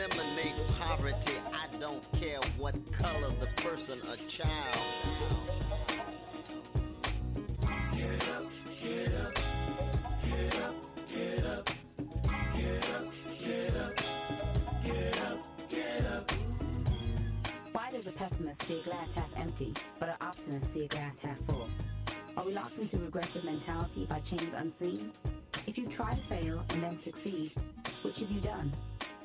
[0.00, 1.16] Eliminate poverty.
[1.28, 4.00] I don't care what color the person
[4.38, 5.50] child.
[7.92, 8.44] Get up,
[8.82, 9.34] get up,
[10.32, 10.74] get up,
[15.70, 16.26] get up.
[17.72, 21.14] Why does a pessimist see a glass half empty, but an optimist see a glass
[21.22, 21.68] half full?
[22.36, 25.12] Are we locked into regressive mentality by chains unseen?
[25.66, 27.52] If you try to fail and then succeed,
[28.02, 28.72] which have you done?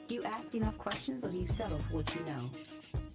[0.07, 2.47] Do you ask enough questions or do you settle for what you know?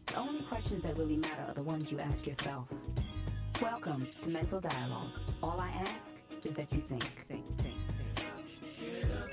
[0.08, 2.66] The only questions that really matter are the ones you ask yourself.
[3.62, 5.10] Welcome to Mental Dialogue.
[5.40, 7.76] All I ask is that you think, think, think, think.
[8.80, 9.30] Get up,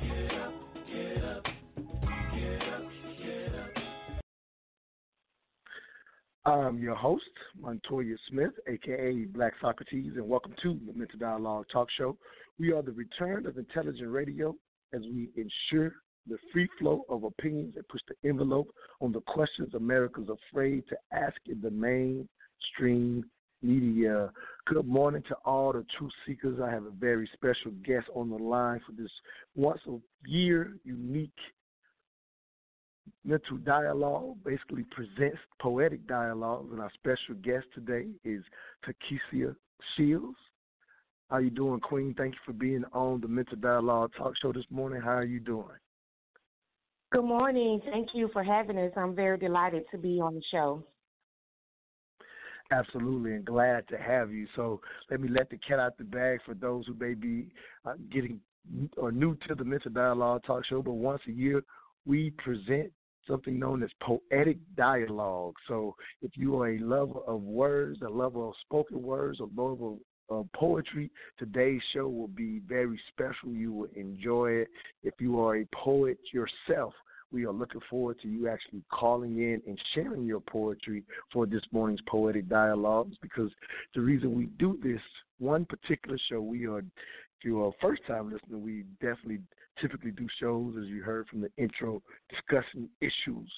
[0.00, 0.54] get up,
[0.88, 1.44] get up,
[2.32, 2.84] get up,
[3.18, 3.70] get up.
[6.46, 7.24] I'm your host,
[7.60, 12.16] Montoya Smith, aka Black Socrates, and welcome to the Mental Dialogue Talk Show.
[12.58, 14.56] We are the return of intelligent radio
[14.94, 15.92] as we ensure
[16.28, 18.68] the free flow of opinions that push the envelope
[19.00, 23.24] on the questions America's afraid to ask in the mainstream
[23.62, 24.30] media.
[24.66, 26.60] Good morning to all the truth seekers.
[26.62, 29.10] I have a very special guest on the line for this
[29.54, 31.30] once a year unique
[33.24, 38.42] mental dialogue basically presents poetic dialogues and our special guest today is
[38.84, 39.54] Takesia
[39.96, 40.36] Shields.
[41.30, 42.14] How you doing, Queen?
[42.16, 45.00] Thank you for being on the Mental Dialogue Talk Show this morning.
[45.00, 45.66] How are you doing?
[47.12, 47.78] Good morning.
[47.90, 48.90] Thank you for having us.
[48.96, 50.82] I'm very delighted to be on the show.
[52.70, 54.46] Absolutely, and glad to have you.
[54.56, 54.80] So
[55.10, 57.52] let me let the cat out the bag for those who may be
[57.84, 58.40] uh, getting
[58.96, 60.80] or new to the Mental Dialogue Talk Show.
[60.80, 61.62] But once a year,
[62.06, 62.90] we present
[63.28, 65.56] something known as poetic dialogue.
[65.68, 69.96] So if you are a lover of words, a lover of spoken words, a lover
[70.28, 73.52] of poetry, today's show will be very special.
[73.52, 74.68] You will enjoy it.
[75.02, 76.94] If you are a poet yourself,
[77.32, 81.02] we are looking forward to you actually calling in and sharing your poetry
[81.32, 83.50] for this morning's poetic dialogues because
[83.94, 85.00] the reason we do this
[85.38, 86.84] one particular show, we are, if
[87.42, 89.40] you're a first time listener, we definitely
[89.80, 93.50] typically do shows, as you heard from the intro, discussing issues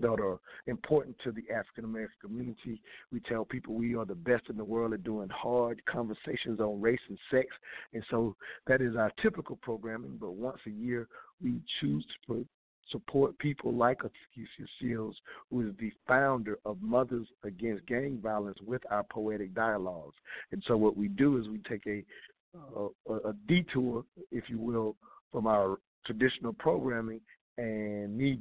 [0.00, 2.80] that are important to the African American community.
[3.12, 6.80] We tell people we are the best in the world at doing hard conversations on
[6.80, 7.46] race and sex.
[7.92, 8.36] And so
[8.66, 10.16] that is our typical programming.
[10.20, 11.08] But once a year,
[11.42, 12.46] we choose to put,
[12.90, 15.16] support people like Takesia Shields,
[15.50, 20.16] who is the founder of Mothers Against Gang Violence with our poetic dialogues.
[20.52, 22.04] And so what we do is we take a
[22.76, 24.96] uh, a, a detour, if you will,
[25.30, 27.20] from our traditional programming
[27.58, 28.38] and me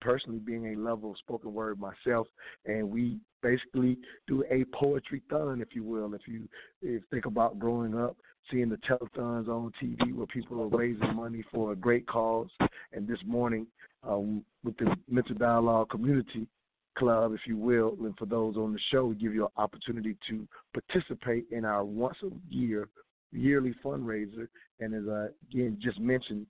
[0.00, 2.26] personally being a lover of spoken word myself,
[2.66, 3.96] and we basically
[4.26, 6.12] do a poetry thon, if you will.
[6.12, 6.48] If you
[6.82, 8.16] if think about growing up,
[8.50, 12.50] seeing the telethons on TV where people are raising money for a great cause,
[12.92, 13.66] and this morning
[14.02, 16.48] um, with the Mental Dialogue Community
[16.96, 20.16] Club, if you will, and for those on the show, we give you an opportunity
[20.28, 22.88] to participate in our once a year
[23.30, 24.48] yearly fundraiser.
[24.80, 26.46] And as I again just mentioned,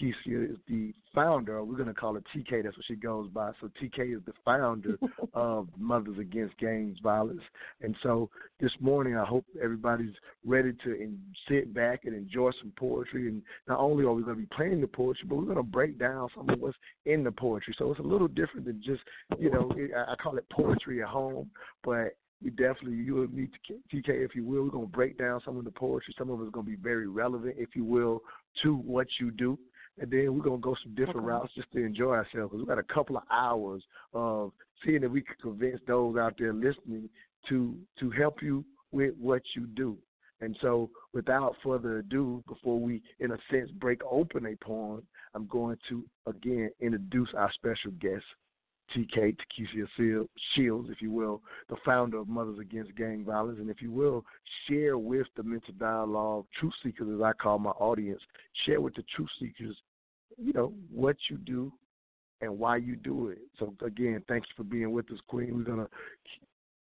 [0.00, 3.52] Takesia is the founder, we're going to call her TK, that's what she goes by.
[3.60, 4.96] So TK is the founder
[5.34, 7.40] of Mothers Against Gangs Violence.
[7.80, 8.30] And so
[8.60, 10.14] this morning, I hope everybody's
[10.44, 11.18] ready to in,
[11.48, 13.28] sit back and enjoy some poetry.
[13.28, 15.62] And not only are we going to be playing the poetry, but we're going to
[15.62, 16.76] break down some of what's
[17.06, 17.74] in the poetry.
[17.78, 19.02] So it's a little different than just,
[19.38, 19.70] you know,
[20.08, 21.50] I call it poetry at home,
[21.84, 23.48] but we definitely you and me
[23.92, 24.64] TK, if you will.
[24.64, 26.14] We're gonna break down some of the poetry.
[26.18, 28.20] Some of it's gonna be very relevant, if you will,
[28.62, 29.58] to what you do.
[29.98, 31.26] And then we're gonna go some different Okay.
[31.28, 32.52] routes just to enjoy ourselves.
[32.52, 33.82] Because we got a couple of hours
[34.12, 34.52] of
[34.84, 37.08] seeing if we can convince those out there listening
[37.48, 39.98] to to help you with what you do.
[40.40, 45.46] And so, without further ado, before we, in a sense, break open a poem, I'm
[45.46, 48.24] going to again introduce our special guest,
[48.94, 53.80] TK, Takesia Shields, if you will, the founder of Mothers Against Gang Violence, and if
[53.80, 54.24] you will,
[54.68, 58.20] share with the mental dialogue truth seekers, as I call my audience,
[58.66, 59.76] share with the truth seekers,
[60.36, 61.72] you know, what you do
[62.40, 63.38] and why you do it.
[63.58, 65.56] So again, thank you for being with us, Queen.
[65.56, 65.88] We're gonna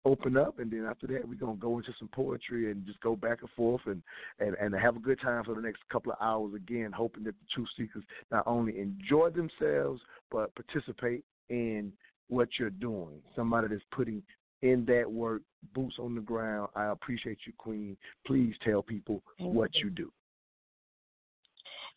[0.03, 3.15] open up, and then after that, we're gonna go into some poetry and just go
[3.15, 4.01] back and forth and
[4.39, 6.53] and and have a good time for the next couple of hours.
[6.55, 10.01] Again, hoping that the truth seekers not only enjoy themselves
[10.31, 11.91] but participate in
[12.27, 13.21] what you're doing.
[13.35, 14.23] Somebody that's putting
[14.61, 15.41] in that work,
[15.73, 16.69] boots on the ground.
[16.75, 17.97] I appreciate you, Queen.
[18.25, 20.11] Please tell people what you do.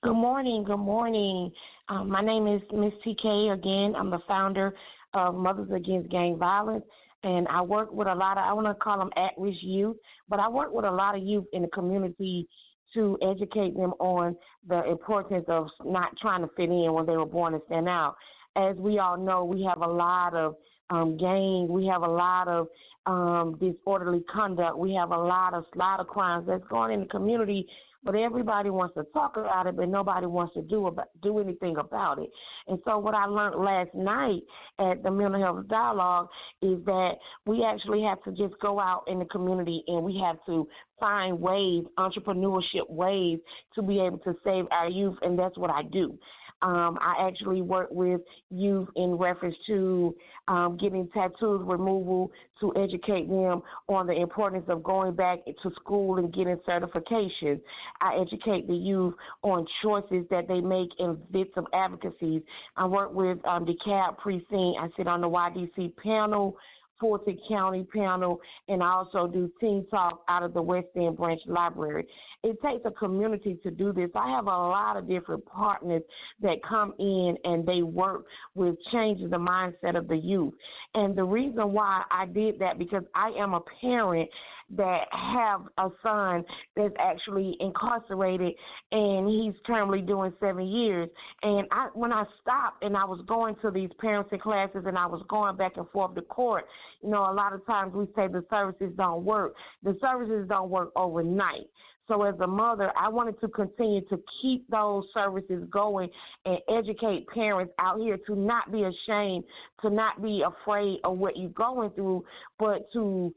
[0.02, 0.64] Good morning.
[0.64, 1.50] Good morning.
[1.88, 3.54] Um, my name is Miss TK.
[3.54, 4.74] Again, I'm the founder
[5.14, 6.84] of Mothers Against Gang Violence,
[7.22, 9.96] and I work with a lot of I want to call them at-risk youth,
[10.28, 12.46] but I work with a lot of youth in the community
[12.94, 14.36] to educate them on
[14.68, 18.16] the importance of not trying to fit in when they were born and stand out
[18.56, 20.56] as we all know, we have a lot of
[20.90, 22.68] um, gangs, we have a lot of
[23.06, 27.66] um, disorderly conduct, we have a lot of slaughter crimes that's going in the community.
[28.04, 31.78] But everybody wants to talk about it, but nobody wants to do about do anything
[31.78, 32.28] about it.
[32.68, 34.42] And so, what I learned last night
[34.78, 36.28] at the mental health dialogue
[36.60, 37.12] is that
[37.46, 40.68] we actually have to just go out in the community and we have to
[41.00, 43.38] find ways, entrepreneurship ways,
[43.74, 46.18] to be able to save our youth, and that's what I do.
[46.64, 50.16] Um, I actually work with youth in reference to
[50.48, 56.16] um, getting tattoos removal to educate them on the importance of going back to school
[56.16, 57.60] and getting certifications.
[58.00, 59.12] I educate the youth
[59.42, 61.18] on choices that they make in
[61.56, 62.42] of advocacy.
[62.78, 64.48] I work with um, DeKalb Precinct.
[64.80, 66.56] I sit on the YDC panel
[67.04, 71.40] Fulton County panel, and I also do Teen Talk out of the West End Branch
[71.44, 72.06] Library.
[72.42, 74.08] It takes a community to do this.
[74.14, 76.00] I have a lot of different partners
[76.40, 78.24] that come in and they work
[78.54, 80.54] with changing the mindset of the youth.
[80.94, 84.30] And the reason why I did that because I am a parent
[84.70, 86.44] that have a son
[86.76, 88.54] that's actually incarcerated
[88.92, 91.08] and he's currently doing seven years.
[91.42, 95.06] And I when I stopped and I was going to these parenting classes and I
[95.06, 96.64] was going back and forth to court,
[97.02, 99.54] you know, a lot of times we say the services don't work.
[99.82, 101.68] The services don't work overnight.
[102.06, 106.10] So as a mother, I wanted to continue to keep those services going
[106.44, 109.44] and educate parents out here to not be ashamed,
[109.80, 112.24] to not be afraid of what you're going through,
[112.58, 113.34] but to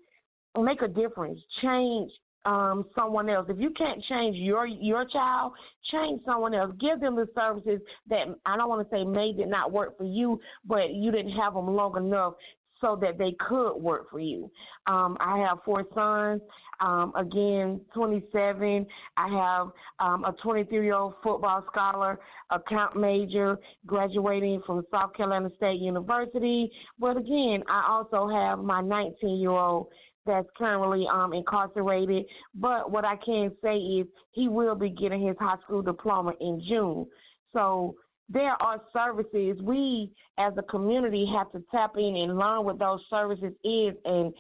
[0.63, 2.11] make a difference, change
[2.45, 3.47] um, someone else.
[3.49, 5.53] If you can't change your your child,
[5.91, 6.73] change someone else.
[6.79, 10.05] Give them the services that I don't want to say may did not work for
[10.05, 12.33] you, but you didn't have them long enough
[12.79, 14.51] so that they could work for you.
[14.85, 16.41] Um, I have four sons.
[16.79, 18.85] Um, again, 27.
[19.17, 19.67] I have
[19.99, 22.19] um, a 23 year old football scholar,
[22.51, 23.57] account major,
[23.87, 26.71] graduating from South Carolina State University.
[26.99, 29.87] But again, I also have my 19 year old
[30.27, 32.25] that's currently um, incarcerated.
[32.53, 36.61] But what I can say is he will be getting his high school diploma in
[36.67, 37.07] June.
[37.53, 37.95] So
[38.29, 42.99] there are services we as a community have to tap in and learn what those
[43.09, 44.33] services is and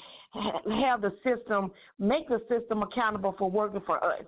[0.81, 4.25] have the system make the system accountable for working for us.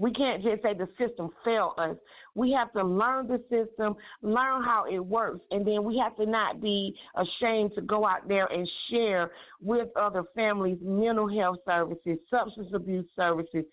[0.00, 1.94] We can't just say the system failed us.
[2.34, 6.24] We have to learn the system, learn how it works, and then we have to
[6.24, 9.30] not be ashamed to go out there and share
[9.60, 13.66] with other families mental health services, substance abuse services,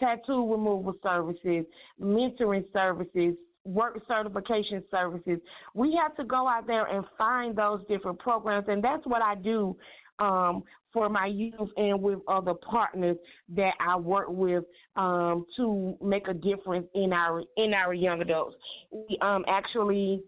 [0.00, 1.64] tattoo removal services,
[2.02, 5.38] mentoring services, work certification services.
[5.74, 9.36] We have to go out there and find those different programs, and that's what I
[9.36, 9.76] do
[10.18, 10.64] um,
[10.98, 13.16] for my youth and with other partners
[13.54, 14.64] that I work with
[14.96, 18.56] um, to make a difference in our in our young adults.
[18.90, 20.24] We um, actually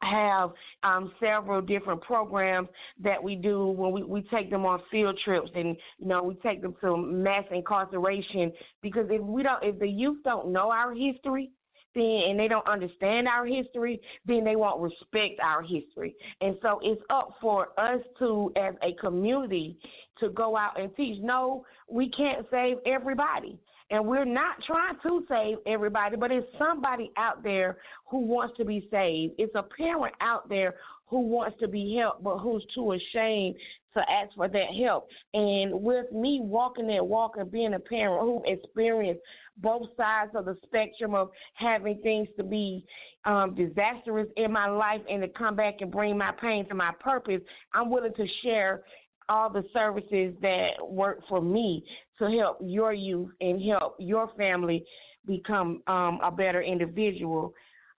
[0.00, 2.68] have um, several different programs
[3.02, 6.34] that we do when we, we take them on field trips and you know we
[6.36, 10.94] take them to mass incarceration because if we don't if the youth don't know our
[10.94, 11.50] history
[11.96, 16.14] then and they don't understand our history, then they won't respect our history.
[16.40, 19.78] And so it's up for us to, as a community,
[20.20, 21.18] to go out and teach.
[21.22, 23.58] No, we can't save everybody.
[23.90, 27.78] And we're not trying to save everybody, but it's somebody out there
[28.10, 29.34] who wants to be saved.
[29.38, 30.74] It's a parent out there
[31.06, 33.54] who wants to be helped, but who's too ashamed
[33.94, 35.08] to ask for that help.
[35.34, 39.22] And with me walking that walk and being a parent who experienced
[39.58, 42.84] both sides of the spectrum of having things to be
[43.24, 46.92] um, disastrous in my life and to come back and bring my pain to my
[47.00, 47.40] purpose,
[47.72, 48.82] I'm willing to share
[49.28, 51.84] all the services that work for me
[52.18, 54.84] to help your youth and help your family
[55.26, 57.52] become um, a better individual.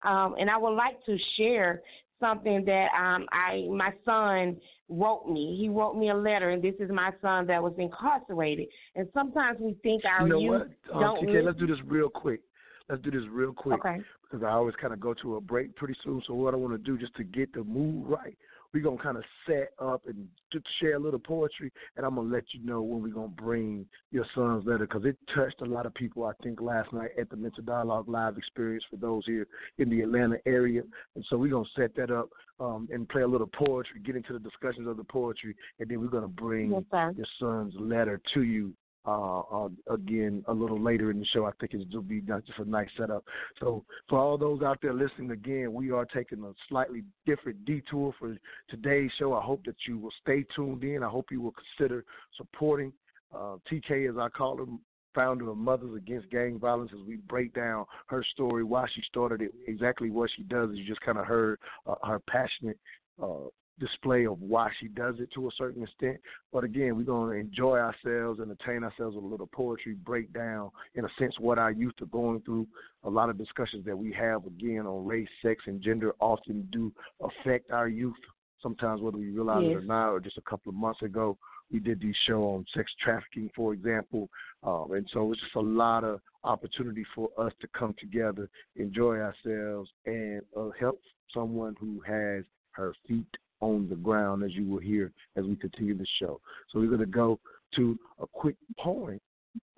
[0.03, 1.81] Um, and I would like to share
[2.19, 4.57] something that um I my son
[4.89, 5.57] wrote me.
[5.59, 8.67] He wrote me a letter, and this is my son that was incarcerated.
[8.95, 10.95] And sometimes we think our you know youth what?
[10.95, 11.27] Um, don't.
[11.27, 12.41] TK, let's do this real quick.
[12.89, 14.01] Let's do this real quick Okay.
[14.23, 16.21] because I always kind of go to a break pretty soon.
[16.25, 18.37] So what I want to do just to get the mood right,
[18.73, 22.29] we're gonna kind of set up and just share a little poetry, and I'm gonna
[22.29, 25.85] let you know when we're gonna bring your son's letter because it touched a lot
[25.85, 26.25] of people.
[26.25, 29.47] I think last night at the Mental Dialogue live experience for those here
[29.77, 30.83] in the Atlanta area,
[31.15, 34.33] and so we're gonna set that up um, and play a little poetry, get into
[34.33, 38.43] the discussions of the poetry, and then we're gonna bring Yes, your son's letter to
[38.43, 38.73] you
[39.07, 41.45] uh, uh, again a little later in the show.
[41.45, 43.23] I think it'll be just a nice setup.
[43.59, 48.13] So for all those out there listening again, we are taking a slightly different detour
[48.19, 48.37] for
[48.69, 49.33] today's show.
[49.33, 51.03] I hope that you will stay tuned in.
[51.03, 52.03] I hope you will consider
[52.35, 52.91] supporting
[53.33, 54.79] uh, TK, as I call him,
[55.15, 59.41] founder of Mothers Against Gang Violence, as we break down her story, why she started
[59.41, 60.69] it, exactly what she does.
[60.73, 62.77] You just kind of heard uh, her passionate
[63.21, 63.47] uh,
[63.79, 66.17] display of why she does it to a certain extent.
[66.51, 70.71] But again, we're going to enjoy ourselves, entertain ourselves with a little poetry, break down,
[70.95, 72.67] in a sense, what our youth are going through.
[73.03, 76.91] A lot of discussions that we have, again, on race, sex, and gender often do
[77.21, 78.15] affect our youth.
[78.61, 81.37] Sometimes, whether we realize it or not, or just a couple of months ago,
[81.71, 84.29] we did these show on sex trafficking, for example.
[84.63, 89.17] Um, and so it's just a lot of opportunity for us to come together, enjoy
[89.17, 90.99] ourselves, and uh, help
[91.33, 93.27] someone who has her feet
[93.59, 96.39] on the ground, as you will hear as we continue the show.
[96.71, 97.39] So we're going to go
[97.75, 99.21] to a quick point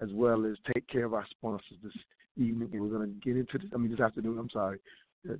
[0.02, 1.94] as well as take care of our sponsors this
[2.38, 2.70] evening.
[2.74, 4.80] And we're going to get into this, I mean, this afternoon, I'm sorry,
[5.30, 5.34] uh,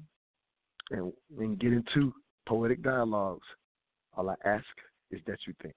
[0.92, 2.14] and, and get into
[2.48, 3.46] poetic dialogues.
[4.16, 4.66] All I ask
[5.12, 5.76] is that you think.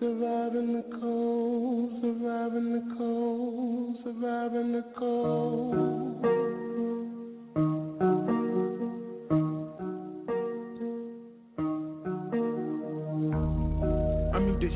[0.00, 6.47] Surviving the cold, surviving the cold, surviving the cold.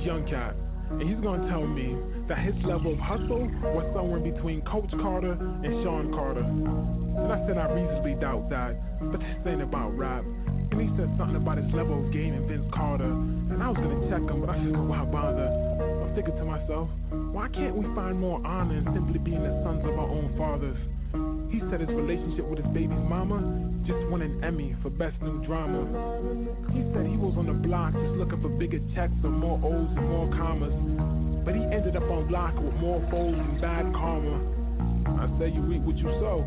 [0.02, 0.54] Young cat,
[0.90, 1.96] and he's gonna tell me
[2.28, 6.42] that his level of hustle was somewhere between Coach Carter and Sean Carter.
[6.42, 10.24] And I said I reasonably doubt that, but this ain't about rap.
[10.72, 13.08] And he said something about his level of game and Vince Carter.
[13.08, 15.48] And I was gonna check him, but I said, why bother?
[15.48, 16.88] I'm thinking to myself,
[17.30, 20.78] why can't we find more honor in simply being the sons of our own fathers?
[21.52, 23.44] He said his relationship with his baby's mama
[23.84, 25.84] just won an Emmy for best new drama.
[26.72, 29.92] He said he was on the block just looking for bigger checks or more O's
[29.92, 30.72] and more commas.
[31.44, 34.40] But he ended up on block with more foes and bad karma.
[35.20, 36.40] I say you reap what you sow.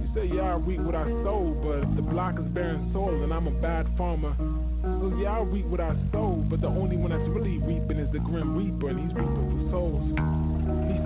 [0.00, 3.34] He said, yeah, I reap what I sow, but the block is barren soil, and
[3.34, 4.32] I'm a bad farmer.
[4.80, 8.10] So yeah, I reap what I sow, but the only one that's really reaping is
[8.12, 10.47] the grim reaper, and he's reaping for souls.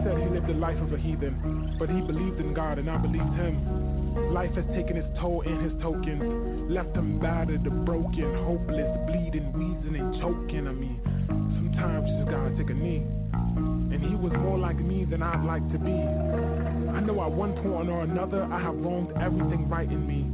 [0.02, 2.90] He said he lived the life of a heathen, but he believed in God, and
[2.90, 4.35] I believed him.
[4.35, 9.94] Life has taken its toll in his tokens, left him battered, broken, hopeless, bleeding, wheezing,
[9.94, 10.66] and choking.
[10.66, 10.99] I mean,
[11.54, 13.06] sometimes you just gotta take a knee.
[13.94, 15.94] And he was more like me than I'd like to be.
[15.94, 20.26] I know at one point or another I have wronged everything right in me.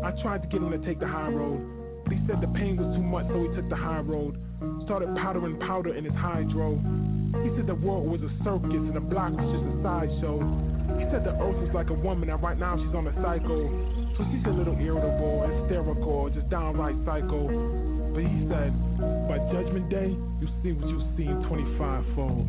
[0.00, 1.60] I tried to get him to take the high road,
[2.04, 4.40] but he said the pain was too much, so he took the high road.
[4.86, 6.80] Started powdering powder in his hydro.
[7.28, 10.40] He said the world was a circus and the block was just a sideshow.
[10.96, 13.68] He said the earth is like a woman and right now she's on a cycle.
[14.16, 17.46] So she's a little irritable, hysterical, just downright psycho.
[18.16, 18.72] But he said,
[19.28, 22.48] by judgment day, you see what you see in 25 fold.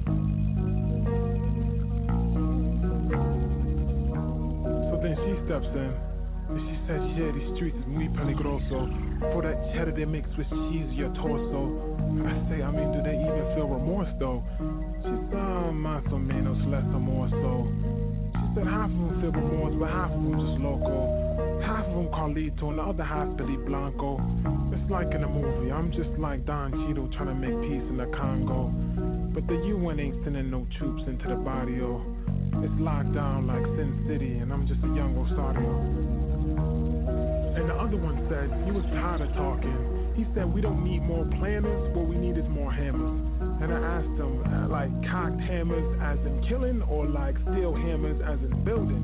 [4.89, 6.08] So then she steps in.
[6.89, 8.89] She said, these streets is muy peligroso.
[9.29, 11.69] For that cheddar they mix with cheese, your torso.
[12.25, 14.41] I say, I mean, do they even feel remorse though?
[15.05, 17.69] She said, más o menos, less or more so.
[18.33, 21.61] She said, half of them feel remorse, but half of them just loco.
[21.61, 24.17] Half of them Carlito, and the other half Billy Blanco.
[24.73, 27.97] It's like in a movie, I'm just like Don Cheadle trying to make peace in
[28.01, 28.73] the Congo.
[29.29, 32.01] But the UN ain't sending no troops into the barrio.
[32.65, 36.28] It's locked down like Sin City, and I'm just a young Rosario.
[36.59, 40.13] And the other one said he was tired of talking.
[40.15, 43.15] He said we don't need more planners, what we need is more hammers.
[43.61, 48.19] And I asked him, uh, like cocked hammers as in killing, or like steel hammers
[48.23, 49.03] as in building.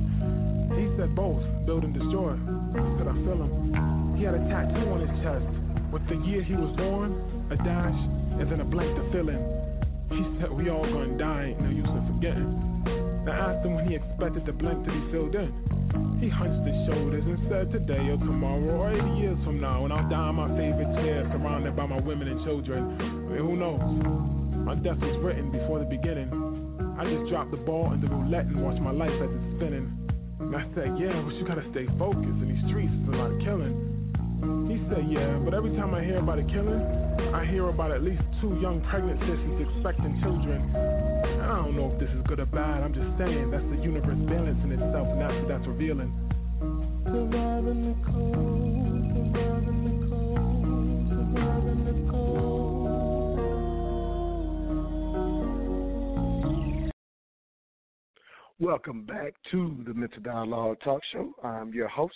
[0.76, 2.36] He said both, build and destroy.
[2.36, 4.16] I said I feel him.
[4.18, 5.48] He had a tattoo on his chest
[5.92, 7.16] with the year he was born,
[7.52, 8.00] a dash,
[8.40, 9.40] and then a blank to fill in.
[10.12, 12.75] He said we all gonna die, ain't no use in forgetting.
[13.28, 15.50] I asked him when he expected the blank to be filled in.
[16.22, 19.92] He hunched his shoulders and said today or tomorrow or 80 years from now when
[19.92, 22.98] I'll die in my favorite chair surrounded by my women and children.
[23.02, 23.82] I mean, who knows?
[24.66, 26.30] My death was written before the beginning.
[26.98, 29.92] I just dropped the ball in the roulette and watched my life as it's spinning.
[30.40, 32.40] And I said, yeah, but you gotta stay focused.
[32.42, 33.95] In these streets, it's a lot of killing.
[34.70, 36.82] He said, yeah, but every time I hear about a killing,
[37.34, 40.62] I hear about at least two young pregnant sisters expecting children.
[41.42, 42.84] I don't know if this is good or bad.
[42.84, 46.14] I'm just saying that's the universe balancing itself, and that's what that's revealing.
[47.06, 48.46] Surviving the cold,
[49.14, 52.52] surviving the cold, surviving the cold.
[58.60, 61.34] Welcome back to the Mental Dialogue Talk Show.
[61.44, 62.16] I'm your host,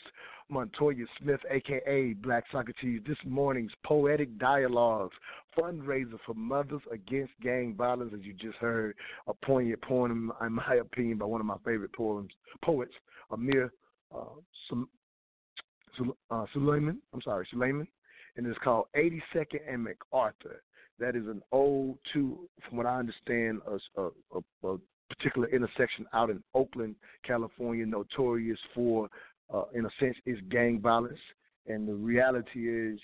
[0.50, 3.02] Montoya Smith, aka Black Socrates.
[3.08, 5.16] This morning's Poetic Dialogues
[5.58, 8.96] fundraiser for Mothers Against Gang Violence, as you just heard,
[9.28, 12.32] a poignant poem, in my opinion, by one of my favorite poems,
[12.64, 12.94] poets,
[13.32, 13.72] Amir
[14.14, 14.24] uh,
[16.32, 17.00] uh, Sulaiman.
[17.14, 17.88] I'm sorry, Sulaiman,
[18.36, 20.64] and it's called 82nd and MacArthur.
[21.00, 24.78] That is an ode to, from what I understand, a, a, a, a
[25.10, 29.10] particular intersection out in Oakland, California, notorious for,
[29.54, 31.20] uh, in a sense, is gang violence.
[31.68, 33.00] And the reality is,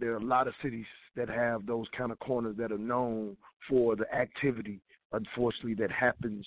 [0.00, 3.36] there are a lot of cities that have those kind of corners that are known
[3.68, 4.80] for the activity,
[5.12, 6.44] unfortunately, that happens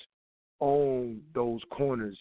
[0.60, 2.18] on those corners.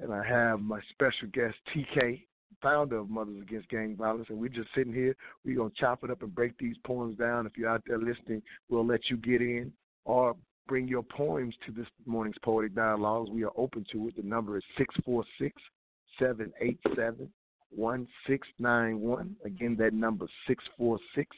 [0.00, 2.22] And I have my special guest, TK,
[2.62, 5.14] founder of Mothers Against Gang Violence, and we're just sitting here.
[5.44, 7.46] We're going to chop it up and break these poems down.
[7.46, 9.72] If you're out there listening, we'll let you get in
[10.04, 10.34] or
[10.66, 13.30] bring your poems to this morning's Poetic Dialogues.
[13.30, 14.16] We are open to it.
[14.16, 15.60] The number is 646
[16.18, 17.28] 787
[17.70, 19.36] 1691.
[19.44, 21.36] Again, that number 646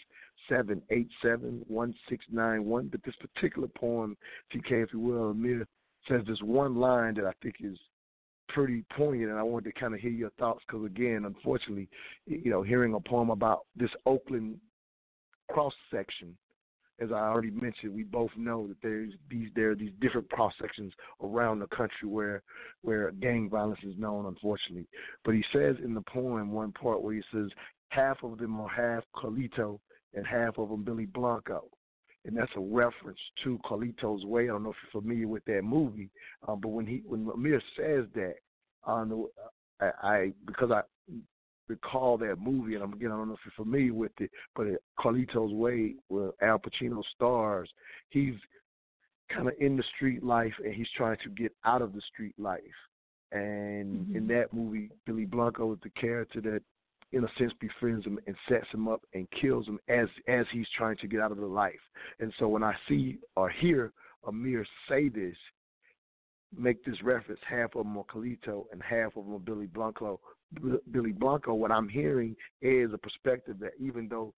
[0.48, 2.88] 787 1691.
[2.88, 4.16] But this particular poem,
[4.54, 5.66] TK, if you will, Amir,
[6.08, 7.78] says this one line that I think is
[8.48, 11.88] pretty poignant, and I wanted to kind of hear your thoughts because, again, unfortunately,
[12.26, 14.60] you know, hearing a poem about this Oakland
[15.50, 16.36] cross section
[16.98, 20.54] as I already mentioned, we both know that there's these there are these different cross
[20.60, 22.42] sections around the country where
[22.82, 24.86] where gang violence is known, unfortunately.
[25.24, 27.50] But he says in the poem one part where he says
[27.90, 29.78] half of them are half Carlito
[30.14, 31.64] and half of them Billy Blanco.
[32.24, 34.44] And that's a reference to Carlito's Way.
[34.44, 36.10] I don't know if you're familiar with that movie,
[36.48, 38.34] uh, but when he when Amir says that,
[38.84, 39.28] the,
[39.80, 40.80] I, I because I
[41.68, 44.66] recall that movie, and I'm again I don't know if you're familiar with it, but
[44.98, 47.68] Carlito's Way, where Al Pacino stars,
[48.10, 48.34] he's
[49.32, 52.34] kind of in the street life, and he's trying to get out of the street
[52.38, 52.60] life.
[53.32, 54.16] And mm-hmm.
[54.16, 56.62] in that movie, Billy Blanco is the character that,
[57.12, 60.68] in a sense, befriends him and sets him up and kills him as as he's
[60.76, 61.74] trying to get out of the life.
[62.20, 63.92] And so when I see or hear
[64.26, 65.36] Amir say this,
[66.56, 70.20] make this reference, half of them are Carlito and half of them are Billy Blanco,
[70.90, 74.32] Billy Blanco, what I'm hearing is a perspective that even though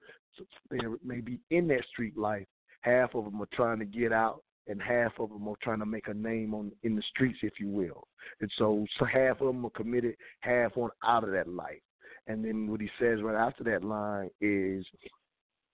[0.71, 2.47] they may be in that street life,
[2.81, 5.87] half of them are trying to get out, and half of them are trying to
[5.87, 8.07] make a name on in the streets, if you will.
[8.41, 11.81] And so, so half of them are committed, half on out of that life.
[12.27, 14.85] And then what he says right after that line is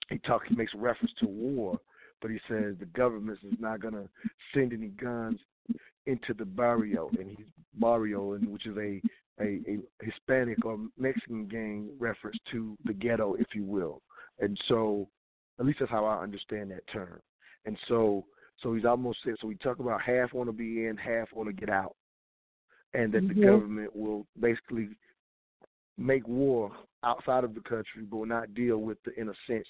[0.08, 1.78] he talks, he makes reference to war,
[2.22, 4.08] but he says the government is not going to
[4.54, 5.40] send any guns
[6.06, 9.00] into the barrio, and he's barrio, and which is a
[9.40, 14.00] a, a Hispanic or Mexican gang reference to the ghetto, if you will.
[14.38, 15.08] And so,
[15.58, 17.20] at least that's how I understand that term.
[17.64, 18.24] And so,
[18.62, 19.34] so he's almost said.
[19.40, 21.96] So we talk about half want to be in, half want to get out,
[22.92, 23.40] and that mm-hmm.
[23.40, 24.90] the government will basically
[25.96, 29.66] make war outside of the country, but will not deal with the, in a sense,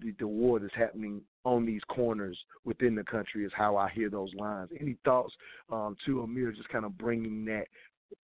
[0.00, 3.44] the, the war that's happening on these corners within the country.
[3.44, 4.70] Is how I hear those lines.
[4.80, 5.32] Any thoughts
[5.70, 7.66] um, to Amir, just kind of bringing that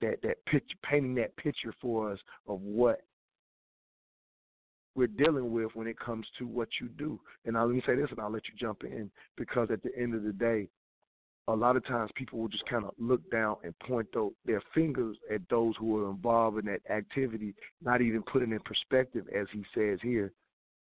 [0.00, 3.02] that that picture, painting that picture for us of what
[4.94, 7.18] we're dealing with when it comes to what you do.
[7.44, 9.96] And I'll let me say this, and I'll let you jump in because at the
[9.96, 10.68] end of the day,
[11.48, 14.06] a lot of times people will just kind of look down and point
[14.44, 19.26] their fingers at those who are involved in that activity, not even putting in perspective,
[19.36, 20.32] as he says here,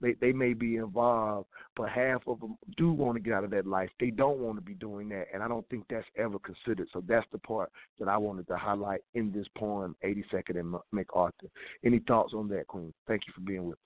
[0.01, 3.51] they they may be involved, but half of them do want to get out of
[3.51, 3.91] that life.
[3.99, 6.89] They don't want to be doing that, and I don't think that's ever considered.
[6.93, 11.49] So that's the part that I wanted to highlight in this poem, 82nd and MacArthur.
[11.85, 12.93] Any thoughts on that, Queen?
[13.07, 13.81] Thank you for being with us.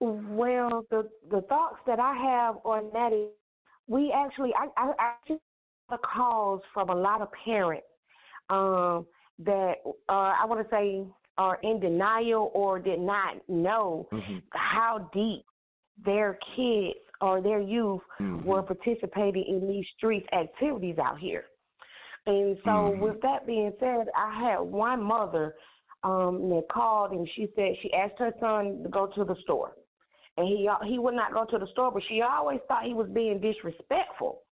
[0.00, 3.30] Well, the the thoughts that I have on that is,
[3.86, 5.40] we actually I I, I get
[5.90, 7.86] the calls from a lot of parents
[8.50, 9.06] um,
[9.38, 9.74] that
[10.08, 11.04] uh, I want to say
[11.38, 14.38] are in denial or did not know mm-hmm.
[14.50, 15.44] how deep
[16.04, 18.46] their kids or their youth mm-hmm.
[18.46, 21.44] were participating in these street activities out here.
[22.26, 23.00] And so, mm-hmm.
[23.00, 25.54] with that being said, I had one mother
[26.02, 29.72] um, that called and she said she asked her son to go to the store,
[30.36, 33.08] and he he would not go to the store, but she always thought he was
[33.14, 34.42] being disrespectful.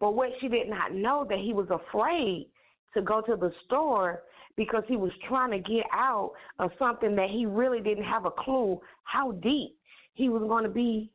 [0.00, 2.48] But what she did not know that he was afraid
[2.94, 4.22] to go to the store
[4.56, 8.30] because he was trying to get out of something that he really didn't have a
[8.30, 9.76] clue how deep
[10.14, 11.10] he was going to be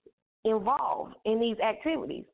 [0.45, 2.25] involved in these activities.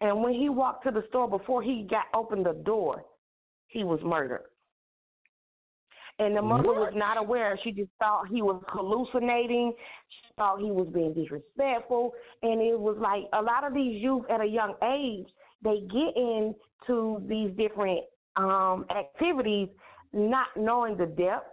[0.00, 3.04] And when he walked to the store before he got opened the door,
[3.68, 4.44] he was murdered.
[6.18, 6.76] And the mother what?
[6.76, 7.58] was not aware.
[7.62, 9.74] She just thought he was hallucinating.
[10.08, 12.12] She thought he was being disrespectful.
[12.42, 15.26] And it was like a lot of these youth at a young age,
[15.62, 18.00] they get into these different
[18.36, 19.68] um, activities
[20.12, 21.46] not knowing the depth,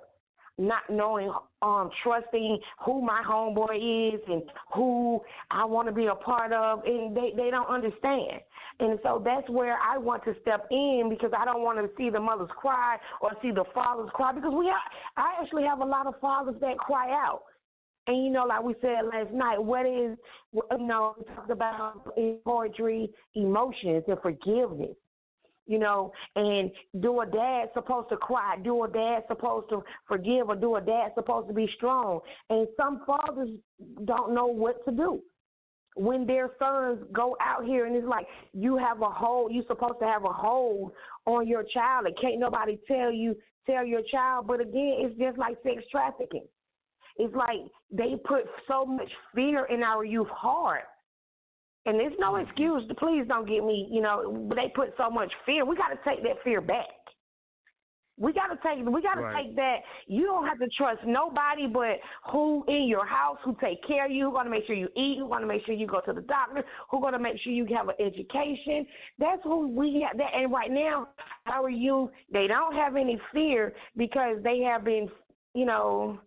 [0.58, 6.16] not knowing, um, trusting who my homeboy is and who I want to be a
[6.16, 8.42] part of, and they they don't understand.
[8.80, 12.10] And so that's where I want to step in because I don't want to see
[12.10, 14.82] the mothers cry or see the fathers cry because we have,
[15.16, 17.44] I actually have a lot of fathers that cry out.
[18.08, 20.18] And you know, like we said last night, what is
[20.54, 22.14] you know, we talked about
[22.44, 24.96] poetry emotions and forgiveness
[25.66, 26.72] you know, and
[27.02, 30.82] do a dad supposed to cry, do a dad supposed to forgive, or do a
[30.82, 32.20] dad supposed to be strong.
[32.50, 33.50] And some fathers
[34.06, 35.22] don't know what to do.
[35.96, 40.00] When their sons go out here and it's like you have a hold you're supposed
[40.02, 40.92] to have a hold
[41.28, 43.36] on your child and can't nobody tell you
[43.68, 44.48] tell your child.
[44.48, 46.46] But again it's just like sex trafficking.
[47.18, 47.60] It's like
[47.92, 50.86] they put so much fear in our youth heart
[51.86, 52.48] and there's no mm-hmm.
[52.48, 52.88] excuse.
[52.88, 53.88] To please don't get me.
[53.92, 55.66] You know, they put so much fear.
[55.66, 56.86] We got to take that fear back.
[58.18, 58.86] We got to take.
[58.86, 59.48] We got to Right.
[59.48, 59.78] take that.
[60.06, 62.00] You don't have to trust nobody but
[62.32, 64.26] who in your house who take care of you.
[64.26, 65.18] Who going to make sure you eat.
[65.18, 66.64] Who going to make sure you go to the doctor.
[66.92, 68.86] Who going to make sure you have an education.
[69.18, 70.18] That's who we have.
[70.18, 71.10] That and right now,
[71.48, 75.10] our youth they don't have any fear because they have been.
[75.56, 76.20] You know,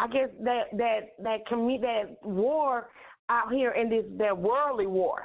[0.00, 2.88] I guess that that that commu- that war
[3.30, 5.22] out here in this that worldly war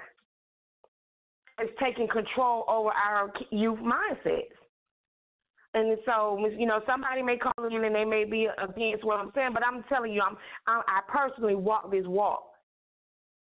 [1.61, 4.51] is taking control over our youth mindsets.
[5.73, 9.31] And so, you know, somebody may call in and they may be against what I'm
[9.35, 10.37] saying, but I'm telling you, I'm,
[10.67, 12.43] I, I personally walk this walk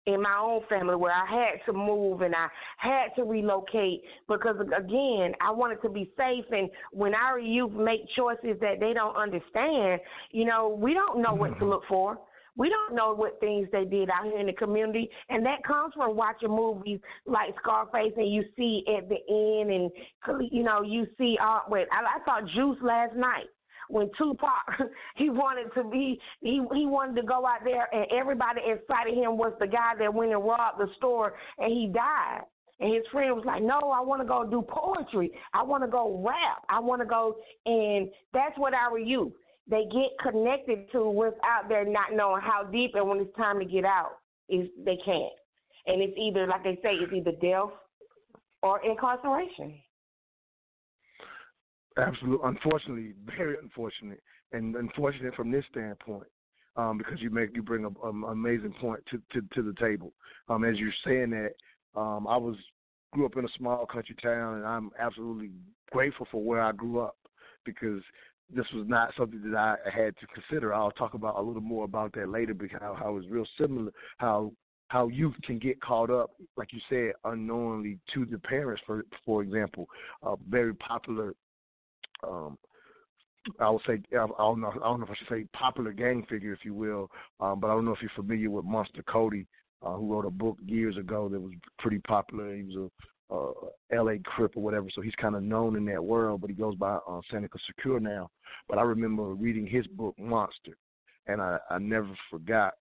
[0.05, 2.47] in my own family where I had to move and I
[2.77, 8.01] had to relocate because again, I wanted to be safe and when our youth make
[8.17, 11.65] choices that they don't understand, you know, we don't know what to mm-hmm.
[11.65, 12.17] look for.
[12.55, 15.93] We don't know what things they did out here in the community, and that comes
[15.95, 21.07] from watching movies like Scarface, and you see at the end, and you know you
[21.17, 21.37] see.
[21.41, 23.47] Uh, wait, I, I saw Juice last night
[23.89, 24.65] when Tupac
[25.15, 29.15] he wanted to be he he wanted to go out there, and everybody inside of
[29.15, 32.41] him was the guy that went and robbed the store, and he died.
[32.79, 35.31] And his friend was like, "No, I want to go do poetry.
[35.53, 36.63] I want to go rap.
[36.69, 39.33] I want to go." And that's what our youth
[39.69, 43.59] they get connected to what's out there, not knowing how deep, and when it's time
[43.59, 44.17] to get out,
[44.49, 45.33] is they can't.
[45.85, 47.73] And it's either, like they say, it's either death
[48.61, 49.75] or incarceration.
[51.97, 54.21] Absolutely, unfortunately, very unfortunate,
[54.51, 56.27] and unfortunate from this standpoint,
[56.75, 60.11] um, because you make you bring an amazing point to, to to the table.
[60.49, 61.51] Um, as you're saying that,
[61.99, 62.55] um, I was
[63.11, 65.51] grew up in a small country town, and I'm absolutely
[65.91, 67.15] grateful for where I grew up
[67.63, 68.01] because
[68.55, 70.73] this was not something that I had to consider.
[70.73, 73.91] I'll talk about a little more about that later because how, how it's real similar
[74.17, 74.51] how
[74.93, 78.81] how youth can get caught up, like you said, unknowingly to the parents.
[78.85, 79.87] For for example,
[80.21, 81.33] a very popular,
[82.23, 82.57] um,
[83.59, 86.25] I would say I don't know I don't know if I should say popular gang
[86.29, 89.47] figure, if you will, um, but I don't know if you're familiar with Monster Kody,
[89.81, 92.55] uh, who wrote a book years ago that was pretty popular.
[92.55, 92.91] He was
[93.29, 93.51] uh,
[93.91, 94.19] L.A.
[94.19, 96.41] Crip or whatever, so he's kind of known in that world.
[96.41, 98.29] But he goes by uh, Sanyika Shakur now.
[98.67, 100.77] But I remember reading his book Monster,
[101.27, 102.73] and I, I never forgot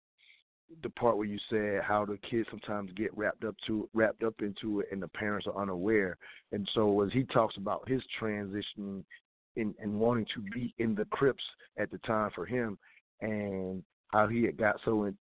[0.83, 4.35] the part where you said how the kids sometimes get wrapped up to wrapped up
[4.41, 6.17] into it, and the parents are unaware.
[6.53, 9.05] And so as he talks about his transition
[9.57, 11.45] in and wanting to be in the Crips
[11.79, 12.79] at the time for him,
[13.21, 15.17] and how he had got so in,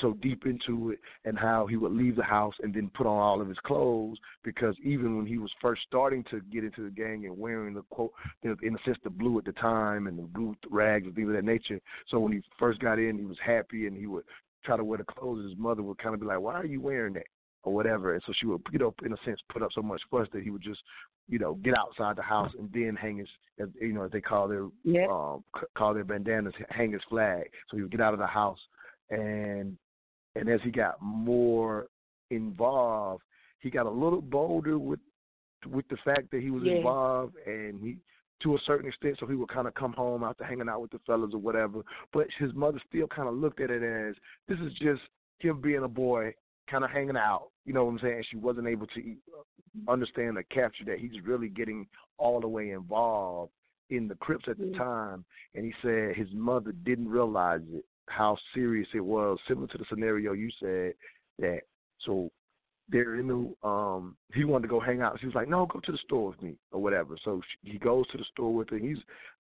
[0.00, 3.18] so deep into it and how he would leave the house and then put on
[3.18, 6.90] all of his clothes because even when he was first starting to get into the
[6.90, 10.22] gang and wearing the quote in a sense the blue at the time and the
[10.22, 13.38] blue rags and things of that nature so when he first got in he was
[13.44, 14.24] happy and he would
[14.64, 16.80] try to wear the clothes his mother would kind of be like why are you
[16.80, 17.26] wearing that?
[17.64, 18.14] or whatever.
[18.14, 20.42] And so she would you know in a sense put up so much fuss that
[20.42, 20.80] he would just
[21.28, 23.28] you know get outside the house and then hang his
[23.60, 25.06] as you know as they call their Yeah.
[25.06, 25.44] um
[25.76, 27.44] call their bandanas hang his flag.
[27.70, 28.58] So he would get out of the house
[29.10, 29.76] and
[30.34, 31.86] and as he got more
[32.30, 33.22] involved,
[33.60, 35.00] he got a little bolder with
[35.66, 36.72] with the fact that he was Yeah.
[36.72, 37.98] involved, and he
[38.40, 40.90] to a certain extent, so he would kind of come home after hanging out with
[40.90, 41.82] the fellas or whatever.
[42.12, 44.16] But his mother still kind of looked at it as
[44.48, 45.00] this is just
[45.38, 46.34] him being a boy
[46.68, 47.50] kind of hanging out.
[47.64, 48.24] You know what I'm saying?
[48.30, 49.16] She wasn't able to
[49.88, 51.86] understand or capture that he's really getting
[52.18, 53.52] all the way involved
[53.90, 54.82] in the Crips at the mm-hmm.
[54.82, 55.24] time.
[55.54, 59.84] And he said his mother didn't realize it, how serious it was, similar to the
[59.88, 60.94] scenario you said
[61.38, 61.60] that.
[62.04, 62.30] So
[62.88, 65.18] they're in the um he wanted to go hang out.
[65.20, 67.78] She was like, "No, go to the store with me or whatever." So she, he
[67.78, 68.78] goes to the store with her.
[68.78, 68.98] He's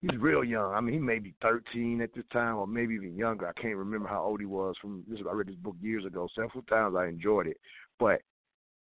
[0.01, 0.73] he's real young.
[0.73, 3.49] I mean, he may be 13 at this time, or maybe even younger.
[3.49, 4.77] I can't remember how old he was.
[4.81, 6.29] From this, I read this book years ago.
[6.35, 7.59] Several times I enjoyed it,
[7.99, 8.21] but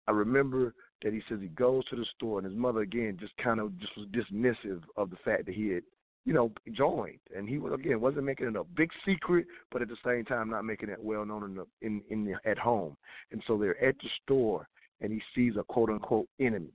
[0.08, 3.36] I remember that he says he goes to the store, and his mother again just
[3.38, 5.84] kind of just was dismissive of the fact that he had,
[6.26, 9.88] you know, joined, and he was again wasn't making it a big secret, but at
[9.88, 12.96] the same time not making it well known in the, in in the, at home.
[13.32, 14.68] And so they're at the store,
[15.02, 16.74] and he sees a quote unquote enemy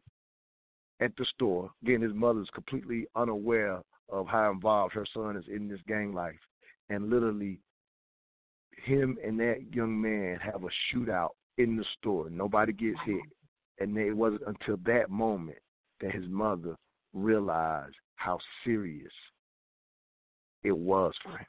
[1.01, 1.71] at the store.
[1.83, 6.35] Again, his mother's completely unaware of how involved her son is in this gang life,
[6.91, 7.61] and literally,
[8.85, 12.29] him and that young man have a shootout in the store.
[12.31, 13.23] Nobody gets hit,
[13.79, 15.59] and it wasn't until that moment
[16.01, 16.77] that his mother
[17.15, 19.13] realized how serious
[20.67, 21.47] it was for him.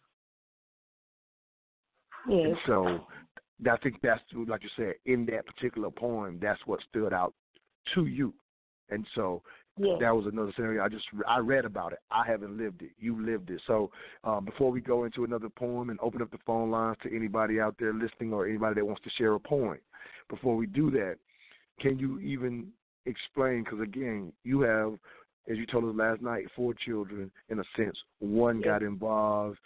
[2.29, 2.45] Yes.
[2.45, 3.07] And so
[3.71, 6.39] I think that's like you said in that particular poem.
[6.41, 7.33] That's what stood out
[7.95, 8.33] to you,
[8.89, 9.41] and so
[9.79, 9.95] yeah.
[9.99, 10.83] That was another scenario.
[10.83, 11.99] I just I read about it.
[12.09, 12.91] I haven't lived it.
[12.97, 13.61] You lived it.
[13.67, 13.91] So
[14.23, 17.59] um, before we go into another poem and open up the phone lines to anybody
[17.59, 19.77] out there listening or anybody that wants to share a poem,
[20.29, 21.17] before we do that,
[21.79, 22.67] can you even
[23.05, 23.63] explain?
[23.63, 24.93] Because again, you have,
[25.49, 27.31] as you told us last night, four children.
[27.49, 29.57] In a sense, one got involved,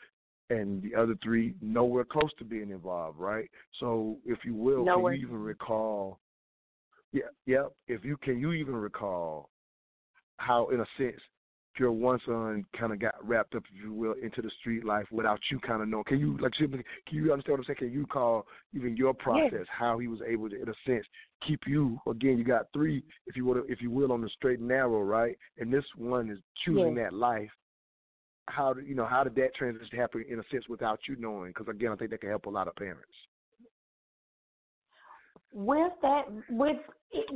[0.49, 3.19] and the other three nowhere close to being involved.
[3.19, 3.49] Right.
[3.79, 5.13] So, if you will, nowhere.
[5.13, 6.19] can you even recall?
[7.11, 7.65] Yeah, yeah.
[7.87, 9.49] If you can, you even recall
[10.37, 11.21] how, in a sense,
[11.79, 15.05] your one son kind of got wrapped up, if you will, into the street life
[15.11, 16.03] without you kind of knowing.
[16.05, 17.77] Can you like can you understand what I'm saying?
[17.77, 19.65] Can you call even your process yes.
[19.69, 21.05] how he was able to, in a sense,
[21.45, 22.37] keep you again?
[22.37, 25.37] You got three, if you will, if you will, on the straight and narrow, right?
[25.57, 27.09] And this one is choosing yes.
[27.11, 27.49] that life.
[28.47, 29.05] How did you know?
[29.05, 31.51] How did that transition happen in a sense without you knowing?
[31.51, 33.05] Because again, I think that can help a lot of parents.
[35.53, 36.77] With that, with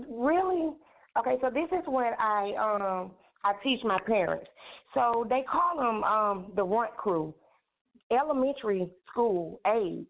[0.10, 0.74] really
[1.18, 3.12] Okay, so this is what I um
[3.46, 4.48] I teach my parents.
[4.94, 7.34] So they call them um the runt crew,
[8.12, 10.08] elementary school age.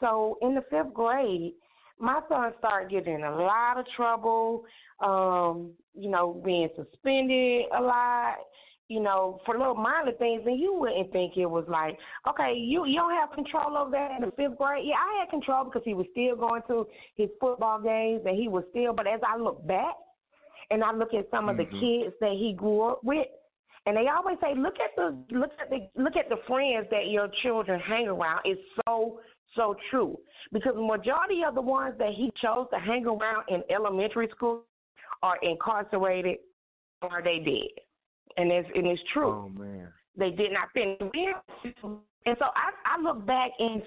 [0.00, 1.54] So in the fifth grade,
[1.98, 4.64] my son started getting in a lot of trouble,
[5.00, 8.34] um, you know, being suspended a lot,
[8.88, 11.96] you know, for little minor things, and you wouldn't think it was like,
[12.28, 14.84] okay, you you don't have control over that in the fifth grade.
[14.86, 16.86] Yeah, I had control because he was still going to
[17.16, 18.92] his football games, and he was still.
[18.92, 19.94] But as I look back,
[20.70, 21.74] and I look at some of mm-hmm.
[21.74, 23.26] the kids that he grew up with,
[23.86, 27.08] and they always say, look at the look at the look at the friends that
[27.08, 28.40] your children hang around.
[28.44, 29.20] It's so
[29.54, 30.18] so true
[30.52, 34.62] because the majority of the ones that he chose to hang around in elementary school
[35.22, 36.38] are incarcerated
[37.02, 37.84] or they dead,
[38.36, 39.30] and it's and it's true.
[39.30, 40.98] Oh man, they did not finish.
[42.26, 43.82] And so I I look back and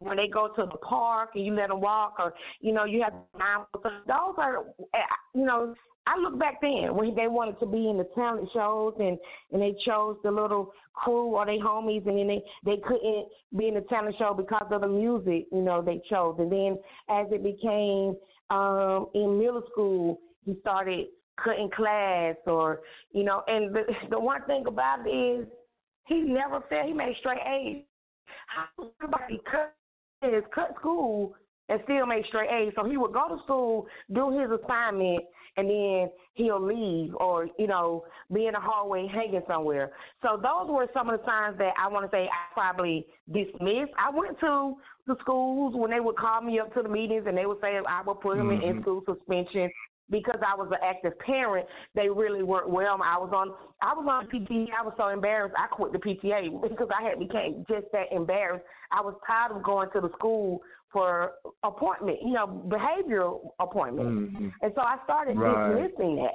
[0.00, 3.02] when they go to the park and you let them walk, or you know you
[3.02, 3.12] have
[3.72, 4.64] to those are
[5.34, 5.74] you know
[6.06, 9.18] I look back then when they wanted to be in the talent shows and
[9.52, 13.68] and they chose the little crew or they homies and then they they couldn't be
[13.68, 16.36] in the talent show because of the music you know they chose.
[16.38, 16.78] And then
[17.10, 18.16] as it became
[18.50, 21.08] um in middle school he started
[21.42, 22.80] cutting class or
[23.12, 25.46] you know and the the one thing about it is
[26.06, 26.86] he never failed.
[26.86, 27.84] He made straight A's.
[28.46, 29.74] How somebody cut
[30.22, 31.34] is cut school
[31.68, 32.72] and still make straight A's.
[32.76, 35.24] So he would go to school, do his assignment,
[35.56, 39.90] and then he'll leave or, you know, be in the hallway hanging somewhere.
[40.22, 43.92] So those were some of the signs that I want to say I probably dismissed.
[43.98, 44.74] I went to
[45.06, 47.78] the schools when they would call me up to the meetings and they would say
[47.88, 48.62] I would put him mm-hmm.
[48.62, 49.70] in school suspension
[50.10, 52.98] because I was an active parent, they really weren't well.
[53.04, 54.68] I was on I was on PTA.
[54.78, 55.54] I was so embarrassed.
[55.58, 58.64] I quit the PTA because I had became just that embarrassed.
[58.90, 60.60] I was tired of going to the school
[60.92, 61.32] for
[61.64, 64.48] appointment, you know, behavioral appointments, mm-hmm.
[64.62, 65.74] and so I started right.
[65.74, 66.32] dismissing that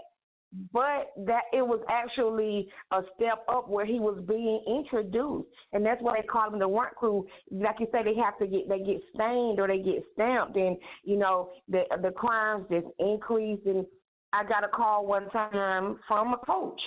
[0.72, 6.02] but that it was actually a step up where he was being introduced, and that's
[6.02, 7.26] why they call them the runt crew.
[7.52, 10.78] Like you say, they have to get they get stained or they get stamped, and
[11.04, 13.60] you know the the crimes just increase.
[13.66, 13.86] And
[14.32, 16.80] I got a call one time from a coach,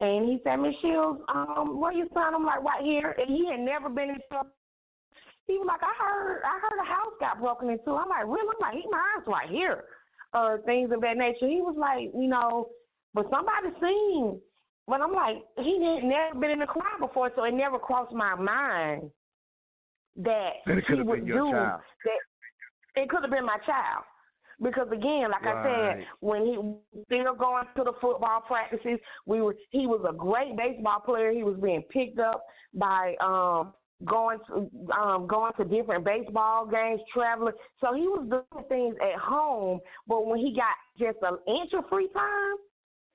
[0.00, 0.74] and he said, "Miss
[1.28, 4.50] um, where you son?" I'm like, "Right here," and he had never been in trouble.
[5.48, 8.54] He was like, "I heard I heard a house got broken into." I'm like, "Really?"
[8.54, 9.84] I'm like, "He mine's right here."
[10.34, 11.46] Uh, things of that nature.
[11.46, 12.70] He was like, you know,
[13.14, 14.40] but somebody seen.
[14.88, 18.12] But I'm like, he had never been in the crime before, so it never crossed
[18.12, 19.10] my mind
[20.16, 21.80] that it he would do child.
[22.04, 23.00] that.
[23.02, 24.04] It could have been my child.
[24.60, 25.56] Because again, like right.
[25.56, 30.12] I said, when he still going to the football practices, we were he was a
[30.12, 31.32] great baseball player.
[31.32, 32.44] He was being picked up
[32.74, 33.72] by um
[34.04, 37.54] going to um going to different baseball games, traveling.
[37.80, 41.88] So he was doing things at home, but when he got just an inch of
[41.88, 42.56] free time,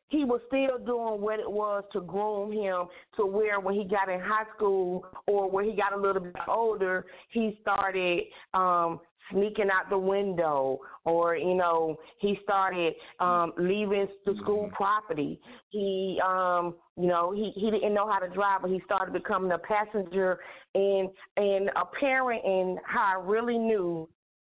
[0.10, 4.10] he was still doing what it was to groom him to where when he got
[4.10, 9.00] in high school or when he got a little bit older, he started um
[9.32, 14.76] sneaking out the window or you know he started um leaving the school mm-hmm.
[14.76, 15.40] property.
[15.70, 19.52] He um you know he he didn't know how to drive but he started becoming
[19.52, 20.40] a passenger
[20.74, 24.10] and and a parent and how i really knew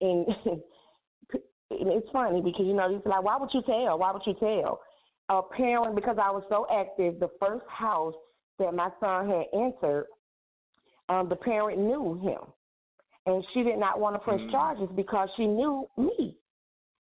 [0.01, 0.25] and
[1.71, 3.99] it's funny because you know he's like why would you tell?
[3.99, 4.79] Why would you tell
[5.29, 8.15] a parent because i was so active the first house
[8.57, 10.05] that my son had entered
[11.09, 12.41] um the parent knew him
[13.29, 14.51] and she did not want to press mm.
[14.51, 16.35] charges because she knew me.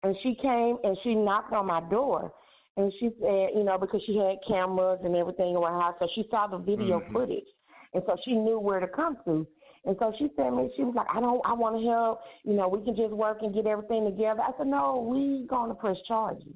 [0.02, 2.32] And she came and she knocked on my door
[2.76, 6.08] and she said, you know, because she had cameras and everything in her house, so
[6.14, 7.12] she saw the video mm-hmm.
[7.14, 7.46] footage,
[7.94, 9.46] and so she knew where to come to.
[9.86, 12.20] And so she said to me, she was like, I don't, I want to help.
[12.44, 14.42] You know, we can just work and get everything together.
[14.42, 16.52] I said, no, we going to press charges.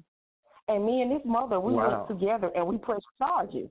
[0.67, 2.07] And me and this mother, we wow.
[2.07, 3.69] worked together and we pressed charges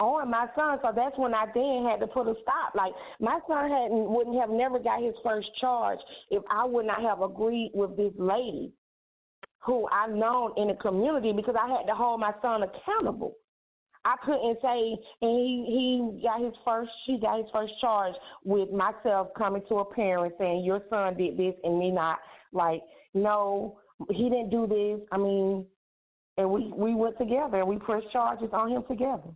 [0.00, 0.78] on my son.
[0.82, 2.74] So that's when I then had to put a stop.
[2.74, 5.98] Like my son hadn't wouldn't have never got his first charge
[6.30, 8.72] if I would not have agreed with this lady
[9.60, 13.34] who I known in the community because I had to hold my son accountable.
[14.04, 18.14] I couldn't say and he he got his first she got his first charge
[18.44, 22.18] with myself coming to a parent saying your son did this and me not
[22.52, 22.82] like
[23.14, 23.78] no
[24.10, 25.06] he didn't do this.
[25.10, 25.64] I mean
[26.36, 29.30] and we we went together and we pressed charges on him together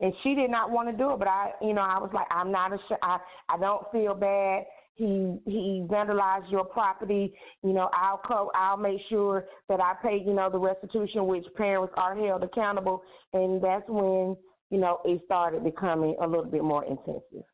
[0.00, 1.18] and she did not want to do it.
[1.18, 3.18] But I, you know, I was like, I'm not a, I,
[3.48, 4.64] I don't feel bad.
[4.94, 7.32] He he vandalized your property.
[7.62, 10.22] You know, I'll co- I'll make sure that I pay.
[10.24, 13.02] You know, the restitution, which parents are held accountable.
[13.32, 14.36] And that's when
[14.70, 17.44] you know it started becoming a little bit more intensive.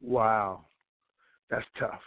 [0.00, 0.64] Wow,
[1.50, 2.00] that's tough.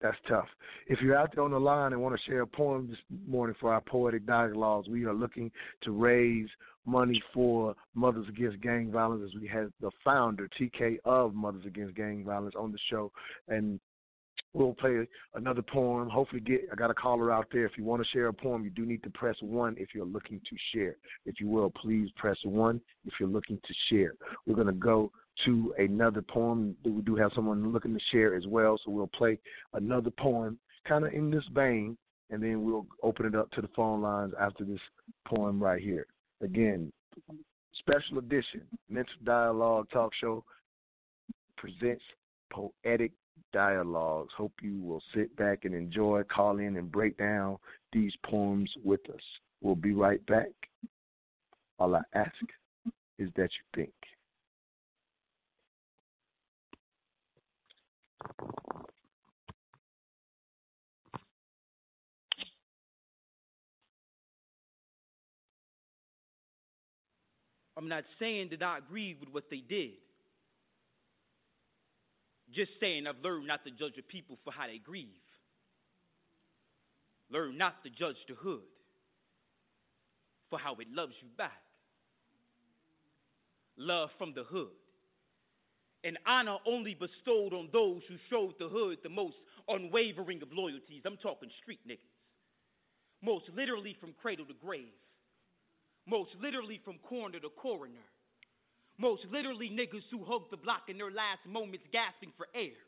[0.00, 0.48] That's tough.
[0.88, 3.56] If you're out there on the line and want to share a poem this morning
[3.58, 5.50] for our poetic dialogues, we are looking
[5.82, 6.48] to raise
[6.84, 11.94] money for Mothers Against Gang Violence as we had the founder, TK, of Mothers Against
[11.96, 13.10] Gang Violence on the show.
[13.48, 13.80] And
[14.52, 16.08] we'll play another poem.
[16.08, 17.64] Hopefully, get I got a caller out there.
[17.64, 20.04] If you want to share a poem, you do need to press one if you're
[20.04, 20.96] looking to share.
[21.24, 24.12] If you will, please press one if you're looking to share.
[24.46, 25.10] We're going to go
[25.44, 26.76] to another poem.
[26.84, 29.38] That we do have someone looking to share as well, so we'll play
[29.74, 31.96] another poem, kind of in this vein,
[32.30, 34.80] and then we'll open it up to the phone lines after this
[35.26, 36.06] poem right here.
[36.42, 36.92] Again,
[37.78, 40.44] special edition Mental Dialogue Talk Show
[41.56, 42.02] presents
[42.50, 43.12] poetic
[43.52, 44.32] dialogues.
[44.36, 47.58] Hope you will sit back and enjoy, call in, and break down
[47.92, 49.20] these poems with us.
[49.62, 50.50] We'll be right back.
[51.78, 52.32] All I ask
[53.18, 53.92] is that you think.
[67.76, 69.90] I'm not saying that I agree with what they did.
[72.54, 75.06] Just saying I've learned not to judge a people for how they grieve.
[77.30, 78.62] Learn not to judge the hood
[80.48, 81.60] for how it loves you back.
[83.76, 84.68] Love from the hood
[86.06, 89.34] and honor only bestowed on those who showed the hood the most
[89.66, 91.02] unwavering of loyalties.
[91.04, 92.14] I'm talking street niggas.
[93.22, 94.94] Most literally from cradle to grave.
[96.06, 98.06] Most literally from corner to coroner.
[98.98, 102.78] Most literally niggas who hugged the block in their last moments gasping for air.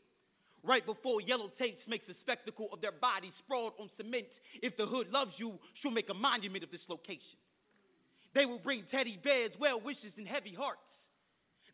[0.63, 4.27] Right before yellow tapes makes a spectacle of their bodies sprawled on cement.
[4.63, 7.39] If the hood loves you, she'll make a monument of this location.
[8.35, 10.88] They will bring teddy bears, well wishes, and heavy hearts.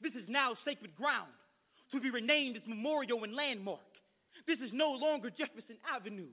[0.04, 1.32] This is now sacred ground
[1.88, 3.88] to be renamed as memorial and landmark.
[4.44, 6.28] This is no longer Jefferson Avenue,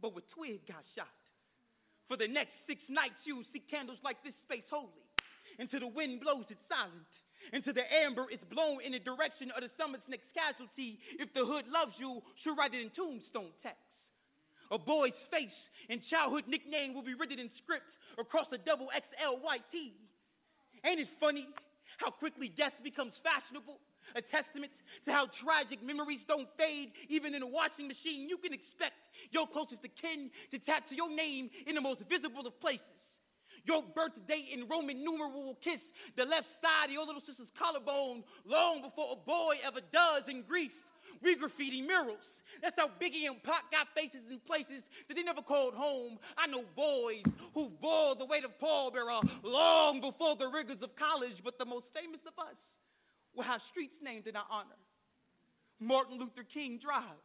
[0.00, 1.12] but where Twig got shot.
[2.08, 5.04] For the next six nights, you will see candles like this space holy.
[5.60, 7.04] Until the wind blows it silent.
[7.52, 10.96] Until the amber is blown in the direction of the summit's next casualty.
[11.20, 13.84] If the hood loves you, she'll write it in tombstone text.
[14.72, 15.60] A boy's face
[15.92, 19.68] and childhood nickname will be written in script across a double XL white.
[20.80, 21.44] Ain't it funny
[21.98, 23.80] how quickly death becomes fashionable,
[24.14, 24.72] a testament
[25.04, 28.28] to how tragic memories don't fade, even in a washing machine.
[28.28, 28.96] You can expect
[29.32, 32.86] your closest of kin to tattoo your name in the most visible of places.
[33.66, 35.82] Your birthday in Roman numeral will kiss
[36.14, 40.46] the left side of your little sister's collarbone long before a boy ever does in
[40.46, 40.70] grief.
[41.18, 42.22] We graffiti murals
[42.62, 46.18] That's how Biggie and Pac got faces in places that they never called home.
[46.38, 47.26] I know boys
[48.18, 52.34] the weight of pallbearer long before the rigors of college, but the most famous of
[52.40, 52.56] us
[53.34, 54.80] will have streets named in our honor.
[55.78, 57.20] Martin Luther King Drive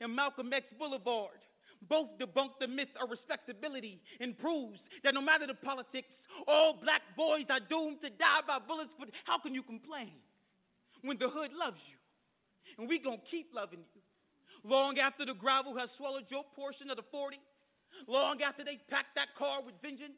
[0.00, 1.42] and Malcolm X Boulevard
[1.88, 6.08] both debunk the myth of respectability and proves that no matter the politics,
[6.46, 8.92] all black boys are doomed to die by bullets.
[8.98, 10.12] But how can you complain
[11.02, 11.96] when the hood loves you?
[12.78, 14.02] And we gonna keep loving you.
[14.62, 17.40] Long after the gravel has swallowed your portion of the 40,
[18.08, 20.16] long after they packed that car with vengeance,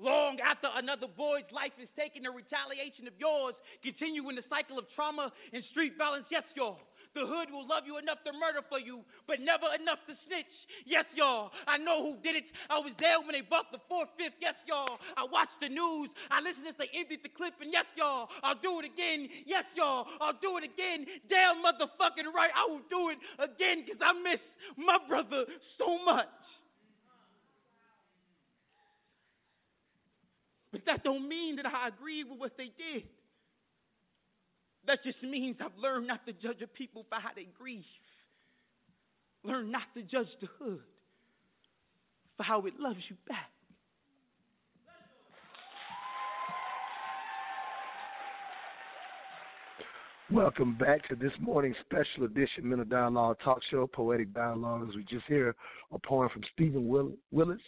[0.00, 4.84] long after another boy's life is taken in retaliation of yours, continuing the cycle of
[4.94, 6.26] trauma and street violence.
[6.30, 6.78] Yes, y'all.
[7.14, 10.50] The hood will love you enough to murder for you, but never enough to snitch.
[10.82, 11.54] Yes, y'all.
[11.62, 12.42] I know who did it.
[12.66, 14.34] I was there when they bumped the fourth, fifth.
[14.42, 14.98] Yes, y'all.
[15.14, 16.10] I watched the news.
[16.34, 18.26] I listened as they emptied the clip, and yes, y'all.
[18.42, 19.30] I'll do it again.
[19.46, 20.10] Yes, y'all.
[20.18, 21.06] I'll do it again.
[21.30, 22.50] Damn motherfucking right.
[22.50, 24.42] I will do it again because I miss
[24.74, 25.46] my brother
[25.78, 26.26] so much.
[30.74, 33.04] But that don't mean that I agree with what they did.
[34.88, 37.84] That just means I've learned not to judge a people by how they grieve.
[39.44, 40.80] Learn not to judge the hood
[42.36, 43.50] for how it loves you back.
[50.28, 54.88] Welcome back to this morning's special edition Mental Dialogue Talk Show, Poetic Dialogue.
[54.88, 55.54] As we just hear
[55.92, 57.60] a poem from Stephen Willis,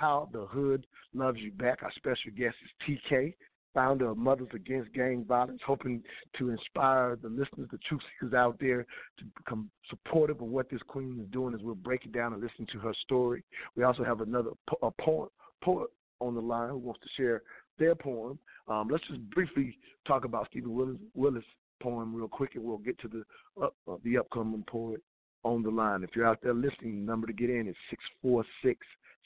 [0.00, 1.82] How the Hood Loves You Back.
[1.82, 3.34] Our special guest is TK,
[3.74, 6.02] founder of Mothers Against Gang Violence, hoping
[6.38, 8.86] to inspire the listeners, the truth seekers out there
[9.18, 12.42] to become supportive of what this queen is doing as we'll break it down and
[12.42, 13.44] listen to her story.
[13.76, 15.28] We also have another a poet,
[15.62, 15.90] poet
[16.20, 17.42] on the line who wants to share
[17.78, 18.38] their poem.
[18.68, 19.76] Um, let's just briefly
[20.06, 21.44] talk about Stephen Willis, Willis'
[21.82, 23.22] poem real quick, and we'll get to the
[23.62, 25.02] uh, uh, the upcoming poet
[25.42, 26.02] on the line.
[26.02, 28.78] If you're out there listening, the number to get in is six four six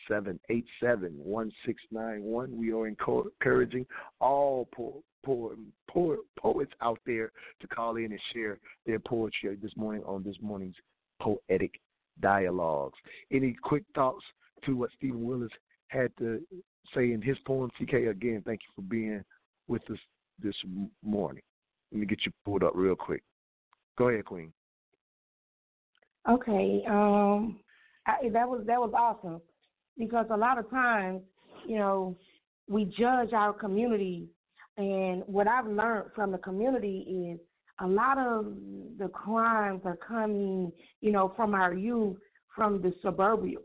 [0.09, 2.57] Seven eight seven one six nine one.
[2.57, 3.87] We are encouraging
[4.21, 5.55] all poor, poor,
[5.89, 10.37] poor poets out there to call in and share their poetry this morning on this
[10.43, 10.77] morning's
[11.21, 11.81] poetic
[12.21, 12.99] dialogues.
[13.33, 14.25] Any quick thoughts
[14.67, 15.51] to what Stephen Willis
[15.89, 16.41] had to
[16.95, 17.71] say in his poem?
[17.81, 19.25] TK, again, thank you for being
[19.69, 19.99] with us
[20.43, 20.57] this
[21.03, 21.43] morning.
[21.93, 23.23] Let me get you pulled up real quick.
[23.97, 24.53] Go ahead, Queen.
[26.29, 27.61] Okay, um,
[28.07, 29.41] I, that was that was awesome
[29.99, 31.23] because a lot of times,
[31.67, 32.17] you know,
[32.69, 34.27] we judge our community,
[34.77, 37.41] and what I've learned from the community is
[37.81, 38.47] a lot of
[38.99, 42.17] the crimes are coming, you know, from our youth,
[42.55, 43.59] from the suburbia.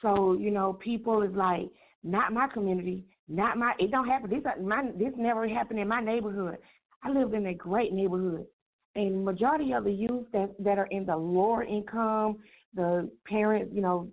[0.00, 1.68] So, you know, people is like,
[2.04, 3.74] not my community, not my.
[3.78, 4.30] It don't happen.
[4.30, 6.58] This my this never happened in my neighborhood.
[7.02, 8.46] I lived in a great neighborhood,
[8.94, 12.38] and majority of the youth that that are in the lower income,
[12.74, 14.08] the parents, you know,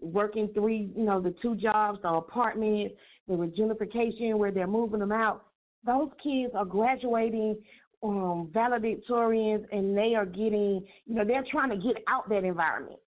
[0.00, 2.92] working three, you know, the two jobs, the apartment,
[3.28, 5.46] the reunification where they're moving them out.
[5.84, 7.56] Those kids are graduating
[8.02, 12.98] um, valedictorians and they are getting, you know, they're trying to get out that environment.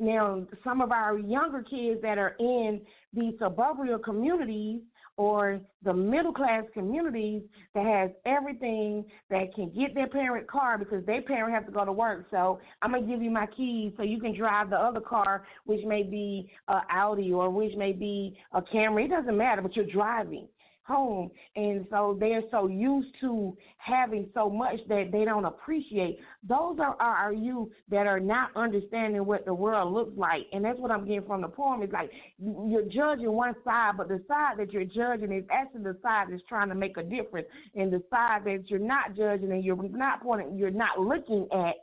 [0.00, 2.80] Now, some of our younger kids that are in
[3.12, 4.80] these suburban communities
[5.18, 7.42] or the middle class communities
[7.74, 11.84] that has everything that can get their parent car because their parent has to go
[11.84, 12.26] to work.
[12.30, 15.84] So I'm gonna give you my keys so you can drive the other car, which
[15.84, 19.06] may be a Audi or which may be a Camry.
[19.06, 20.46] It doesn't matter, but you're driving
[20.88, 21.30] home.
[21.54, 26.18] And so they're so used to having so much that they don't appreciate.
[26.48, 30.46] Those are, are youth that are not understanding what the world looks like.
[30.52, 31.82] And that's what I'm getting from the poem.
[31.82, 35.96] It's like you're judging one side, but the side that you're judging is actually the
[36.02, 37.46] side that's trying to make a difference.
[37.74, 41.74] And the side that you're not judging and you're not pointing, you're not looking at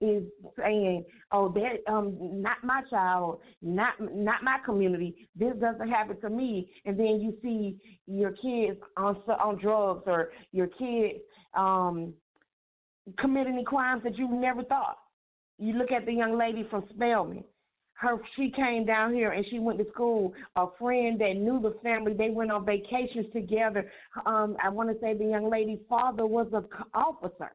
[0.00, 0.24] is
[0.58, 5.28] saying, "Oh, that um, not my child, not not my community.
[5.36, 10.30] This doesn't happen to me." And then you see your kids on on drugs or
[10.52, 11.20] your kids
[11.54, 12.14] um,
[13.18, 14.98] committing crimes that you never thought.
[15.58, 17.44] You look at the young lady from Spelman.
[17.94, 20.32] Her she came down here and she went to school.
[20.56, 23.90] A friend that knew the family, they went on vacations together.
[24.24, 27.52] Um, I want to say the young lady's father was an officer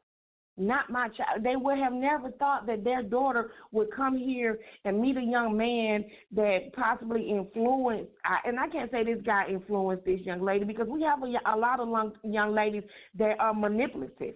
[0.57, 1.43] not my child.
[1.43, 5.57] They would have never thought that their daughter would come here and meet a young
[5.57, 8.11] man that possibly influenced.
[8.45, 11.57] And I can't say this guy influenced this young lady because we have a, a
[11.57, 12.83] lot of young ladies
[13.17, 14.35] that are manipulative.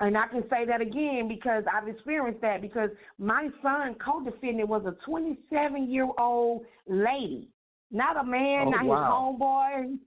[0.00, 4.84] And I can say that again because I've experienced that because my son co-defendant was
[4.86, 7.48] a 27 year old lady,
[7.90, 9.32] not a man, oh, not wow.
[9.32, 9.98] his homeboy.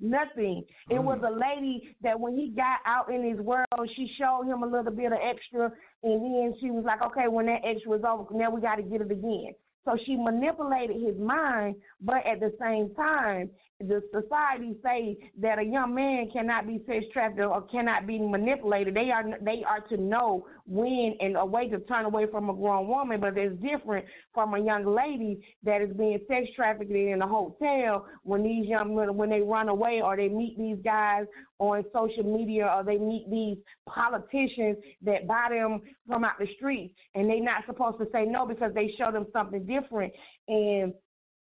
[0.00, 0.64] Nothing.
[0.88, 1.04] It Mm.
[1.04, 4.66] was a lady that when he got out in his world, she showed him a
[4.66, 5.72] little bit of extra,
[6.02, 8.82] and then she was like, okay, when that extra was over, now we got to
[8.82, 9.54] get it again.
[9.84, 15.64] So she manipulated his mind, but at the same time, the society say that a
[15.64, 18.94] young man cannot be sex trafficked or cannot be manipulated.
[18.94, 22.54] They are they are to know when and a way to turn away from a
[22.54, 24.04] grown woman, but it's different
[24.34, 28.94] from a young lady that is being sex trafficked in a hotel when these young
[28.94, 31.24] men when they run away or they meet these guys
[31.58, 33.56] on social media or they meet these
[33.88, 38.46] politicians that buy them from out the streets and they're not supposed to say no
[38.46, 40.12] because they show them something different
[40.48, 40.92] and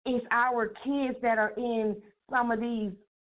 [0.05, 1.95] it's our kids that are in
[2.29, 2.91] some of these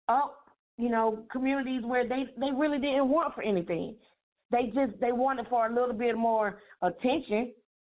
[0.09, 0.37] up
[0.77, 3.95] you know communities where they they really didn't want for anything.
[4.51, 7.53] They just they wanted for a little bit more attention.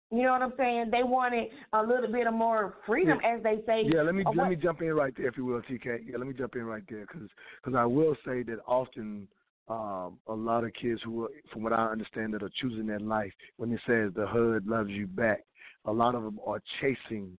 [0.09, 0.89] You know what i'm saying?
[0.89, 4.37] They wanted a little bit of more freedom as they say Yeah, let me let
[4.37, 6.05] what- me jump in right there, if you will, TK.
[6.05, 9.27] Yeah, let me jump in right there, because I will say that often
[9.67, 13.01] um, a lot of kids who, are, from what I understand, that are choosing that
[13.01, 15.43] life, when it says the hood loves you back,
[15.83, 17.37] a lot of them are chasing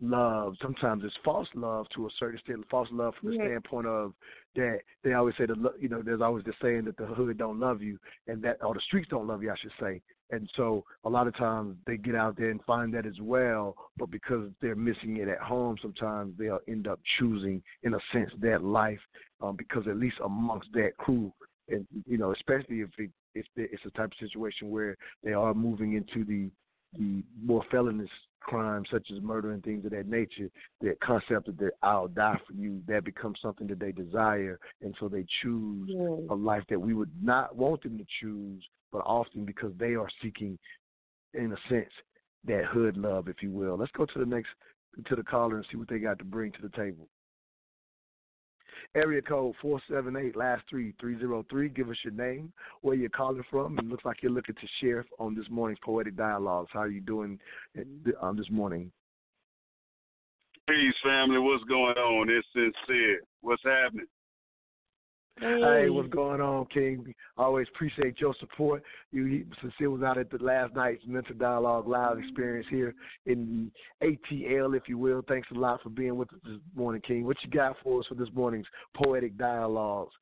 [0.00, 0.56] love.
[0.62, 3.46] Sometimes it's false love to a certain extent, false love from the Yeah.
[3.46, 4.14] standpoint of
[4.54, 7.60] that they always say that you know there's always the saying that the hood don't
[7.60, 10.00] love you and that or the streets don't love you, I should say.
[10.30, 13.74] And so a lot of times they get out there and find that as well,
[13.96, 18.30] but because they're missing it at home, sometimes they'll end up choosing, in a sense,
[18.40, 19.00] that life
[19.40, 21.32] um, because at least amongst that crew,
[21.68, 25.54] and you know, especially if it, if it's a type of situation where they are
[25.54, 26.50] moving into the
[26.96, 28.10] the more felonious
[28.40, 30.48] crimes such as murder and things of that nature,
[30.80, 34.94] that concept of that I'll die for you, that becomes something that they desire, and
[34.98, 35.90] so they choose
[36.30, 40.08] a life that we would not want them to choose, but often because they are
[40.22, 40.58] seeking,
[41.34, 41.90] in a sense,
[42.46, 43.76] that hood love, if you will.
[43.76, 44.48] Let's go to the next
[45.06, 47.06] to the caller and see what they got to bring to the table.
[48.94, 51.68] Area code four seven eight last three three zero three.
[51.68, 52.52] Give us your name,
[52.82, 56.16] where you're calling from, and looks like you're looking to share on this morning's poetic
[56.16, 56.70] dialogues.
[56.72, 57.38] How are you doing
[58.20, 58.90] um, this morning?
[60.68, 61.38] Peace, family.
[61.38, 62.28] What's going on?
[62.28, 63.20] It's sincere.
[63.40, 64.06] What's happening?
[65.40, 67.14] Hey, what's going on, King?
[67.36, 68.82] Always appreciate your support.
[69.12, 72.94] You sincere was out at the last night's mental dialogue live experience here
[73.26, 73.70] in
[74.02, 75.22] ATL, if you will.
[75.28, 77.24] Thanks a lot for being with us this morning, King.
[77.24, 78.66] What you got for us for this morning's
[78.96, 80.14] poetic dialogues?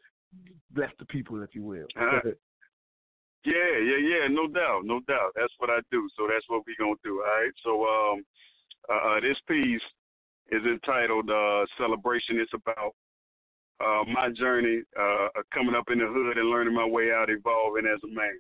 [0.72, 1.86] Bless the people, if you will.
[1.98, 2.20] Uh,
[3.44, 4.28] yeah, yeah, yeah.
[4.28, 5.32] No doubt, no doubt.
[5.36, 6.08] That's what I do.
[6.16, 7.22] So that's what we gonna do.
[7.22, 7.52] All right.
[7.62, 8.24] So um,
[8.90, 9.80] uh, this piece
[10.50, 12.94] is entitled uh, "Celebration." It's about
[13.80, 17.84] uh, my journey uh, coming up in the hood and learning my way out, evolving
[17.86, 18.32] as a man.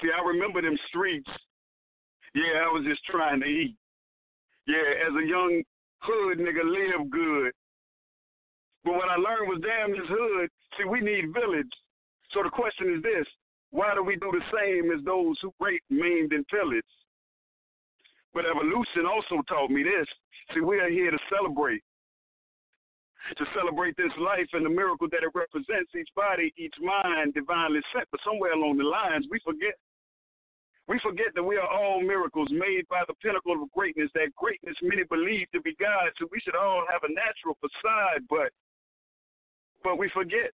[0.00, 1.28] See, I remember them streets.
[2.34, 3.76] Yeah, I was just trying to eat.
[4.66, 5.62] Yeah, as a young
[5.98, 7.52] hood nigga, live good.
[8.84, 10.48] But what I learned was, damn, this hood.
[10.78, 11.68] See, we need village.
[12.32, 13.26] So the question is this:
[13.70, 16.84] Why do we do the same as those who raped, maimed, and pillaged?
[18.32, 20.06] But evolution also taught me this.
[20.54, 21.82] See, we are here to celebrate
[23.36, 27.80] to celebrate this life and the miracle that it represents, each body, each mind divinely
[27.92, 28.08] sent.
[28.10, 29.74] But somewhere along the lines, we forget.
[30.88, 34.74] We forget that we are all miracles made by the pinnacle of greatness, that greatness
[34.82, 36.10] many believe to be God.
[36.18, 38.50] So we should all have a natural facade, but
[39.84, 40.50] but we forget.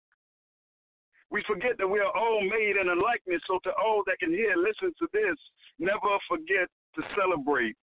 [1.31, 3.43] We forget that we are all made in a likeness.
[3.47, 5.37] So to all that can hear, listen to this.
[5.79, 7.77] Never forget to celebrate.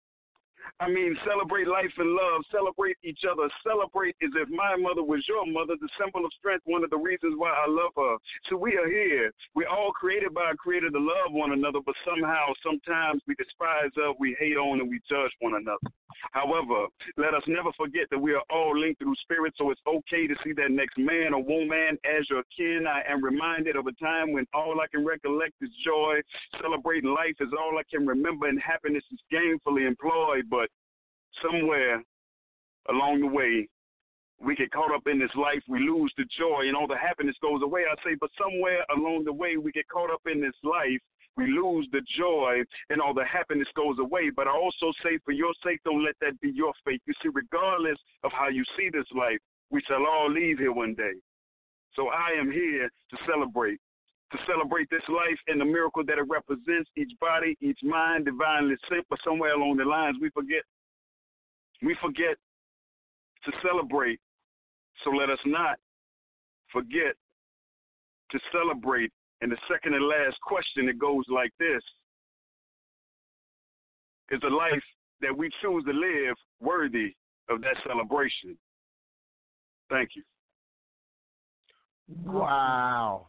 [0.79, 5.25] I mean, celebrate life and love, celebrate each other, celebrate as if my mother was
[5.27, 8.17] your mother, the symbol of strength, one of the reasons why I love her.
[8.49, 9.31] So we are here.
[9.55, 13.91] We're all created by a creator to love one another, but somehow, sometimes we despise
[13.97, 15.91] of, we hate on, and we judge one another.
[16.31, 16.87] However,
[17.17, 20.35] let us never forget that we are all linked through spirit, so it's okay to
[20.43, 22.85] see that next man or woman as your kin.
[22.87, 26.19] I am reminded of a time when all I can recollect is joy.
[26.61, 30.45] Celebrating life is all I can remember, and happiness is gainfully employed.
[30.49, 30.69] But
[31.41, 32.03] somewhere
[32.89, 33.67] along the way,
[34.39, 37.35] we get caught up in this life, we lose the joy, and all the happiness
[37.41, 37.81] goes away.
[37.89, 41.01] I say, but somewhere along the way, we get caught up in this life,
[41.37, 44.31] we lose the joy, and all the happiness goes away.
[44.35, 47.01] But I also say, for your sake, don't let that be your fate.
[47.05, 49.37] You see, regardless of how you see this life,
[49.69, 51.13] we shall all leave here one day.
[51.95, 53.79] So I am here to celebrate.
[54.33, 58.75] To celebrate this life and the miracle that it represents, each body, each mind, divinely
[58.89, 60.63] sent, but somewhere along the lines we forget
[61.81, 62.35] we forget
[63.45, 64.19] to celebrate.
[65.03, 65.77] So let us not
[66.71, 67.13] forget
[68.31, 69.11] to celebrate.
[69.41, 71.81] And the second and last question, it goes like this
[74.31, 74.83] Is the life
[75.21, 77.15] that we choose to live worthy
[77.49, 78.57] of that celebration?
[79.89, 80.23] Thank you.
[82.25, 83.27] Wow.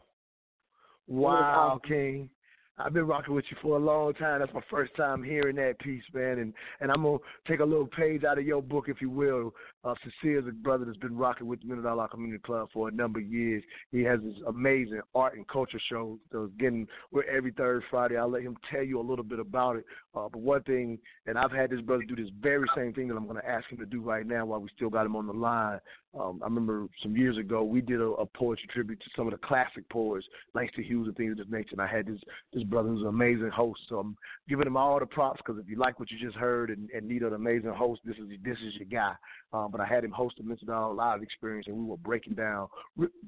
[1.07, 2.29] Wow, King.
[2.77, 4.39] I've been rocking with you for a long time.
[4.39, 6.39] That's my first time hearing that piece, man.
[6.39, 9.53] And and I'm gonna take a little page out of your book, if you will.
[9.83, 12.91] Uh, Sincere's a brother that's been rocking with the Million Dollar Community Club for a
[12.91, 13.63] number of years.
[13.91, 16.19] He has this amazing art and culture show.
[16.31, 18.17] So getting we're every third Friday.
[18.17, 19.85] I'll let him tell you a little bit about it.
[20.13, 23.15] Uh, but one thing, and I've had this brother do this very same thing that
[23.15, 25.27] I'm going to ask him to do right now while we still got him on
[25.27, 25.79] the line.
[26.19, 29.31] Um, I remember some years ago we did a, a poetry tribute to some of
[29.31, 30.25] the classic poets,
[30.55, 31.73] Langston Hughes and things of this nature.
[31.73, 32.19] And I had this
[32.51, 33.81] this brother who's an amazing host.
[33.87, 34.17] So I'm
[34.47, 37.07] giving him all the props because if you like what you just heard and, and
[37.07, 39.13] need an amazing host, this is this is your guy.
[39.53, 42.33] Um, but I had him host a Mental Dialogue Live experience, and we were breaking
[42.33, 42.67] down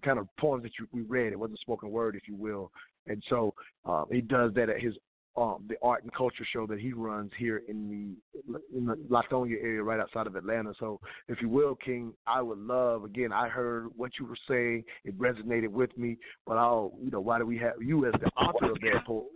[0.03, 1.33] kind of poems that you, we read.
[1.33, 2.71] It wasn't spoken word, if you will.
[3.07, 3.53] And so
[3.85, 4.95] uh, he does that at his
[5.37, 9.55] um, the art and culture show that he runs here in the in the Lithonia
[9.63, 10.73] area, right outside of Atlanta.
[10.77, 13.05] So, if you will, King, I would love.
[13.05, 16.17] Again, I heard what you were saying; it resonated with me.
[16.45, 19.27] But I'll, you know, why do we have you as the author of that po-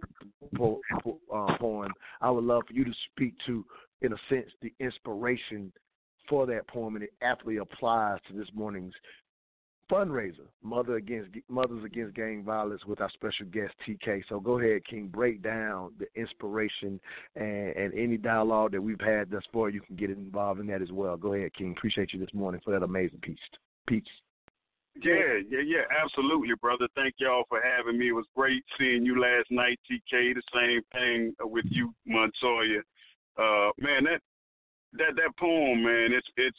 [0.58, 1.93] po- po- uh, poem?
[2.22, 3.66] I would love for you to speak to,
[4.01, 5.72] in a sense, the inspiration
[6.30, 8.93] for that poem, and it aptly applies to this morning's
[9.91, 14.23] fundraiser, Mother Against Mothers Against Gang Violence, with our special guest TK.
[14.30, 16.99] So go ahead, King, break down the inspiration
[17.36, 19.69] and, and any dialogue that we've had thus far.
[19.69, 21.17] You can get involved in that as well.
[21.17, 21.73] Go ahead, King.
[21.78, 23.38] Appreciate you this morning for that amazing piece.
[23.88, 24.03] Peace.
[25.03, 26.88] Yeah, yeah, yeah, absolutely, brother.
[26.95, 28.09] Thank y'all for having me.
[28.09, 30.34] It was great seeing you last night, TK.
[30.34, 32.80] The same thing with you, Montoya.
[33.38, 34.21] Uh, man, that
[34.97, 36.57] that that poem, man, it's it's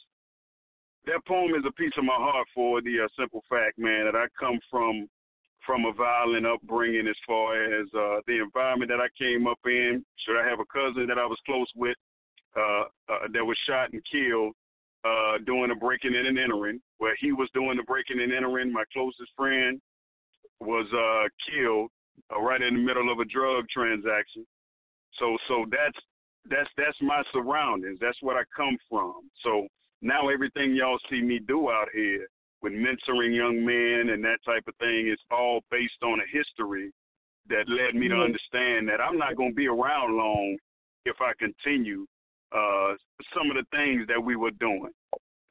[1.05, 4.15] that poem is a piece of my heart for the uh, simple fact, man, that
[4.15, 5.07] I come from
[5.65, 10.03] from a violent upbringing as far as uh, the environment that I came up in.
[10.25, 11.97] Should I have a cousin that I was close with
[12.55, 14.53] uh, uh, that was shot and killed
[15.05, 18.71] uh, doing a breaking in and entering, where he was doing the breaking and entering.
[18.71, 19.79] My closest friend
[20.59, 21.89] was uh, killed
[22.33, 24.45] uh, right in the middle of a drug transaction.
[25.19, 25.97] So, so that's
[26.49, 27.99] that's that's my surroundings.
[28.01, 29.29] That's what I come from.
[29.43, 29.67] So
[30.01, 32.27] now everything y'all see me do out here
[32.61, 36.91] with mentoring young men and that type of thing is all based on a history
[37.49, 40.57] that led me to understand that I'm not going to be around long
[41.05, 42.05] if I continue
[42.51, 42.93] uh,
[43.35, 44.91] some of the things that we were doing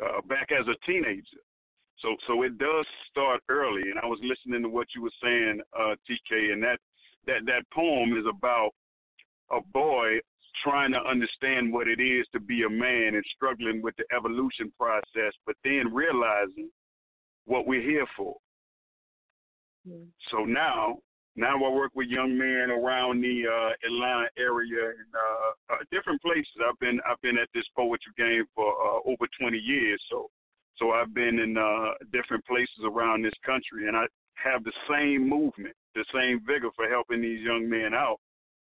[0.03, 1.41] uh, back as a teenager.
[2.01, 3.83] So, so it does start early.
[3.91, 6.79] And I was listening to what you were saying, uh, TK, and that
[7.27, 8.71] that that poem is about
[9.51, 10.19] a boy
[10.63, 14.73] trying to understand what it is to be a man and struggling with the evolution
[14.79, 16.71] process, but then realizing
[17.45, 18.37] what we're here for.
[19.89, 20.07] Mm.
[20.31, 20.97] So now,
[21.37, 26.21] now I work with young men around the uh, Atlanta area and uh, uh, different
[26.23, 26.53] places.
[26.67, 30.29] I've been I've been at this poetry game for uh, over 20 years, so
[30.77, 35.29] so I've been in uh, different places around this country, and I have the same
[35.29, 38.19] movement, the same vigor for helping these young men out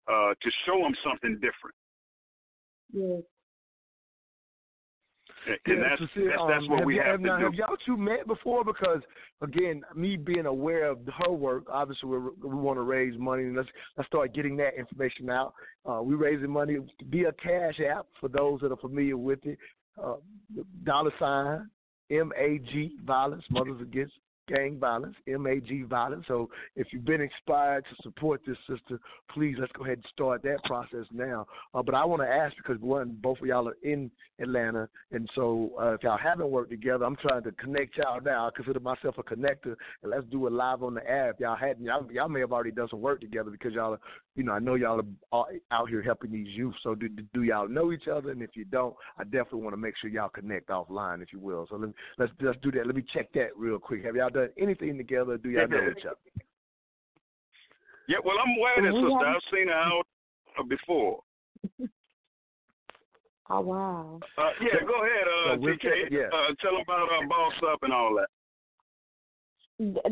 [0.07, 1.75] uh, to show them something different.
[2.93, 3.23] Yes.
[5.65, 7.43] And, that's, that's, that's um, what we have, have to now, do.
[7.45, 8.65] Have y'all two met before?
[8.65, 9.01] Because
[9.41, 13.55] again, me being aware of her work, obviously we we want to raise money, and
[13.55, 15.53] let's let's start getting that information out.
[15.89, 16.77] Uh, we raising money
[17.09, 19.57] via Cash App for those that are familiar with it.
[20.03, 20.15] Uh,
[20.83, 21.69] dollar sign
[22.11, 24.15] M A G Violence Mothers Against
[24.47, 26.25] gang violence, MAG violence.
[26.27, 28.99] So if you've been inspired to support this sister,
[29.33, 31.45] please let's go ahead and start that process now.
[31.73, 35.29] Uh, but I want to ask because one, both of y'all are in Atlanta, and
[35.35, 38.47] so uh, if y'all haven't worked together, I'm trying to connect y'all now.
[38.47, 41.39] I consider myself a connector, and let's do it live on the app.
[41.39, 43.99] Y'all hadn't, y'all, y'all may have already done some work together because y'all are
[44.37, 46.75] you know, I know y'all are out here helping these youth.
[46.83, 48.29] So do, do y'all know each other?
[48.29, 51.39] And if you don't, I definitely want to make sure y'all connect offline, if you
[51.39, 51.65] will.
[51.69, 51.89] So let
[52.19, 52.85] let's let's do that.
[52.85, 54.05] Let me check that real quick.
[54.05, 55.37] Have y'all done anything together?
[55.37, 56.17] Do y'all know each other?
[58.09, 59.27] Yeah, well, I'm aware of this sister.
[59.27, 60.07] I've seen her out
[60.57, 61.19] uh, before.
[63.49, 64.19] Oh wow!
[64.37, 66.11] Uh, yeah, go ahead, uh, so TK.
[66.11, 66.27] Yeah.
[66.33, 68.27] Uh, tell them about uh, Boss Up and all that.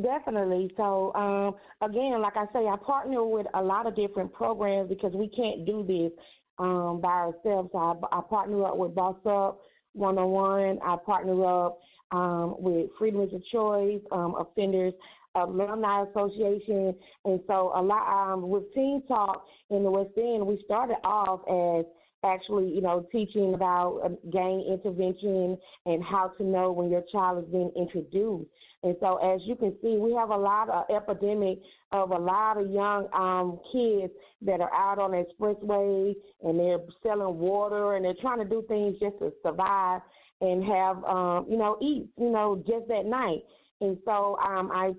[0.02, 0.72] Definitely.
[0.78, 5.12] So um, again, like I say, I partner with a lot of different programs because
[5.14, 6.12] we can't do this
[6.60, 7.70] um, by ourselves.
[7.74, 9.60] So I, I partner up with Boss Up
[9.94, 10.80] One on One.
[10.82, 11.80] I partner up
[12.16, 14.94] um, with Freedom of Choice, um, Offenders
[15.36, 16.96] Alumni Association,
[17.26, 20.46] and so a lot um, with Teen Talk in the West End.
[20.46, 21.86] We started off as
[22.24, 27.44] actually, you know, teaching about uh, gang intervention and how to know when your child
[27.44, 28.50] is being introduced.
[28.84, 31.60] And so, as you can see, we have a lot of epidemic
[31.92, 34.14] of a lot of young um, kids
[34.44, 36.14] that are out on the expressway
[36.44, 40.02] and they're selling water and they're trying to do things just to survive.
[40.42, 43.44] And have um, you know eat you know just that night.
[43.82, 44.94] And so um, I,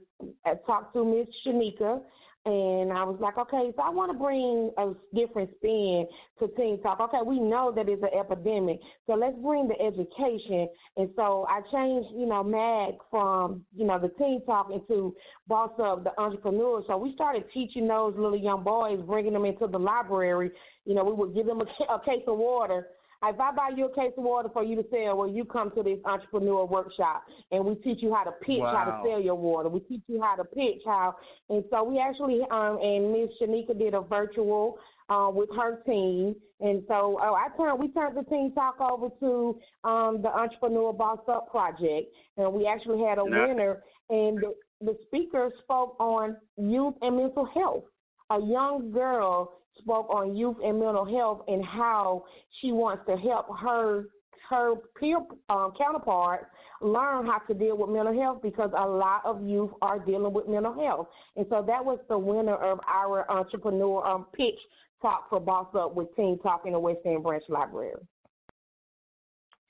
[0.44, 2.00] I talked to Miss Shanika,
[2.44, 6.06] and I was like, okay, so I want to bring a different spin
[6.38, 7.00] to Teen Talk.
[7.00, 10.68] Okay, we know that it's an epidemic, so let's bring the education.
[10.96, 15.16] And so I changed, you know, MAG from, you know, the Teen Talk into
[15.48, 16.84] Boss Up, the entrepreneur.
[16.86, 20.50] So we started teaching those little young boys, bringing them into the library.
[20.84, 22.86] You know, we would give them a, a case of water
[23.22, 25.70] if I buy you a case of water for you to sell, well, you come
[25.72, 28.74] to this entrepreneur workshop and we teach you how to pitch, wow.
[28.76, 29.68] how to sell your water.
[29.68, 31.16] We teach you how to pitch, how,
[31.48, 36.34] and so we actually, um, and Miss Shanika did a virtual uh, with her team,
[36.60, 40.92] and so oh, I turned, we turned the team Talk over to um, the Entrepreneur
[40.92, 46.36] Boss Up Project, and we actually had a winner, and the, the speaker spoke on
[46.56, 47.84] youth and mental health.
[48.30, 52.24] A young girl spoke on youth and mental health and how
[52.60, 54.04] she wants to help her
[54.48, 55.18] her peer
[55.48, 56.46] um, counterparts
[56.80, 60.48] learn how to deal with mental health because a lot of youth are dealing with
[60.48, 61.08] mental health.
[61.36, 64.58] And so that was the winner of our entrepreneur um, pitch
[65.02, 67.92] talk for Boss Up with Teen Talk in the West End Branch Library.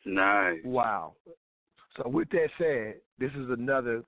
[0.05, 0.59] Nice.
[0.65, 1.15] Wow.
[1.97, 4.03] So with that said, this is another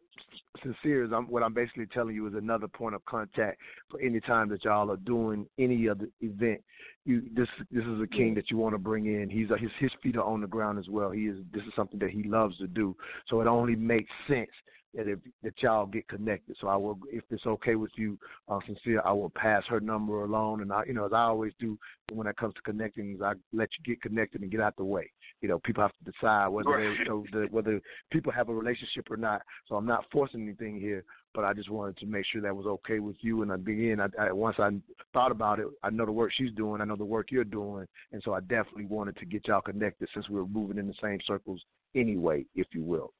[0.63, 3.59] sincere is I'm, what I'm basically telling you is another point of contact
[3.91, 6.63] for any time that y'all are doing any other event.
[7.05, 9.31] You this this is a king that you want to bring in.
[9.31, 11.11] He's a, his his feet are on the ground as well.
[11.11, 12.97] He is this is something that he loves to do.
[13.29, 14.51] So it only makes sense
[14.99, 16.57] that if that y'all get connected.
[16.61, 18.19] So I will, if it's okay with you,
[18.49, 21.53] uh, sincere, I will pass her number along, and I, you know, as I always
[21.61, 21.79] do
[22.13, 25.11] when it comes to connecting, I let you get connected and get out the way.
[25.41, 27.81] You know, people have to decide whether they, know, the, whether
[28.11, 29.43] people have a relationship or not.
[29.69, 32.67] So I'm not forcing anything here, but I just wanted to make sure that was
[32.67, 33.43] okay with you.
[33.43, 34.71] And I begin, I, I once I
[35.13, 37.87] thought about it, I know the work she's doing, I know the work you're doing,
[38.11, 40.95] and so I definitely wanted to get y'all connected since we we're moving in the
[41.01, 41.63] same circles
[41.95, 43.13] anyway, if you will.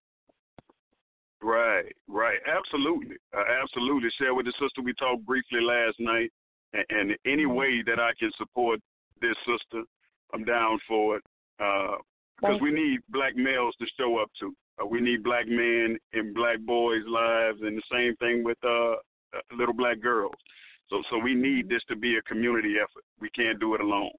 [1.41, 4.11] Right, right, absolutely, uh, absolutely.
[4.19, 4.83] Share with the sister.
[4.83, 6.33] We talked briefly last night,
[6.73, 7.55] and, and any Mm-hmm.
[7.55, 8.81] way that I can support
[9.21, 9.85] this sister,
[10.35, 11.23] I'm down for it.
[11.59, 14.53] Because uh, we need black males to show up to.
[14.81, 18.93] Uh, we need black men in black boys' lives, and the same thing with uh,
[18.93, 18.97] uh,
[19.57, 20.35] little black girls.
[20.91, 23.05] So, so we need this to be a community effort.
[23.21, 24.11] We can't do it alone.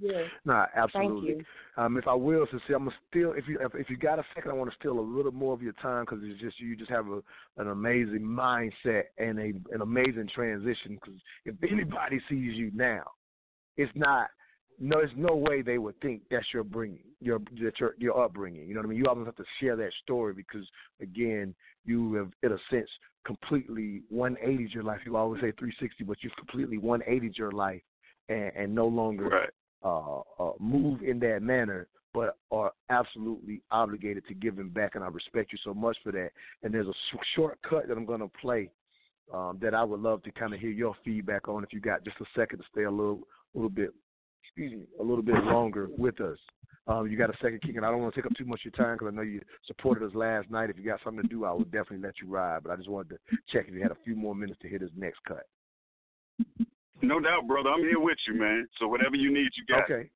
[0.00, 0.22] Yeah.
[0.44, 1.34] No, absolutely.
[1.34, 1.46] Thank
[1.76, 1.82] you.
[1.82, 3.32] Um, if I will, Cecilia, I'm gonna still.
[3.32, 5.54] If you if, if you got a second, I want to steal a little more
[5.54, 7.20] of your time because it's just you just have a,
[7.56, 10.98] an amazing mindset and a an amazing transition.
[11.00, 13.04] Because if anybody sees you now,
[13.76, 14.28] it's not.
[14.80, 18.68] No, there's no way they would think that's your bringing, your that your your upbringing.
[18.68, 18.98] You know what I mean?
[18.98, 20.64] You always have to share that story because
[21.00, 21.52] again,
[21.84, 22.88] you have in a sense
[23.26, 25.00] completely 180 your life.
[25.04, 27.82] You always say 360, but you've completely 180 your life
[28.28, 29.50] and, and no longer right.
[29.82, 34.94] Uh, uh, move in that manner, but are absolutely obligated to giving back.
[34.94, 36.30] And I respect you so much for that.
[36.62, 38.70] And there's a sh- shortcut that I'm going to play
[39.32, 41.62] um, that I would love to kind of hear your feedback on.
[41.62, 43.20] If you got just a second to stay a little,
[43.54, 43.90] little bit,
[44.42, 46.38] excuse me, a little bit longer with us.
[46.86, 48.72] Um, you got a second and I don't want to take up too much of
[48.72, 50.70] your time because I know you supported us last night.
[50.70, 52.62] If you got something to do, I would definitely let you ride.
[52.62, 54.80] But I just wanted to check if you had a few more minutes to hit
[54.80, 55.44] this next cut.
[57.02, 57.70] No doubt, brother.
[57.70, 58.66] I'm here with you, man.
[58.78, 59.84] So whatever you need, you got.
[59.84, 60.10] Okay.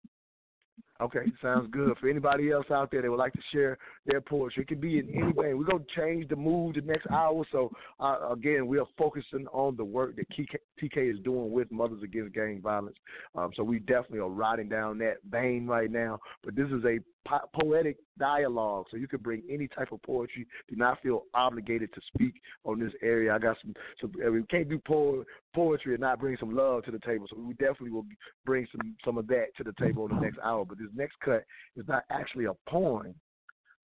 [1.02, 1.96] Okay, sounds good.
[1.98, 3.76] For anybody else out there that would like to share
[4.06, 5.52] their poetry, it could be in any way.
[5.52, 7.44] We're going to change the mood the next hour.
[7.50, 12.04] So, uh, again, we are focusing on the work that TK is doing with Mothers
[12.04, 12.96] Against Gang Violence.
[13.34, 16.20] Um, so, we definitely are riding down that vein right now.
[16.44, 18.86] But this is a po- poetic dialogue.
[18.90, 20.46] So, you can bring any type of poetry.
[20.68, 23.34] Do not feel obligated to speak on this area.
[23.34, 26.90] I got some, some we can't do po- poetry and not bring some love to
[26.90, 27.26] the table.
[27.28, 28.06] So, we definitely will
[28.44, 30.64] bring some, some of that to the table in the next hour.
[30.64, 31.44] But this next cut
[31.76, 33.14] is not actually a poem,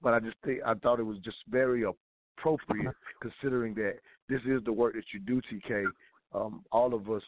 [0.02, 3.94] but I just think I thought it was just very appropriate considering that
[4.28, 5.84] this is the work that you do, TK.
[6.34, 7.22] Um, all of us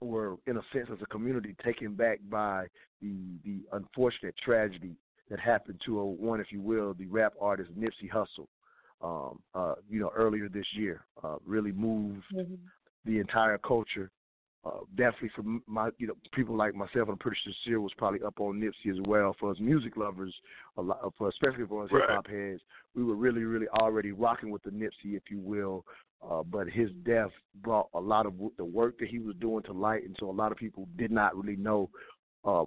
[0.00, 2.66] were, in a sense, as a community, taken back by
[3.00, 4.96] the the unfortunate tragedy
[5.30, 8.46] that happened to a one, if you will, the rap artist Nipsey Hussle.
[9.02, 12.54] Um, uh, you know, earlier this year, uh, really moved Mm-hmm.
[13.04, 14.10] the entire culture
[14.66, 18.22] uh, definitely for my you know people like myself, I'm pretty sure Sear was probably
[18.22, 19.36] up on Nipsey as well.
[19.38, 20.34] For us music lovers,
[20.76, 22.02] a lot, for especially for us Right.
[22.02, 22.60] hip hop heads,
[22.94, 25.84] we were really really already rocking with the Nipsey, if you will.
[26.28, 27.30] Uh, but his death
[27.62, 30.32] brought a lot of the work that he was doing to light, and so a
[30.32, 31.88] lot of people did not really know
[32.44, 32.64] uh,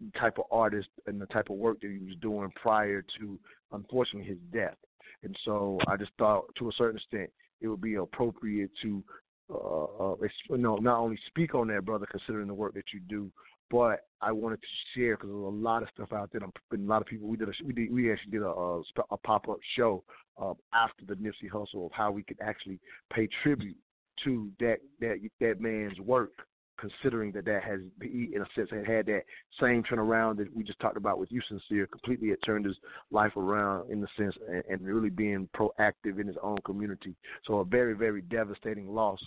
[0.00, 3.38] the type of artist and the type of work that he was doing prior to,
[3.72, 4.76] unfortunately, his death.
[5.22, 9.04] And so I just thought, to a certain extent, it would be appropriate to
[9.52, 10.14] uh, uh,
[10.50, 13.30] you know, not only speak on that, brother, considering the work that you do,
[13.72, 16.42] but I wanted to share because there's a lot of stuff out there.
[16.70, 17.26] And a lot of people.
[17.26, 20.04] We did a we did we actually did a a, a pop up show
[20.40, 22.78] uh, after the Nipsey Hussle of how we could actually
[23.12, 23.76] pay tribute
[24.24, 26.32] to that that that man's work
[26.78, 29.22] considering that that has, in a sense, had had that
[29.60, 31.86] same turnaround that we just talked about with you, Sincere.
[31.86, 32.76] Completely, it turned his
[33.10, 37.14] life around in the sense and, and really being proactive in his own community.
[37.46, 39.20] So a very, very devastating loss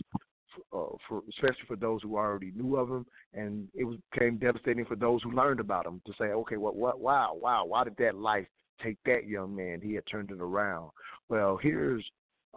[0.74, 4.86] uh, for especially for those who already knew of him, and it was became devastating
[4.86, 7.96] for those who learned about him to say, okay, what, what, wow, wow, why did
[7.98, 8.48] that life
[8.82, 9.82] take that young man?
[9.82, 10.92] He had turned it around.
[11.30, 12.04] Well, here's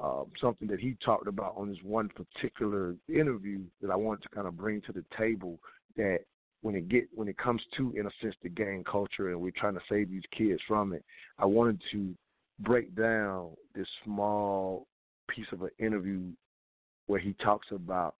[0.03, 4.28] um, something that he talked about on this one particular interview that I wanted to
[4.28, 5.59] kind of bring to the table
[5.96, 6.20] that
[6.62, 9.53] when it get when it comes to in a sense the gang culture and we're
[9.57, 11.05] trying to save these kids from it,
[11.38, 12.14] I wanted to
[12.61, 14.86] break down this small
[15.28, 16.22] piece of an interview
[17.09, 18.14] where he talks about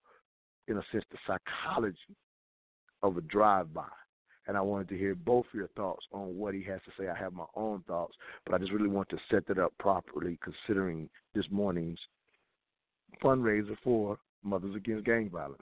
[0.67, 1.97] in a sense the psychology
[3.03, 3.87] of a drive by
[4.49, 7.09] and I wanted to hear both your thoughts on what he has to say.
[7.09, 8.15] I have my own thoughts,
[8.45, 11.99] but I just really want to set that up properly considering this morning's
[13.23, 15.61] fundraiser for Mothers Against Gang Violence.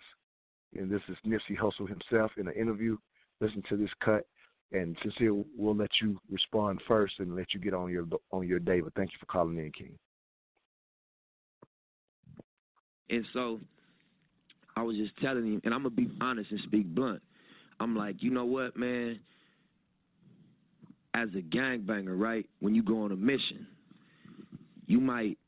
[0.78, 2.96] And this is Nipsey Hussle himself in an interview.
[3.40, 4.24] Listen to this cut,
[4.72, 8.60] and Sincere, we'll let you respond first and let you get on your on your
[8.60, 8.80] day.
[8.80, 9.98] But thank you for calling in, King.
[13.10, 13.60] And so
[14.76, 17.22] I was just telling him, and I'm gonna be honest and speak blunt.
[17.80, 19.20] I'm like, you know what, man?
[21.14, 22.46] As a gangbanger, right?
[22.60, 23.66] When you go on a mission,
[24.86, 25.38] you might,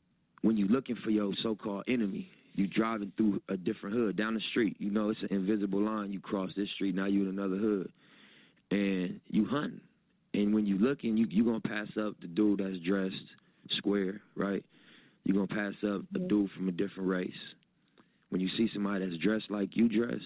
[0.41, 4.41] when you're looking for your so-called enemy, you driving through a different hood down the
[4.51, 4.75] street.
[4.79, 6.11] You know, it's an invisible line.
[6.11, 7.91] You cross this street, now you in another hood,
[8.71, 9.81] and you hunting.
[10.33, 13.15] And when you looking, you you gonna pass up the dude that's dressed
[13.77, 14.63] square, right?
[15.23, 17.31] You gonna pass up a dude from a different race.
[18.29, 20.21] When you see somebody that's dressed like you dress,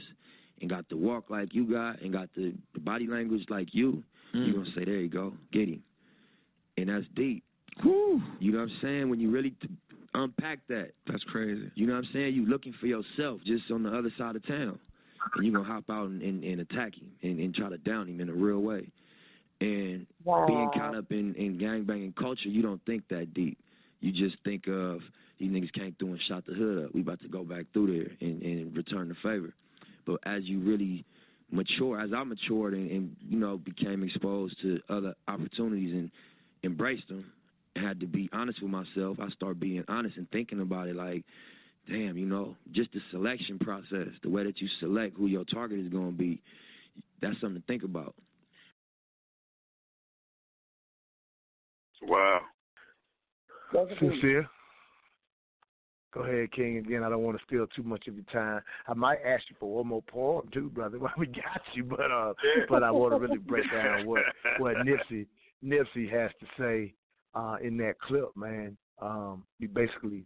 [0.64, 4.04] and got the walk like you got and got the, the body language like you,
[4.34, 4.46] mm.
[4.46, 5.84] you're going to say, there you go, get him.
[6.78, 7.44] And that's deep.
[7.82, 8.22] Whew.
[8.40, 9.10] You know what I'm saying?
[9.10, 9.70] When you really t-
[10.14, 10.92] unpack that.
[11.08, 11.70] That's crazy.
[11.76, 12.34] You know what I'm saying?
[12.34, 14.80] You looking for yourself just on the other side of town.
[15.36, 17.78] And you're going to hop out and, and, and attack him and, and try to
[17.78, 18.88] down him in a real way.
[19.60, 20.46] And wow.
[20.48, 23.58] being caught up in, in gangbanging culture, you don't think that deep.
[24.04, 25.00] You just think of
[25.40, 26.94] these niggas came through and shot the hood up.
[26.94, 29.54] We about to go back through there and, and return the favor.
[30.06, 31.06] But as you really
[31.50, 36.12] mature, as I matured and, and you know became exposed to other opportunities and
[36.66, 37.32] embraced them,
[37.78, 39.20] had to be honest with myself.
[39.22, 41.24] I started being honest and thinking about it like,
[41.88, 45.80] damn, you know, just the selection process, the way that you select who your target
[45.80, 46.42] is going to be,
[47.22, 48.16] that's something to think about.
[52.02, 52.42] Wow.
[54.00, 54.48] Sincere.
[56.14, 56.78] Go ahead, King.
[56.78, 58.62] Again, I don't want to steal too much of your time.
[58.88, 61.84] I might ask you for one more poem too, brother, while we got you.
[61.84, 62.34] But uh,
[62.70, 64.22] but I want to really break down what
[64.60, 65.26] what Nipsey
[65.64, 66.94] Nipsey has to say
[67.34, 68.78] uh, in that clip, man.
[69.02, 70.26] Um, you basically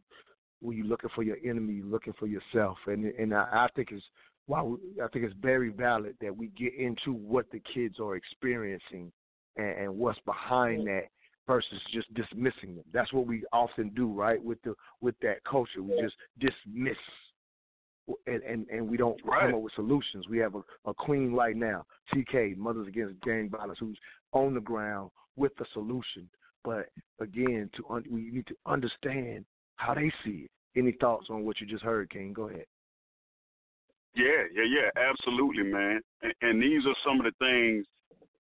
[0.61, 3.89] when you're looking for your enemy, you're looking for yourself, and and I, I think
[3.91, 4.03] it's
[4.47, 9.11] while I think it's very valid that we get into what the kids are experiencing
[9.55, 11.05] and, and what's behind that
[11.47, 12.83] versus just dismissing them.
[12.93, 14.43] That's what we often do, right?
[14.43, 16.97] With the with that culture, we just dismiss,
[18.27, 19.41] and and, and we don't right.
[19.41, 20.27] come up with solutions.
[20.29, 23.97] We have a, a queen right now, TK, Mothers Against Gang Violence, who's
[24.33, 26.29] on the ground with the solution.
[26.63, 26.89] But
[27.19, 29.45] again, to un- we need to understand
[29.77, 30.51] how they see it.
[30.75, 32.33] Any thoughts on what you just heard, King?
[32.33, 32.65] Go ahead.
[34.15, 36.01] Yeah, yeah, yeah, absolutely, man.
[36.21, 37.85] And, and these are some of the things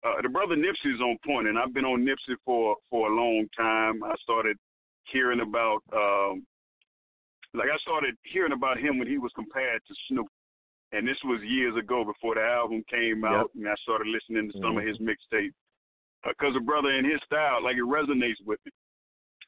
[0.06, 3.46] uh, the brother Nipsey's on point, and I've been on Nipsey for for a long
[3.56, 4.02] time.
[4.04, 4.56] I started
[5.12, 6.44] hearing about, um,
[7.54, 10.26] like I started hearing about him when he was compared to Snoop,
[10.92, 13.64] and this was years ago before the album came out, yep.
[13.64, 14.78] and I started listening to some mm-hmm.
[14.78, 15.54] of his mixtapes
[16.24, 18.72] because uh, the brother and his style, like it resonates with me.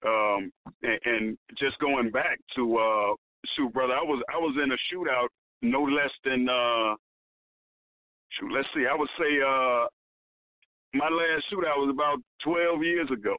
[0.06, 0.52] Um,
[0.82, 3.14] and, and just going back to uh,
[3.56, 5.28] shoot, brother, I was I was in a shootout
[5.62, 6.94] no less than uh,
[8.30, 9.86] shoot, let's see, I would say uh,
[10.94, 13.36] my last shootout was about 12 years ago.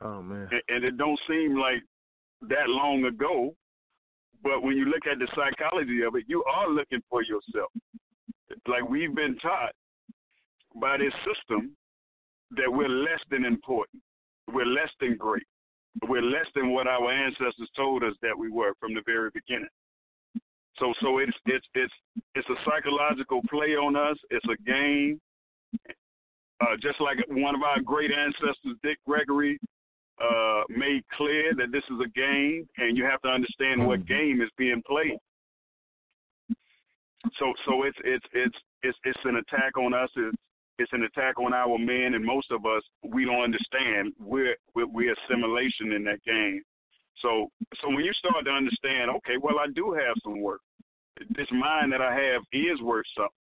[0.00, 0.48] Oh man.
[0.50, 1.82] And, and it don't seem like
[2.42, 3.54] that long ago,
[4.42, 7.70] but when you look at the psychology of it, you are looking for yourself.
[8.66, 9.72] Like we've been taught
[10.80, 11.76] by this system
[12.52, 14.02] that we're less than important.
[14.52, 15.46] We're less than great.
[16.08, 19.68] We're less than what our ancestors told us that we were from the very beginning.
[20.78, 21.92] So so it's it's it's
[22.34, 24.16] it's a psychological play on us.
[24.30, 25.20] It's a game.
[26.62, 29.58] Uh, just like one of our great ancestors, Dick Gregory,
[30.22, 34.14] uh, made clear that this is a game, and you have to understand what mm-hmm.
[34.14, 35.18] game is being played.
[37.38, 40.10] So, so it's it's it's it's it's an attack on us.
[40.16, 40.36] It's
[40.78, 44.12] it's an attack on our men, and most of us we don't understand.
[44.20, 46.62] We're we're, we're assimilation in that game.
[47.22, 47.48] So
[47.80, 50.60] so when you start to understand, okay, well I do have some work.
[51.30, 53.41] This mind that I have is worth something.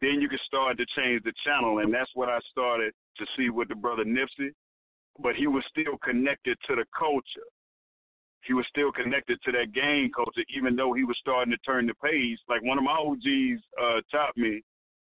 [0.00, 3.50] Then you can start to change the channel, and that's what I started to see
[3.50, 4.50] with the brother Nipsey.
[5.20, 7.48] But he was still connected to the culture.
[8.46, 11.86] He was still connected to that gang culture, even though he was starting to turn
[11.86, 12.38] the page.
[12.48, 14.62] Like one of my OGs uh, taught me,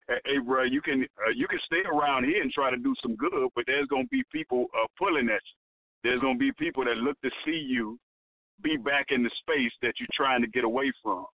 [0.08, 3.16] "Hey, bro, you can uh, you can stay around here and try to do some
[3.18, 5.58] good, but there's gonna be people uh, pulling at you.
[6.04, 8.00] There's gonna be people that look to see you
[8.62, 11.26] be back in the space that you're trying to get away from.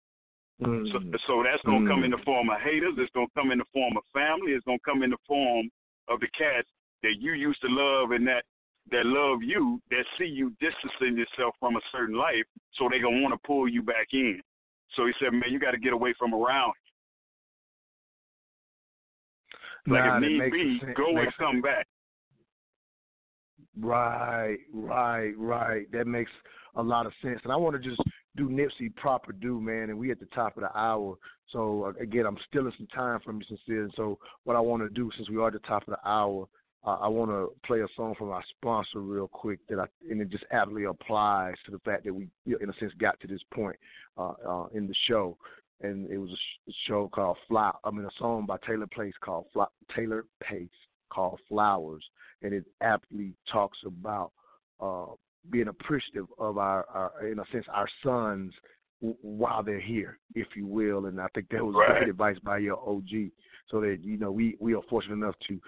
[0.62, 0.90] Mm.
[0.92, 1.88] So, so that's gonna Mm.
[1.88, 2.94] come in the form of haters.
[2.98, 4.52] It's gonna come in the form of family.
[4.52, 5.70] It's gonna come in the form
[6.08, 6.68] of the cats
[7.02, 8.44] that you used to love and that
[8.90, 12.44] that love you, that see you distancing yourself from a certain life,
[12.74, 14.40] so they gonna want to pull you back in.
[14.90, 16.74] So he said, man, you got to get away from around.
[19.86, 20.96] Like Nah, if need be, sense.
[20.96, 21.86] go and come back.
[23.80, 25.90] Right, right, right.
[25.92, 26.30] That makes
[26.76, 27.40] a lot of sense.
[27.42, 28.00] And I want to just
[28.36, 29.90] do Nipsey proper due, man.
[29.90, 31.16] And we at the top of the hour.
[31.50, 33.84] So uh, again, I'm stealing some time from you, sincere.
[33.84, 36.08] And so what I want to do, since we are at the top of the
[36.08, 36.46] hour,
[36.86, 40.20] uh, I want to play a song from our sponsor real quick that I and
[40.20, 43.40] it just aptly applies to the fact that we, in a sense, got to this
[43.54, 43.76] point
[44.18, 45.36] uh, uh, in the show.
[45.80, 47.70] And it was a show called Fly.
[47.84, 50.68] I mean, a song by Taylor Pace called Fly, Taylor Pace
[51.10, 52.04] called Flowers,
[52.42, 54.32] and it aptly talks about
[54.80, 55.06] uh,
[55.50, 58.52] being appreciative of our, our, in a sense, our sons
[59.00, 61.06] w- while they're here, if you will.
[61.06, 61.98] And I think that was Right.
[61.98, 63.30] great advice by your OG,
[63.70, 65.60] so that you know we we are fortunate enough to,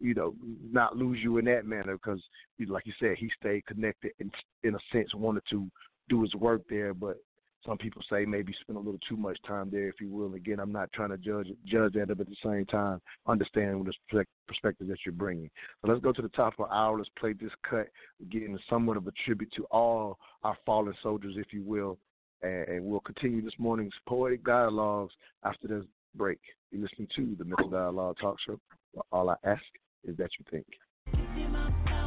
[0.00, 0.34] you know,
[0.70, 2.22] not lose you in that manner because,
[2.58, 5.68] you know, like you said, he stayed connected and in a sense wanted to
[6.08, 7.18] do his work there, but
[7.66, 10.34] some people say maybe spend a little too much time there, if you will.
[10.34, 14.24] Again, I'm not trying to judge judge that, but at the same time, understand the
[14.46, 15.50] perspective that you're bringing.
[15.82, 16.98] So let's go to the top of our hour.
[16.98, 17.88] Let's play this cut,
[18.30, 21.98] getting somewhat of a tribute to all our fallen soldiers, if you will,
[22.42, 25.84] and, and we'll continue this morning's poetic dialogues after this
[26.14, 26.38] break.
[26.70, 28.60] You're listening to the Mental Dialogue Talk Show.
[29.12, 29.62] All I ask
[30.04, 31.97] is that you think.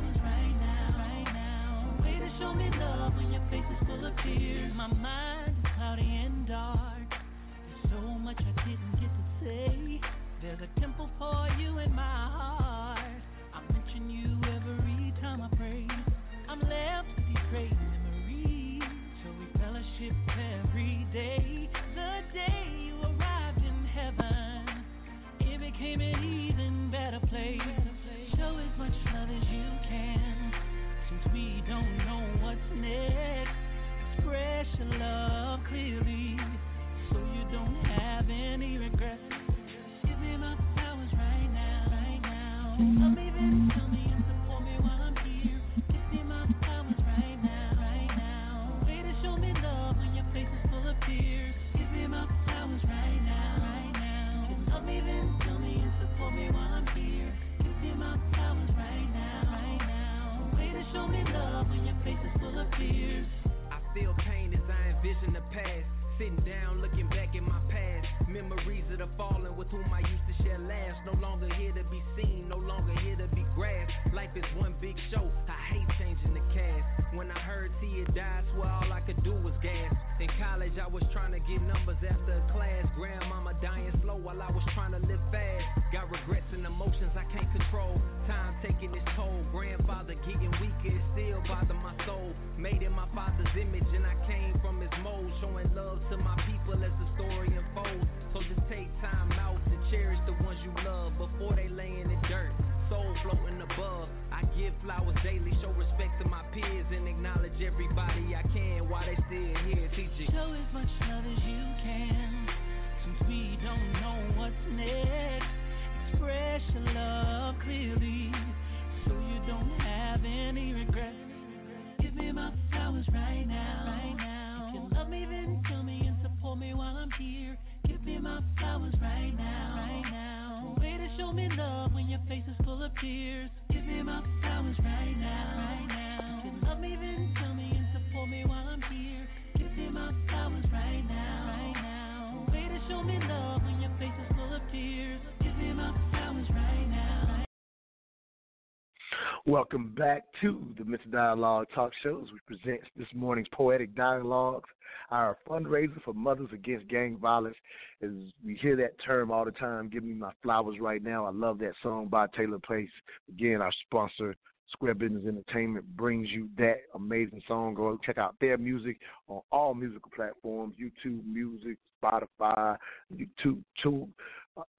[149.52, 151.12] Welcome back to the Mr.
[151.12, 152.28] Dialogue Talk Shows.
[152.32, 154.70] We present this morning's poetic dialogues
[155.10, 157.58] our fundraiser for Mothers Against Gang Violence.
[158.02, 158.12] As
[158.46, 161.26] we hear that term all the time, Give Me My Flowers right now.
[161.26, 162.88] I love that song by Taylor Place.
[163.28, 164.38] Again, our sponsor,
[164.72, 167.74] Square Business Entertainment, brings you that amazing song.
[167.74, 172.78] Go check out their music on all musical platforms YouTube Music, Spotify,
[173.14, 174.08] YouTube, too,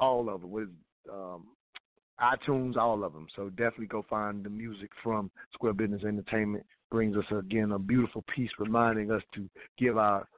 [0.00, 0.48] all of it.
[0.48, 0.70] With
[1.12, 1.44] um,
[2.22, 3.26] iTunes, all of them.
[3.34, 6.64] So definitely go find the music from Square Business Entertainment.
[6.90, 9.48] Brings us again a beautiful piece reminding us to
[9.78, 10.28] give our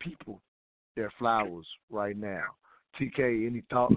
[0.00, 0.40] people
[0.96, 2.44] their flowers right now.
[3.00, 3.94] TK, any thoughts?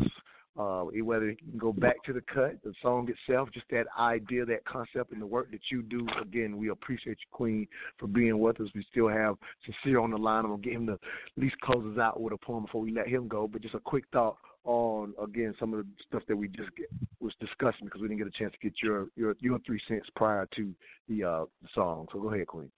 [0.57, 4.43] Uh, whether you can go back to the cut, the song itself, just that idea,
[4.43, 6.07] that concept, and the work that you do.
[6.19, 7.67] Again, we appreciate you, Queen,
[7.99, 8.67] for being with us.
[8.73, 10.45] We still have Sincere on the line.
[10.45, 10.99] I'm gonna get him to at
[11.35, 13.47] least close us out with a poem before we let him go.
[13.47, 14.37] But just a quick thought
[14.67, 16.87] on again some of the stuff that we just get,
[17.19, 20.07] was discussing because we didn't get a chance to get your your your three cents
[20.15, 20.73] prior to
[21.07, 22.07] the uh the song.
[22.11, 22.69] So go ahead, Queen.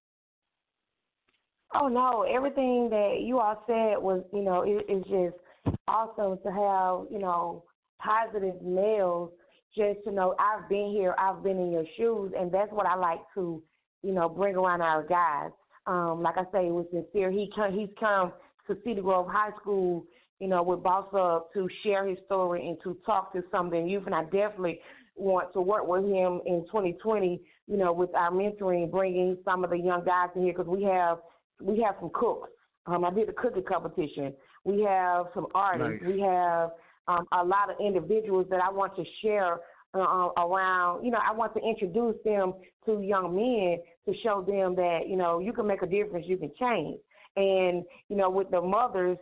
[1.74, 6.52] Oh no, everything that you all said was, you know, it, it's just awesome to
[6.52, 7.64] have, you know,
[8.00, 9.32] positive males.
[9.76, 12.96] Just to know, I've been here, I've been in your shoes, and that's what I
[12.96, 13.62] like to,
[14.02, 15.52] you know, bring around our guys.
[15.86, 18.34] Um, like I say, with sincere, he come, he's come
[18.66, 20.06] to Cedar Grove High School,
[20.40, 23.72] you know, with Boss Up to share his story and to talk to some of
[23.72, 24.80] the youth, and I definitely
[25.16, 29.70] want to work with him in 2020, you know, with our mentoring, bringing some of
[29.70, 31.20] the young guys in here because we have
[31.62, 32.50] we have some cooks.
[32.86, 34.34] Um, I did a cooking competition.
[34.64, 36.02] We have some artists.
[36.02, 36.14] Nice.
[36.14, 36.72] We have
[37.08, 39.58] um, a lot of individuals that I want to share
[39.94, 41.04] uh, around.
[41.04, 42.54] You know, I want to introduce them
[42.86, 46.38] to young men to show them that you know you can make a difference, you
[46.38, 47.00] can change.
[47.36, 49.18] And you know, with the mothers,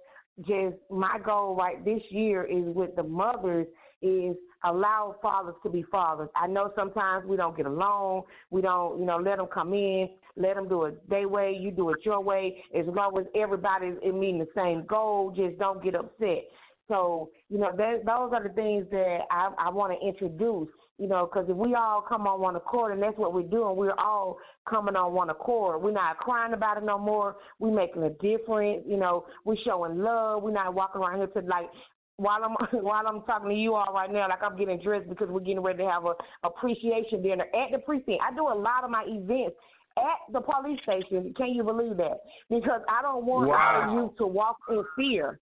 [0.45, 3.67] just my goal right this year is with the mothers
[4.01, 6.29] is allow fathers to be fathers.
[6.35, 8.23] I know sometimes we don't get along.
[8.51, 11.71] We don't, you know, let them come in, let them do it their way, you
[11.71, 12.63] do it your way.
[12.77, 16.45] As long as everybody's in meeting the same goal, just don't get upset.
[16.88, 21.07] So, you know, that, those are the things that I, I want to introduce, you
[21.07, 23.93] know, because if we all come on one accord, and that's what we're doing, we're
[23.99, 24.37] all
[24.67, 25.81] coming on one accord.
[25.81, 27.35] We're not crying about it no more.
[27.59, 30.41] We're making a difference, you know, we're showing love.
[30.41, 31.69] We're not walking around here to like,
[32.17, 35.29] while I'm while I'm talking to you all right now, like I'm getting dressed because
[35.29, 38.21] we're getting ready to have a appreciation dinner at the precinct.
[38.27, 39.55] I do a lot of my events
[39.97, 41.33] at the police station.
[41.37, 42.21] Can you believe that?
[42.49, 43.55] Because I don't want Wow.
[43.55, 45.39] our youth to walk in fear.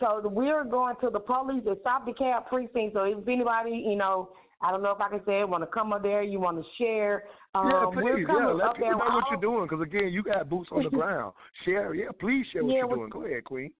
[0.00, 2.94] So we're going to the police at South DeKalb precinct.
[2.94, 4.30] So if anybody, you know,
[4.64, 6.56] I don't know if I can say it, want to come up there, you want
[6.56, 7.24] to share.
[7.54, 10.08] Um, yeah, we're please, coming yeah, let people know what all- you're doing because again,
[10.10, 11.34] you got boots on the ground.
[11.64, 13.10] Share, yeah, please share what Yeah, you're we- doing.
[13.10, 13.70] Go ahead, Queen.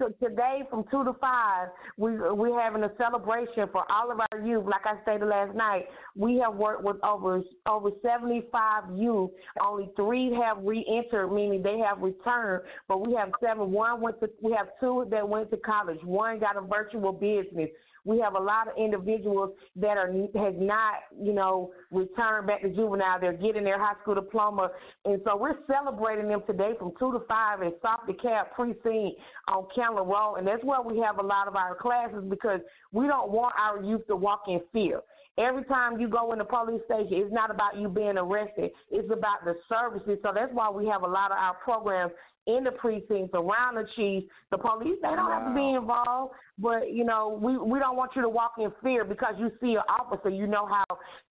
[0.00, 4.38] So today from two to five, we we're having a celebration for all of our
[4.46, 4.64] youth.
[4.64, 9.30] Like I stated last night, we have worked with over over seventy five youth.
[9.60, 12.62] Only three have re-entered, meaning they have returned.
[12.86, 13.72] But we have seven.
[13.72, 14.30] One went to.
[14.40, 15.98] We have two that went to college.
[16.04, 17.68] One got a virtual business.
[18.08, 22.70] We have a lot of individuals that are has not, you know, returned back to
[22.70, 23.20] juvenile.
[23.20, 24.70] They're getting their high school diploma,
[25.04, 29.66] and so we're celebrating them today from two to five at South DeKalb Precinct on
[29.76, 32.60] Candler Road, and that's where we have a lot of our classes because
[32.92, 35.02] we don't want our youth to walk in fear.
[35.38, 38.72] Every time you go in the police station, it's not about you being arrested.
[38.90, 40.18] It's about the services.
[40.22, 42.12] So that's why we have a lot of our programs
[42.48, 44.24] in the precincts around the chief.
[44.50, 48.12] The police, they don't have to be involved, but you know, we we don't want
[48.16, 50.84] you to walk in fear because you see an officer, you know how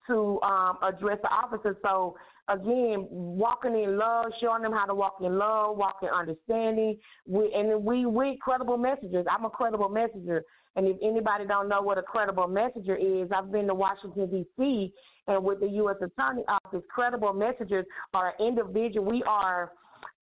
[0.06, 1.76] to um, address the officer.
[1.82, 2.16] So
[2.48, 6.96] again, walking in love, showing them how to walk in love, walk in understanding.
[7.26, 9.26] We and we we credible messengers.
[9.30, 10.44] I'm a credible messenger.
[10.76, 14.92] And if anybody don't know what a credible messenger is, I've been to Washington D.C.
[15.26, 15.96] and with the U.S.
[15.96, 17.84] Attorney Office, credible messengers
[18.14, 19.04] are an individual.
[19.04, 19.72] We are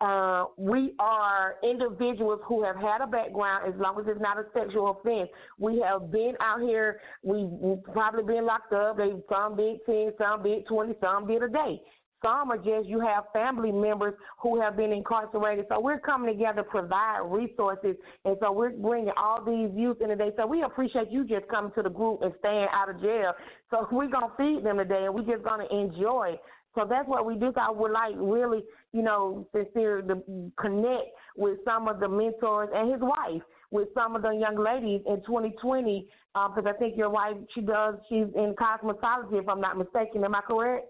[0.00, 4.44] uh, we are individuals who have had a background as long as it's not a
[4.52, 5.30] sexual offense.
[5.58, 7.00] We have been out here.
[7.22, 8.98] We've, probably been locked up.
[8.98, 11.80] They some did ten, some did twenty, some did a day.
[12.22, 15.66] Some are just you have family members who have been incarcerated.
[15.68, 20.08] So we're coming together to provide resources, and so we're bringing all these youth in
[20.08, 20.30] today.
[20.36, 23.32] So we appreciate you just coming to the group and staying out of jail.
[23.70, 26.36] So we're gonna feed them today, and we're just gonna enjoy.
[26.74, 27.52] So that's what we do.
[27.54, 28.62] So I would like really,
[28.96, 30.22] you know, sincere to
[30.58, 35.02] connect with some of the mentors and his wife, with some of the young ladies
[35.06, 39.76] in 2020, because I think your wife, she does, she's in cosmetology, if I'm not
[39.76, 40.24] mistaken.
[40.24, 40.86] Am I correct?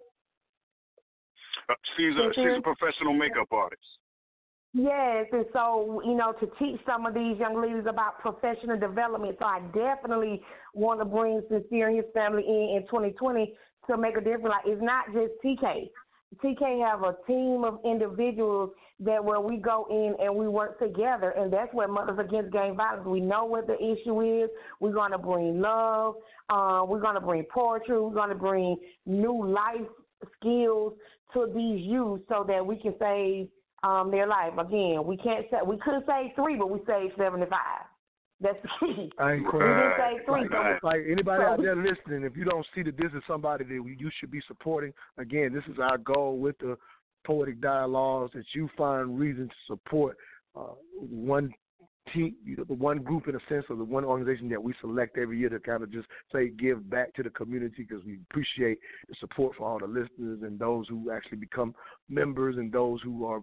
[1.68, 3.82] Uh, she's a she's a professional makeup artist.
[4.72, 9.36] Yes, and so you know to teach some of these young ladies about professional development.
[9.40, 10.42] So I definitely
[10.74, 13.52] want to bring Sincere and his family in in 2020
[13.88, 14.54] to make a difference.
[14.54, 15.90] Like it's not just TK.
[16.42, 21.30] TK have a team of individuals that where we go in and we work together,
[21.30, 23.06] and that's where Mothers Against Gang Violence.
[23.06, 24.50] We know what the issue is.
[24.80, 26.16] We're gonna bring love.
[26.48, 28.00] Uh, we're gonna bring poetry.
[28.00, 29.86] We're gonna bring new life
[30.38, 30.94] skills
[31.34, 33.48] to these youth so that we can save
[33.82, 34.52] um, their life.
[34.58, 37.84] Again, we can't say we could save three, but we saved seventy five.
[38.40, 39.12] That's the key.
[39.18, 42.66] I ain't We didn't say three, like, like anybody out there listening, if you don't
[42.74, 46.38] see that this is somebody that you should be supporting, again, this is our goal
[46.38, 46.76] with the
[47.26, 50.16] poetic dialogues that you find reason to support
[50.54, 51.52] uh, one
[52.14, 55.38] team, the one group in a sense, or the one organization that we select every
[55.38, 59.14] year to kind of just say give back to the community because we appreciate the
[59.18, 61.74] support for all the listeners and those who actually become
[62.08, 63.42] members and those who are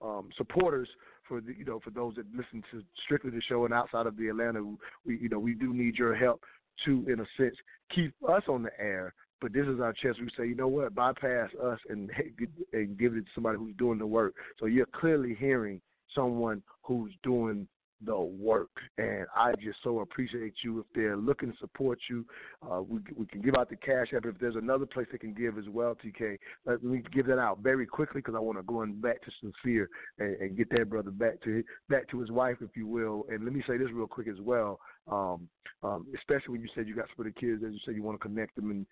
[0.00, 0.88] um, supporters
[1.32, 4.18] for the you know for those that listen to strictly the show and outside of
[4.18, 4.62] the Atlanta,
[5.06, 6.42] we you know we do need your help
[6.84, 7.56] to in a sense
[7.94, 9.14] keep us on the air.
[9.40, 10.18] But this is our chance.
[10.20, 12.10] We say, you know what, bypass us and
[12.74, 14.34] and give it to somebody who's doing the work.
[14.60, 15.80] So you're clearly hearing
[16.14, 17.66] someone who's doing
[18.04, 20.80] the work, and I just so appreciate you.
[20.80, 22.24] If they're looking to support you,
[22.68, 24.24] uh, we we can give out the cash app.
[24.24, 27.58] If there's another place they can give as well, TK, let me give that out
[27.60, 29.88] very quickly because I want to go on back to Sincere
[30.18, 33.26] and, and get that brother back to back to his wife, if you will.
[33.28, 34.80] And let me say this real quick as well.
[35.10, 35.48] Um,
[35.82, 38.04] um, especially when you said you got some of the kids, as you said, you
[38.04, 38.86] want to connect them and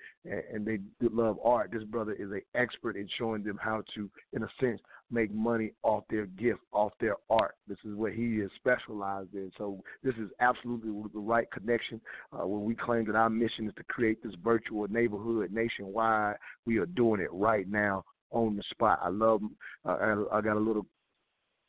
[0.53, 1.71] and they love art.
[1.73, 4.81] This brother is an expert in showing them how to, in a sense,
[5.11, 7.55] make money off their gift, off their art.
[7.69, 9.53] This is what he is specialized in.
[9.57, 12.01] So this is absolutely the right connection.
[12.33, 16.79] Uh, when we claim that our mission is to create this virtual neighborhood nationwide, we
[16.79, 18.99] are doing it right now on the spot.
[19.03, 19.43] I love.
[19.85, 20.87] Uh, I, I got a little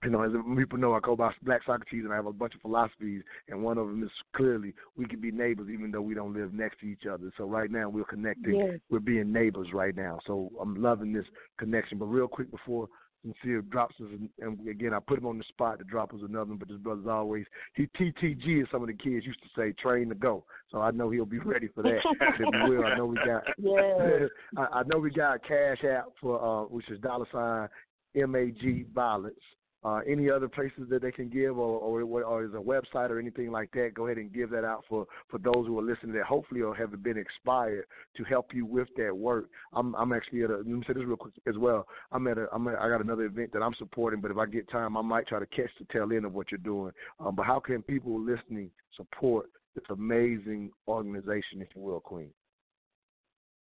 [0.03, 2.55] you know, as people know, I go by Black Socrates, and I have a bunch
[2.55, 6.15] of philosophies, and one of them is clearly we can be neighbors even though we
[6.15, 7.31] don't live next to each other.
[7.37, 8.79] So right now we're connecting, Yes.
[8.89, 10.19] we're being neighbors right now.
[10.25, 11.25] So I'm loving this
[11.59, 11.97] connection.
[11.99, 12.87] But real quick before
[13.23, 16.21] Sincere drops us, and, and again I put him on the spot to drop us
[16.27, 17.45] another one, but this brother's always
[17.75, 20.43] he TTG as some of the kids used to say, train to go.
[20.71, 21.99] So I know he'll be ready for that.
[22.19, 23.43] if will, I know we got.
[23.59, 24.29] Yes.
[24.57, 27.69] I, I know we got a cash app for uh, which is dollar sign
[28.15, 29.35] MAG violence.
[29.83, 33.19] Uh, any other places that they can give, or, or or is a website or
[33.19, 33.93] anything like that?
[33.95, 36.73] Go ahead and give that out for for those who are listening that hopefully will
[36.73, 37.85] have been inspired
[38.15, 39.45] to help you with that work.
[39.73, 41.87] I'm I'm actually at a let me say this real quick as well.
[42.11, 44.45] I'm at a I'm at, I got another event that I'm supporting, but if I
[44.45, 46.91] get time, I might try to catch the tail end of what you're doing.
[47.19, 52.29] Um, but how can people listening support this amazing organization, if you will, Queen?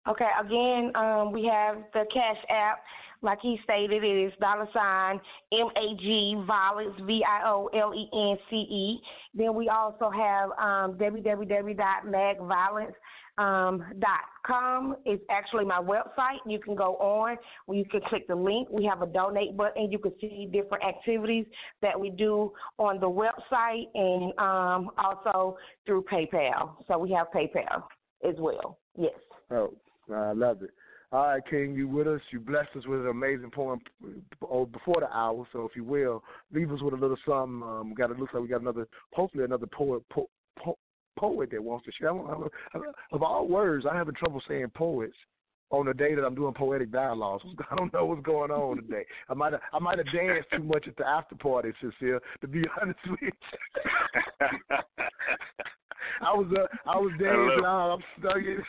[0.10, 2.84] Okay, again, um, we have the Cash App.
[3.24, 5.20] Like he stated, it is dollar sign
[5.54, 9.00] M A G Violence V I O L E N C E.
[9.36, 12.94] Then we also have um, www.magviolence.
[13.38, 13.86] Um,
[15.06, 16.40] is actually my website.
[16.46, 17.38] You can go on
[17.70, 18.68] you can click the link.
[18.70, 19.92] We have a donate button.
[19.92, 21.46] You can see different activities
[21.82, 26.76] that we do on the website and um, also through PayPal.
[26.88, 27.84] So we have PayPal
[28.28, 28.78] as well.
[28.98, 29.14] Yes.
[29.50, 29.74] Oh,
[30.14, 30.72] I love it.
[31.12, 32.22] All right, King, you with us.
[32.32, 33.82] You blessed us with an amazing poem
[34.50, 35.46] oh, before the hour.
[35.52, 36.24] So, if you will,
[36.54, 37.62] leave us with a little something.
[37.62, 40.78] Um, we got it looks like we got another, hopefully another poet, po, po,
[41.18, 42.12] poet that wants to share.
[42.12, 42.34] I
[42.74, 42.80] I
[43.12, 45.16] Of all words, I'm having trouble saying poets
[45.70, 47.44] on the day that I'm doing poetic dialogues.
[47.72, 49.06] I don't know what's going on today.
[49.30, 52.20] I might have, I might have danced too much at the after party, Cecile.
[52.40, 53.32] To be honest with you.
[56.22, 57.66] I was uh, I was dancing.
[57.66, 58.38] I'm stuck.
[58.38, 58.64] in-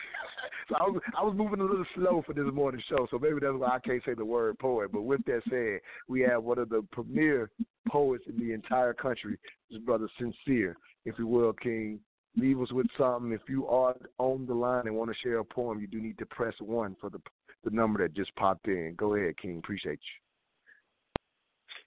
[0.69, 3.39] So I was I was moving a little slow for this morning show, so maybe
[3.41, 4.91] that's why I can't say the word poet.
[4.91, 7.49] But with that said, we have one of the premier
[7.89, 9.37] poets in the entire country,
[9.69, 11.99] his brother Sincere, if you will, King.
[12.35, 13.31] Leave us with something.
[13.31, 16.17] If you are on the line and want to share a poem, you do need
[16.17, 17.19] to press one for the
[17.63, 18.95] the number that just popped in.
[18.97, 19.59] Go ahead, King.
[19.59, 19.99] Appreciate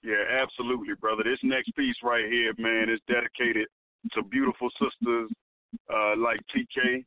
[0.02, 0.10] you.
[0.12, 1.22] Yeah, absolutely, brother.
[1.24, 3.66] This next piece right here, man, is dedicated
[4.14, 5.30] to beautiful sisters
[5.92, 7.04] uh, like TK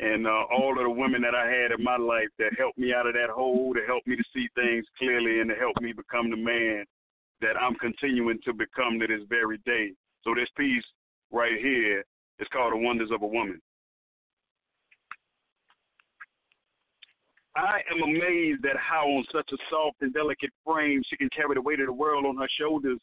[0.00, 2.92] and uh, all of the women that I had in my life that helped me
[2.92, 5.92] out of that hole, that helped me to see things clearly, and to help me
[5.92, 6.84] become the man
[7.40, 9.92] that I'm continuing to become to this very day.
[10.24, 10.84] So this piece
[11.30, 12.04] right here
[12.38, 13.60] is called The Wonders of a Woman.
[17.54, 21.54] I am amazed at how, on such a soft and delicate frame, she can carry
[21.54, 22.98] the weight of the world on her shoulders.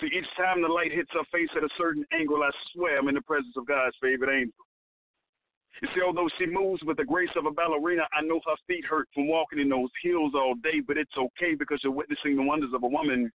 [0.00, 3.08] See, each time the light hits her face at a certain angle, I swear I'm
[3.08, 4.64] in the presence of God's favorite angel.
[5.82, 8.84] You see, although she moves with the grace of a ballerina, I know her feet
[8.84, 12.42] hurt from walking in those heels all day, but it's okay because you're witnessing the
[12.42, 13.30] wonders of a woman.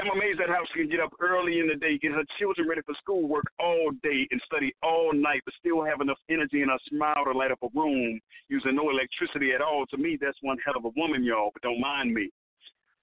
[0.00, 2.68] I'm amazed at how she can get up early in the day, get her children
[2.68, 6.62] ready for school, work all day, and study all night, but still have enough energy
[6.62, 9.86] in her smile to light up a room using no electricity at all.
[9.86, 12.30] To me, that's one hell of a woman, y'all, but don't mind me.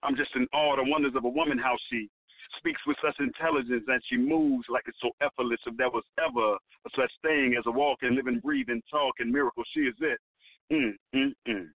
[0.05, 2.09] I'm just in awe of the wonders of a woman, how she
[2.57, 6.55] speaks with such intelligence and she moves like it's so effortless if there was ever
[6.55, 8.81] a such thing as a walking, and breathing,
[9.19, 9.63] and miracle.
[9.73, 10.19] She is it.
[10.71, 11.67] Mm, mm, mm.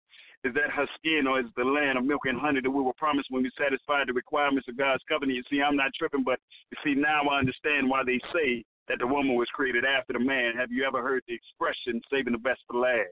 [0.45, 2.93] Is that her skin or is the land of milk and honey that we were
[2.93, 5.35] promised when we satisfied the requirements of God's covenant?
[5.35, 6.39] You see, I'm not tripping, but
[6.72, 10.19] you see, now I understand why they say that the woman was created after the
[10.19, 10.56] man.
[10.56, 13.10] Have you ever heard the expression, saving the best for last?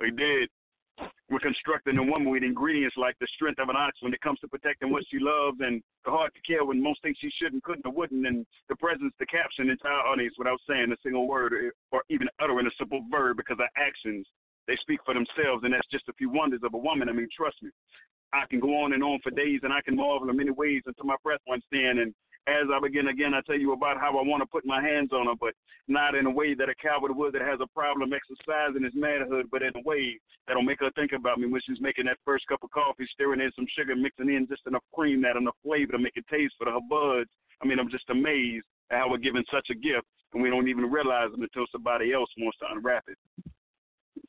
[0.00, 0.50] They did.
[1.30, 4.38] We're constructing a woman with ingredients like the strength of an ox when it comes
[4.40, 7.64] to protecting what she loves and the heart to care when most things she shouldn't,
[7.64, 11.26] couldn't, or wouldn't, and the presence to capture an entire audience without saying a single
[11.26, 14.26] word or, or even uttering a simple verb because her actions,
[14.68, 17.08] they speak for themselves, and that's just a few wonders of a woman.
[17.08, 17.70] I mean, trust me.
[18.32, 20.82] I can go on and on for days, and I can marvel in many ways
[20.86, 22.14] until my breath runs thin, And
[22.46, 25.12] as I begin again, I tell you about how I want to put my hands
[25.12, 25.54] on her, but
[25.88, 29.46] not in a way that a coward would that has a problem exercising his manhood,
[29.50, 32.46] but in a way that'll make her think about me when she's making that first
[32.46, 35.92] cup of coffee, stirring in some sugar, mixing in just enough cream, that enough flavor
[35.92, 37.30] to make it taste for her buds.
[37.62, 40.68] I mean, I'm just amazed at how we're given such a gift, and we don't
[40.68, 43.16] even realize it until somebody else wants to unwrap it.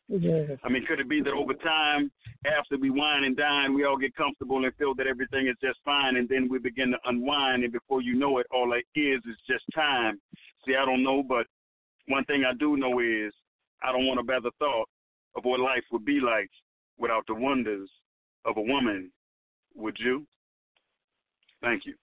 [0.08, 0.52] Yes.
[0.64, 2.12] I mean, could it be that over time,
[2.46, 5.80] after we wine and dine, we all get comfortable and feel that everything is just
[5.84, 9.22] fine, and then we begin to unwind, and before you know it, all it is
[9.26, 10.20] is just time.
[10.66, 11.48] See, I don't know, but
[12.08, 13.34] one thing I do know is
[13.84, 14.88] I don't want to bear the thought
[15.36, 16.50] of what life would be like
[16.98, 17.90] without the wonders
[18.46, 19.12] of a woman.
[19.76, 20.26] Would you?
[21.62, 21.96] Thank you.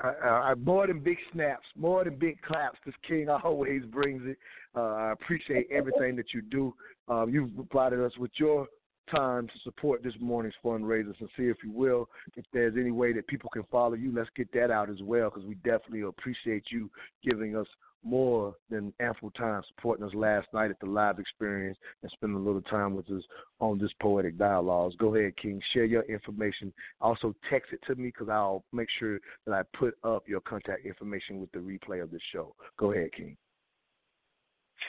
[0.00, 4.38] I, I, more than big snaps, more than big claps, because King always brings it.
[4.78, 6.72] Uh, I appreciate everything that you do.
[7.08, 8.68] Um, you've provided us with your
[9.10, 11.18] time to support this morning's fundraiser.
[11.18, 14.30] And see if you will, if there's any way that people can follow you, let's
[14.36, 16.90] get that out as well, because we definitely appreciate you
[17.24, 17.66] giving us
[18.04, 22.42] more than ample time supporting us last night at the live experience and spending a
[22.42, 23.24] little time with us
[23.58, 24.94] on this poetic dialogues.
[24.96, 25.60] Go ahead, King.
[25.72, 26.72] Share your information.
[27.00, 30.86] Also, text it to me because I'll make sure that I put up your contact
[30.86, 32.54] information with the replay of the show.
[32.78, 33.36] Go ahead, King.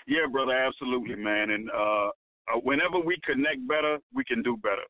[0.08, 1.52] Yeah, brother, absolutely, man.
[1.52, 4.86] And uh, uh, whenever we connect better, we can do better.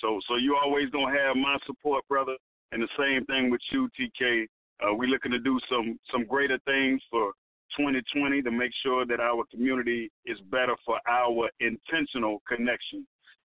[0.00, 2.36] So, so you always gonna have my support, brother.
[2.72, 4.46] And the same thing with you, TK.
[4.82, 7.32] Uh, we're looking to do some some greater things for
[7.76, 13.06] 2020 to make sure that our community is better for our intentional connection.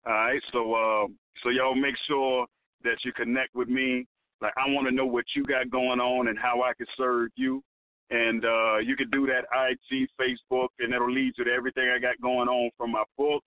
[0.05, 1.07] All right, so uh,
[1.43, 2.45] so y'all make sure
[2.83, 4.05] that you connect with me.
[4.41, 7.29] Like I want to know what you got going on and how I can serve
[7.35, 7.63] you.
[8.09, 11.99] And uh, you can do that IG, Facebook, and it'll lead you to everything I
[11.99, 13.43] got going on from my book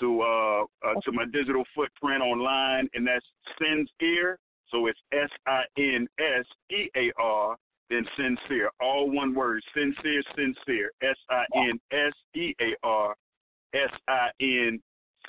[0.00, 3.24] to uh, uh to my digital footprint online, and that's
[3.58, 4.38] Sincere.
[4.70, 7.56] So it's S I N S E A R
[7.88, 8.70] then sincere.
[8.80, 9.62] All one word.
[9.74, 10.90] Sincere, sincere.
[11.02, 13.14] S I N S E A R
[13.74, 14.80] S I N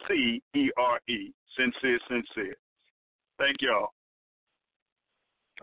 [0.08, 1.32] C E R E.
[1.56, 2.56] Sincere, sincere.
[3.38, 3.90] Thank y'all.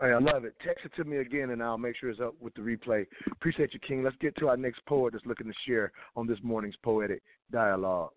[0.01, 0.55] Hey, I love it.
[0.65, 3.05] Text it to me again, and I'll make sure it's up with the replay.
[3.31, 4.03] Appreciate you, King.
[4.03, 8.13] Let's get to our next poet that's looking to share on this morning's poetic dialogues.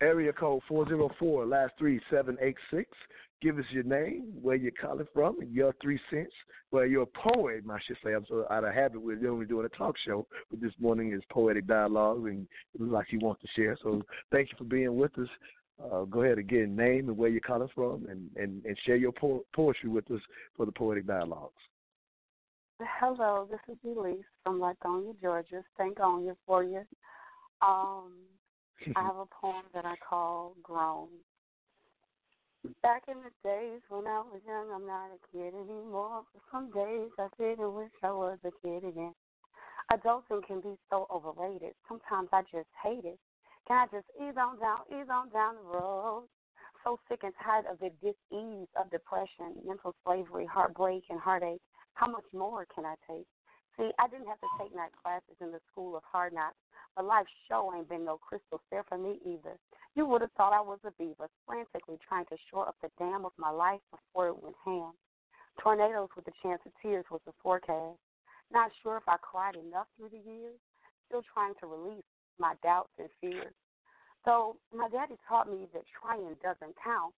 [0.00, 2.88] Area code 404, last three, 786.
[3.42, 6.32] Give us your name, where you're calling from, and your three cents.
[6.70, 8.14] Well, you're a poet, I should say.
[8.14, 11.22] I'm so out of habit with only doing a talk show, but this morning is
[11.30, 13.76] poetic dialogue, and it looks like you want to share.
[13.82, 15.28] So thank you for being with us.
[15.82, 19.12] Uh, go ahead again, name and where you're calling from, and, and, and share your
[19.12, 20.20] po- poetry with us
[20.56, 21.54] for the poetic dialogues.
[22.80, 25.62] Hello, this is Elyse from Lithonia, Georgia.
[25.78, 26.82] Stankonia for you.
[27.62, 28.12] Um,
[28.96, 31.08] I have a poem that I call Grown.
[32.82, 36.22] Back in the days when I was young, I'm not a kid anymore.
[36.32, 39.14] But some days I sit and wish I was a kid again.
[39.92, 41.74] Adulting can be so overrated.
[41.88, 43.18] Sometimes I just hate it.
[43.76, 46.26] I just ease on down, ease on down the road?
[46.82, 51.60] So sick and tired of the dis-ease of depression, mental slavery, heartbreak, and heartache.
[51.94, 53.26] How much more can I take?
[53.76, 56.56] See, I didn't have to take night classes in the school of hard knocks,
[56.96, 59.56] but life's show ain't been no crystal stair for me either.
[59.94, 63.24] You would have thought I was a beaver, frantically trying to shore up the dam
[63.24, 64.92] of my life before it went ham.
[65.62, 67.98] Tornadoes with a chance of tears was the forecast.
[68.50, 70.58] Not sure if I cried enough through the years,
[71.06, 72.04] still trying to release
[72.38, 73.54] my doubts and fears.
[74.24, 77.14] So my daddy taught me that trying doesn't count.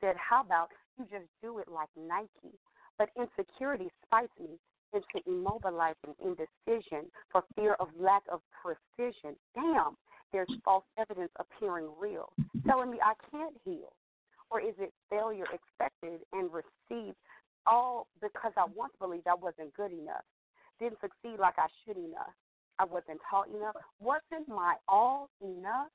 [0.00, 2.56] Said, how about you just do it like Nike?
[2.98, 4.58] But insecurity spiked me
[4.92, 9.36] into immobilizing indecision for fear of lack of precision.
[9.54, 9.96] Damn,
[10.32, 12.32] there's false evidence appearing real,
[12.66, 13.92] telling me I can't heal.
[14.52, 17.16] or is it failure expected and received
[17.66, 20.24] all because I once believed I wasn't good enough,
[20.78, 22.36] didn't succeed like I should enough,
[22.82, 25.86] I wasn't taught enough, wasn't my all enough?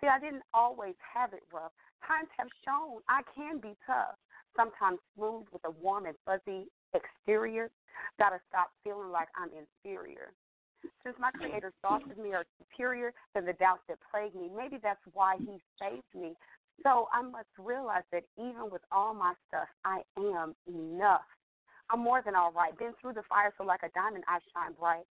[0.00, 1.72] See, I didn't always have it rough.
[2.06, 4.20] Times have shown I can be tough,
[4.54, 7.70] sometimes smooth with a warm and fuzzy exterior.
[8.18, 10.32] Gotta stop feeling like I'm inferior.
[11.02, 14.76] Since my creator's thoughts of me are superior than the doubts that plague me, maybe
[14.82, 16.34] that's why he saved me.
[16.82, 21.24] So I must realize that even with all my stuff, I am enough.
[21.88, 22.76] I'm more than all right.
[22.78, 25.04] Been through the fire, so like a diamond, I shine bright.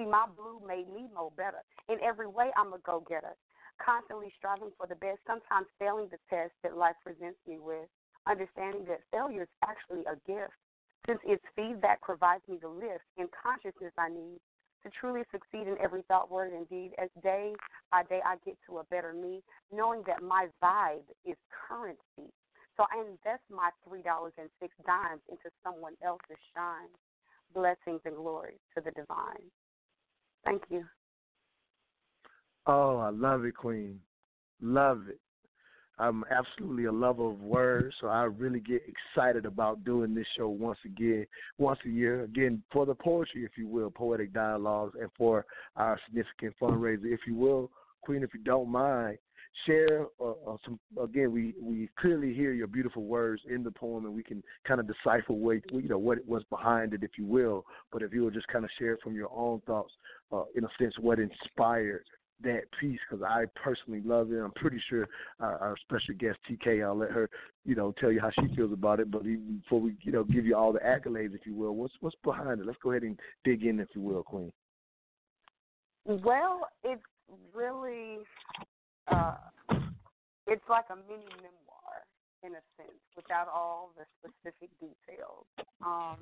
[0.00, 1.60] See, my blue made me more better.
[1.92, 3.36] In every way, I'm a go getter.
[3.84, 7.84] Constantly striving for the best, sometimes failing the test that life presents me with.
[8.24, 10.56] Understanding that failure is actually a gift,
[11.06, 14.40] since its feedback provides me the lift and consciousness I need
[14.84, 16.92] to truly succeed in every thought, word, and deed.
[16.96, 17.52] As day
[17.92, 21.36] by day I get to a better me, knowing that my vibe is
[21.68, 22.32] currency.
[22.78, 26.88] So I invest my three dollars and six dimes into someone else's shine.
[27.52, 29.44] Blessings and glory to the divine.
[30.44, 30.84] Thank you.
[32.66, 34.00] Oh, I love it, Queen.
[34.60, 35.20] Love it.
[35.98, 40.48] I'm absolutely a lover of words, so I really get excited about doing this show
[40.48, 41.26] once again,
[41.58, 45.44] once a year, again for the poetry, if you will, poetic dialogues, and for
[45.76, 49.18] our significant fundraiser, if you will, Queen, if you don't mind,
[49.66, 50.78] share uh, uh, some.
[51.02, 54.80] Again, we we clearly hear your beautiful words in the poem, and we can kind
[54.80, 57.64] of decipher what you know what was behind it, if you will.
[57.92, 59.92] But if you will just kind of share from your own thoughts,
[60.32, 62.04] uh, in a sense, what inspired
[62.42, 64.38] that piece because I personally love it.
[64.38, 65.06] I'm pretty sure
[65.40, 67.28] our, our special guest TK, I'll let her,
[67.64, 69.10] you know, tell you how she feels about it.
[69.10, 71.94] But even before we, you know, give you all the accolades, if you will, what's
[72.00, 72.66] what's behind it?
[72.66, 74.52] Let's go ahead and dig in, if you will, Queen.
[76.06, 77.02] Well, it's
[77.54, 78.18] really,
[79.08, 79.34] uh,
[80.46, 81.60] it's like a mini memoir
[82.42, 85.44] in a sense, without all the specific details.
[85.84, 86.16] Um,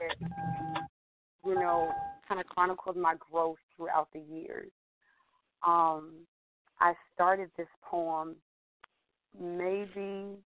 [0.00, 0.16] it,
[1.44, 1.90] you know,
[2.28, 4.70] kind of chronicled my growth throughout the years
[5.66, 6.12] um,
[6.80, 8.36] I started this poem
[9.40, 10.36] maybe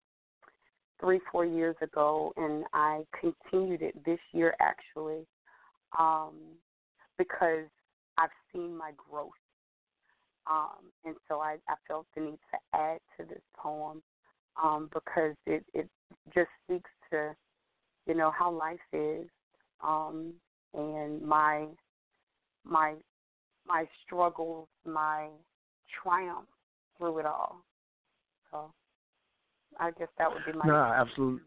[1.00, 5.26] three, four years ago, and I continued it this year actually
[5.98, 6.34] um,
[7.18, 7.66] because
[8.18, 9.30] I've seen my growth.
[10.50, 14.02] Um, and so I, I felt the need to add to this poem
[14.62, 15.88] um, because it, it
[16.34, 17.34] just speaks to,
[18.06, 19.26] you know, how life is
[19.86, 20.32] um,
[20.74, 21.66] and my
[22.64, 22.94] my
[23.66, 25.28] my struggles, my
[26.02, 26.48] triumph
[26.98, 27.64] through it all.
[28.50, 28.72] So
[29.78, 30.66] I guess that would be my.
[30.66, 31.42] No, absolutely.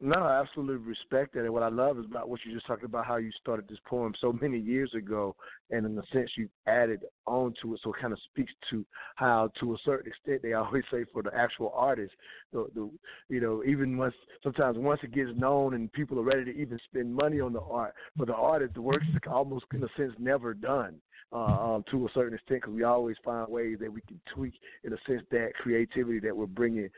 [0.00, 1.40] No, I absolutely respect that.
[1.40, 3.80] And what I love is about what you just talked about how you started this
[3.84, 5.34] poem so many years ago,
[5.70, 8.86] and in a sense you added on to it, so it kind of speaks to
[9.16, 12.12] how, to a certain extent, they always say for the actual artist,
[12.52, 12.88] the, the
[13.28, 14.14] you know, even once
[14.44, 17.60] sometimes once it gets known and people are ready to even spend money on the
[17.60, 20.94] art, for the artist, the work is almost in a sense never done
[21.32, 24.54] uh, um, to a certain extent because we always find ways that we can tweak,
[24.84, 26.88] in a sense, that creativity that we're bringing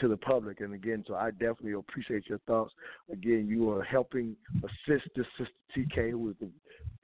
[0.00, 0.60] to the public.
[0.60, 2.72] And again, so I definitely appreciate your thoughts.
[3.12, 6.50] Again, you are helping assist this sister TK, who is the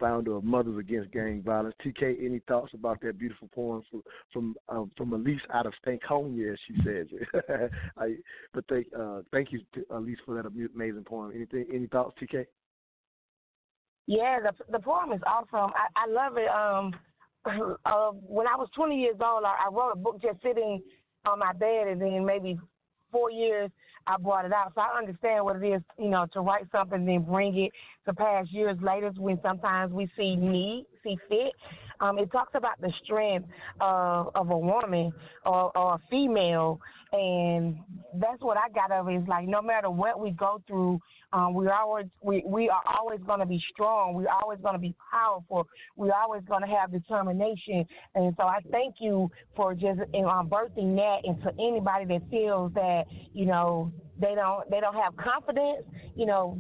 [0.01, 1.75] founder of Mothers Against Gang Violence.
[1.85, 4.03] TK, any thoughts about that beautiful poem from
[4.33, 7.71] from um, from Elyse out of Stankonia, as she says it.
[7.97, 8.17] I,
[8.53, 11.33] but thank uh, thank you, to Elyse, for that amazing poem.
[11.35, 12.47] Anything, any thoughts, TK?
[14.07, 15.73] Yeah, the the poem is awesome.
[15.75, 16.49] I, I love it.
[16.49, 16.95] Um,
[17.85, 20.81] uh, when I was 20 years old, I, I wrote a book just sitting
[21.25, 22.59] on my bed, and then maybe
[23.11, 23.71] four years
[24.07, 24.73] I brought it out.
[24.75, 27.73] So I understand what it is, you know, to write something and then bring it
[28.07, 31.53] to pass years later when sometimes we see need, see fit.
[32.01, 33.49] Um, it talks about the strength
[33.81, 35.13] of, of a woman
[35.47, 36.81] or, or a female,
[37.13, 37.77] and
[38.15, 39.23] that's what I got of it.
[39.23, 40.99] Is like no matter what we go through,
[41.33, 44.15] um, we always we we are always going to be strong.
[44.15, 45.67] We're always going to be powerful.
[45.97, 47.87] We're always going to have determination.
[48.15, 53.05] And so I thank you for just um, birthing that into anybody that feels that
[53.33, 55.85] you know they don't they don't have confidence.
[56.15, 56.59] You know,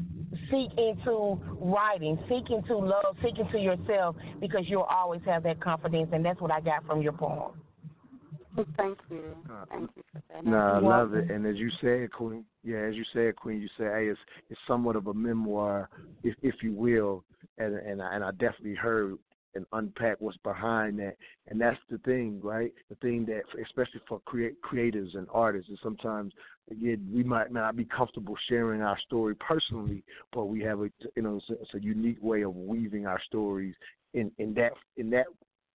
[0.51, 6.11] seek into writing, seek into love, seek into yourself because you'll always have that confidence,
[6.12, 7.53] and that's what I got from your poem.
[8.77, 9.37] Thank you.
[9.51, 10.45] Uh, thank you for that.
[10.45, 11.31] No, I love it.
[11.31, 14.20] And as you said, Queen, yeah, as you said, Queen, you say, hey, it's
[14.51, 15.89] it's somewhat of a memoir,
[16.23, 17.24] if if you will,
[17.59, 19.19] and and I, and I definitely heard
[19.55, 21.16] and unpack what's behind that.
[21.49, 22.73] And that's the thing, right?
[22.89, 26.33] The thing that, especially for create creatives and artists, is sometimes
[26.70, 31.23] again we might not be comfortable sharing our story personally, but we have a you
[31.23, 33.74] know it's a, it's a unique way of weaving our stories
[34.15, 35.27] in in that in that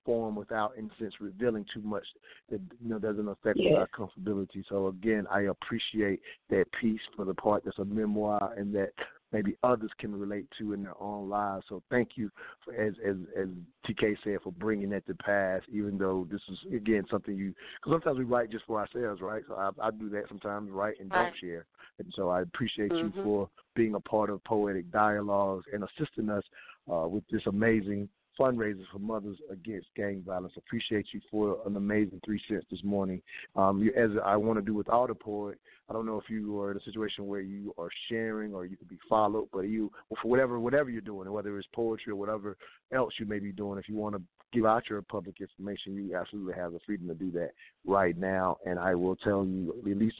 [0.07, 2.05] form without, in a sense, revealing too much
[2.49, 3.75] that you know doesn't affect Yeah.
[3.75, 4.63] our comfortability.
[4.69, 8.93] So again, I appreciate that piece for the part that's a memoir and that
[9.33, 11.65] maybe others can relate to in their own lives.
[11.67, 12.31] So thank you,
[12.63, 13.49] for, as as as
[13.85, 15.61] TK said, for bringing that to pass.
[15.69, 19.43] Even though this is again something you, because sometimes we write just for ourselves, right?
[19.49, 21.65] So I, I do that sometimes, write and don't share.
[21.99, 23.03] And so I appreciate Mhm.
[23.03, 26.43] you for being a part of Poetic Dialogues and assisting us
[26.89, 28.07] uh, with this amazing
[28.39, 30.53] fundraiser for Mothers Against Gang Violence.
[30.57, 33.21] Appreciate you for an amazing three cents this morning.
[33.55, 35.59] Um, you, as I want to do with all the poet,
[35.89, 38.77] I don't know if you are in a situation where you are sharing or you
[38.77, 39.91] could be followed, but you
[40.21, 42.57] for whatever whatever you're doing, whether it's poetry or whatever
[42.93, 44.21] else you may be doing, if you want to
[44.53, 47.51] give out your public information, you absolutely have the freedom to do that
[47.85, 48.57] right now.
[48.65, 50.15] And I will tell you, at least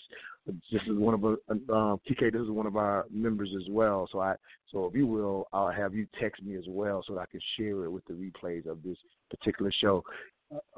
[0.72, 2.32] this is one of our um, TK.
[2.32, 4.08] This is one of our members as well.
[4.12, 4.36] So I,
[4.72, 7.42] so if you will, I'll have you text me as well so that I can
[7.58, 8.98] share it with the replays of this
[9.30, 10.04] particular show.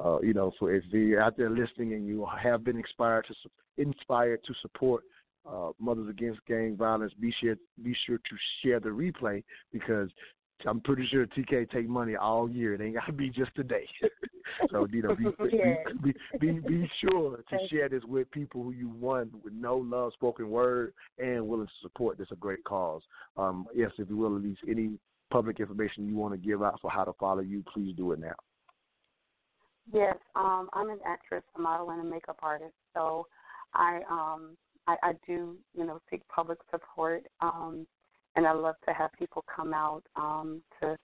[0.03, 3.33] Uh, you know, for if you're out there listening and you have been inspired to
[3.77, 5.03] inspired to support
[5.47, 10.09] uh, Mothers Against Gang Violence, be sure be sure to share the replay because
[10.65, 12.73] I'm pretty sure TK take money all year.
[12.73, 13.87] It ain't got to be just today.
[14.71, 15.75] so you know, be, Yeah.
[16.01, 19.53] be, be be be sure to Thank share this with people who you want with
[19.53, 23.01] no love spoken word and willing to support this a great cause.
[23.37, 24.97] Um, yes, if you will, Elyse any
[25.29, 28.19] public information you want to give out for how to follow you, please do it
[28.19, 28.35] now.
[29.91, 32.73] Yes, um, I'm an actress, a model, and a makeup artist.
[32.93, 33.27] So
[33.73, 34.57] I um
[34.87, 37.23] I, I do, you know, seek public support.
[37.41, 37.87] Um
[38.35, 40.97] and I love to have people come out um to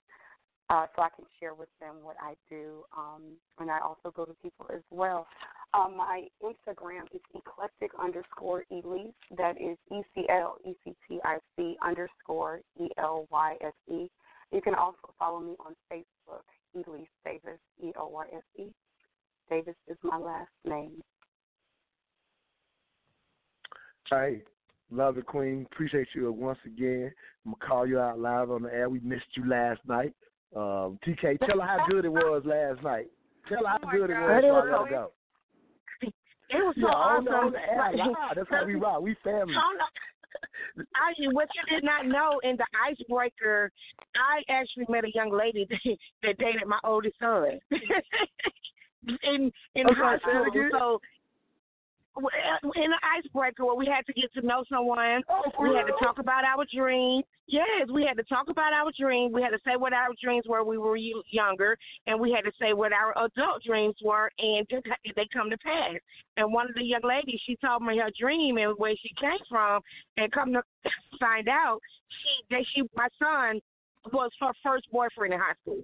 [0.70, 2.84] uh so I can share with them what I do.
[2.98, 5.28] Um and I also go to people as well.
[5.74, 9.14] Um my Instagram is eclectic underscore elyse.
[9.38, 13.74] That is E C L E C T I C underscore E L Y S
[13.92, 14.08] E.
[14.52, 16.46] You can also follow me on Facebook,
[16.76, 18.66] Elyse Davis, E O Y S E.
[19.50, 21.02] Davis is my last name.
[24.10, 24.44] Hey,
[24.92, 25.68] love the Queen.
[25.72, 27.12] Appreciate you once again.
[27.46, 28.90] I'm gonna call you out live on the air.
[28.90, 30.14] We missed you last night.
[30.56, 33.08] Um, TK, tell her how good it was last night.
[33.50, 34.30] Tell her how good it was.
[34.30, 34.42] God.
[34.42, 35.12] before I It was go.
[36.48, 37.34] It was so Yeah, awesome.
[37.34, 38.34] on the air.
[38.36, 39.02] That's how we rock.
[39.02, 39.54] We family.
[40.96, 43.72] I, what you did not know in the icebreaker,
[44.16, 47.60] I actually met a young lady that, that dated my oldest son
[49.24, 50.70] in in I'm high it school.
[50.72, 51.00] So
[52.18, 55.94] in the icebreaker where we had to get to know someone, Oh, we had to
[56.02, 57.26] talk about our dreams.
[57.48, 59.34] Yes, we had to talk about our dreams.
[59.34, 61.78] We had to say what our dreams were when we were younger,
[62.08, 64.84] and we had to say what our adult dreams were, and did
[65.16, 65.96] they come to pass?
[66.38, 69.46] And one of the young ladies, she told me her dream and where she came
[69.50, 69.82] from,
[70.18, 70.64] and come to
[71.20, 71.80] find out,
[72.10, 73.60] she that she my son
[74.12, 75.84] was her first boyfriend in high school.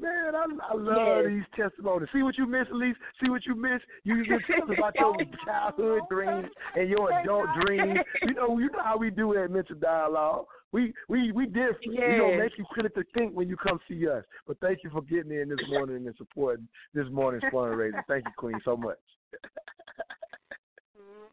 [0.00, 1.32] Man, I, I love Yes.
[1.32, 2.08] these testimonies.
[2.12, 2.94] See what you miss, Elyse?
[3.22, 3.80] See what you miss?
[4.04, 8.00] You you tell us about your childhood dreams and your adult dreams.
[8.24, 10.46] You know, you know how we do at Mental Dialogue.
[10.72, 11.80] We we we different.
[11.86, 12.38] We don't Yes.
[12.38, 14.24] make you critically think when you come see us.
[14.46, 18.04] But thank you for getting in this morning and supporting this morning's fundraiser.
[18.06, 18.98] Thank you, Queen, so much.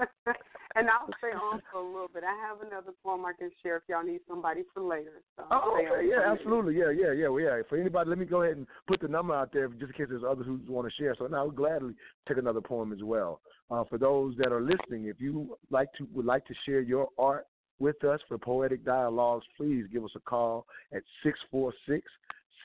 [0.76, 2.22] And I'll stay on for a little bit.
[2.22, 5.22] I have another poem I can share if y'all need somebody for later.
[5.36, 6.40] So Oh, okay, yeah, for a minute.
[6.40, 7.62] absolutely, yeah, yeah, yeah, well, yeah.
[7.68, 10.06] For anybody, let me go ahead and put the number out there just in case
[10.08, 11.14] there's others who want to share.
[11.18, 11.94] So now we'll gladly
[12.28, 13.40] take another poem as well.
[13.70, 17.08] Uh, for those that are listening, if you like to would like to share your
[17.18, 17.46] art
[17.80, 22.06] with us for poetic dialogues, please give us a call at six four six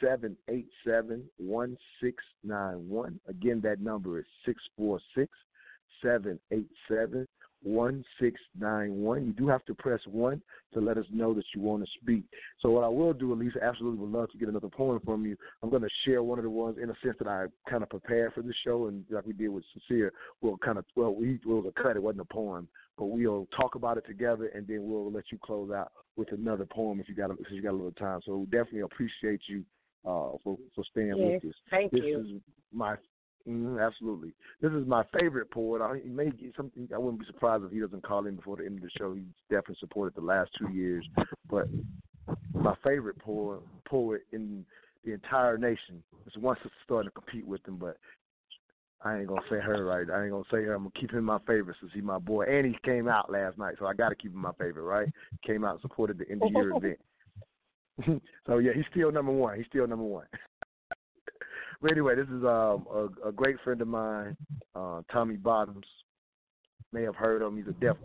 [0.03, 3.19] seven eight seven one six nine one.
[3.27, 5.31] Again, that number is six four six
[6.03, 7.27] seven eight seven one six nine one.
[9.25, 10.41] You do have to press one
[10.73, 12.23] to let us know that you want to speak.
[12.59, 15.35] So what I will do, Elisa, absolutely would love to get another poem from you.
[15.63, 17.89] I'm going to share one of the ones in a sense that I kind of
[17.89, 21.35] prepared for this show, and like we did with Sincere, we'll kind of well, we
[21.35, 21.95] it was a cut.
[21.95, 22.67] It wasn't a poem,
[22.97, 26.65] but we'll talk about it together, and then we'll let you close out with another
[26.65, 28.21] poem if you got if you got a little time.
[28.25, 29.63] So we definitely appreciate you
[30.05, 31.55] uh, for for staying Yes, with us.
[31.69, 31.99] thank you.
[31.99, 32.19] this you.
[32.19, 32.41] is
[32.73, 32.95] my
[33.47, 34.33] mm, absolutely.
[34.61, 35.81] This is my favorite poet.
[35.81, 36.87] I, he may get something.
[36.93, 39.13] I wouldn't be surprised if he doesn't call in before the end of the show.
[39.13, 41.07] He's definitely supported the last two years.
[41.49, 41.67] But
[42.53, 44.65] my favorite poet poet in
[45.05, 46.03] the entire nation.
[46.25, 47.97] There's one sister starting to compete with him, but
[49.03, 50.09] I ain't gonna say her right.
[50.09, 50.73] I ain't gonna say her.
[50.73, 53.57] I'm gonna keep him my favorite since he's my boy, and he came out last
[53.57, 55.07] night, so I got to keep him my favorite, right?
[55.45, 58.21] Came out and supported the end of year event.
[58.47, 59.57] so yeah, he's still number one.
[59.57, 60.25] He's still number one.
[61.85, 64.35] But anyway, this is um, a, a great friend of mine,
[64.73, 65.85] uh, Tommy Bottoms.
[66.91, 67.57] May have heard of him.
[67.57, 67.95] He's a deaf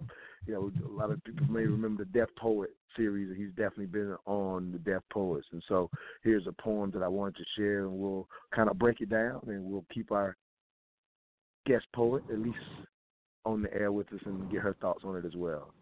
[0.47, 3.35] you know, a lot of people may remember the Def Poet series.
[3.39, 5.89] He's definitely been on the Deaf Poets, and so
[6.23, 9.41] here's a poem that I wanted to share, and we'll kind of break it down,
[9.47, 10.37] and we'll keep our
[11.65, 12.53] guest poet Elyse
[13.47, 15.73] on the air with us and get her thoughts on it as well.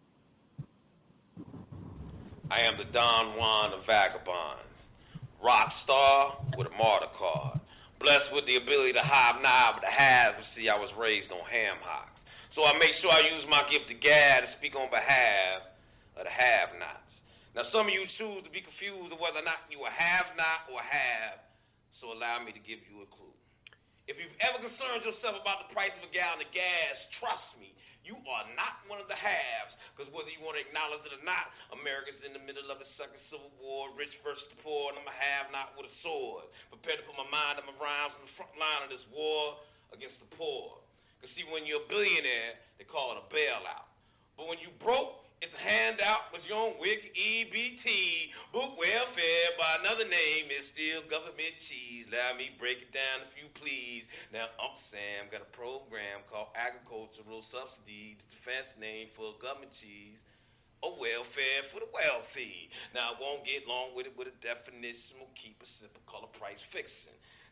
[2.48, 4.62] I am the Don Juan of Vagabonds,
[5.42, 7.60] rock star with a martyr card,
[7.98, 10.38] blessed with the ability to hobnob the haves.
[10.38, 12.18] You see, I was raised on ham hocks,
[12.54, 15.66] so I make sure I use my gift of gab to speak on behalf
[16.18, 17.06] of the have-nots.
[17.54, 20.70] Now, some of you choose to be confused of whether or not you a have-not
[20.70, 21.42] or have,
[21.98, 23.34] so allow me to give you a clue.
[24.06, 27.74] If you've ever concerned yourself about the price of a gallon of gas, trust me,
[28.09, 29.76] you are not one of the haves.
[29.93, 32.89] Because whether you want to acknowledge it or not, America's in the middle of a
[32.97, 36.47] second civil war, rich versus the poor, and I'm a have not with a sword.
[36.72, 39.60] Prepared to put my mind and my rhymes on the front line of this war
[39.93, 40.80] against the poor.
[41.18, 43.90] Because see, when you're a billionaire, they call it a bailout.
[44.39, 47.86] But when you broke, it's a handout with your own WIC EBT.
[48.51, 52.10] Book welfare by another name is still government cheese.
[52.10, 54.02] Let me break it down if you please.
[54.35, 60.19] Now, Uncle Sam got a program called Agricultural Subsidy, the defense name for government cheese.
[60.82, 62.70] A welfare for the wealthy.
[62.90, 65.23] Now, I won't get long with it with a definition.
[65.23, 67.07] We'll keep it simple, call it price fixing.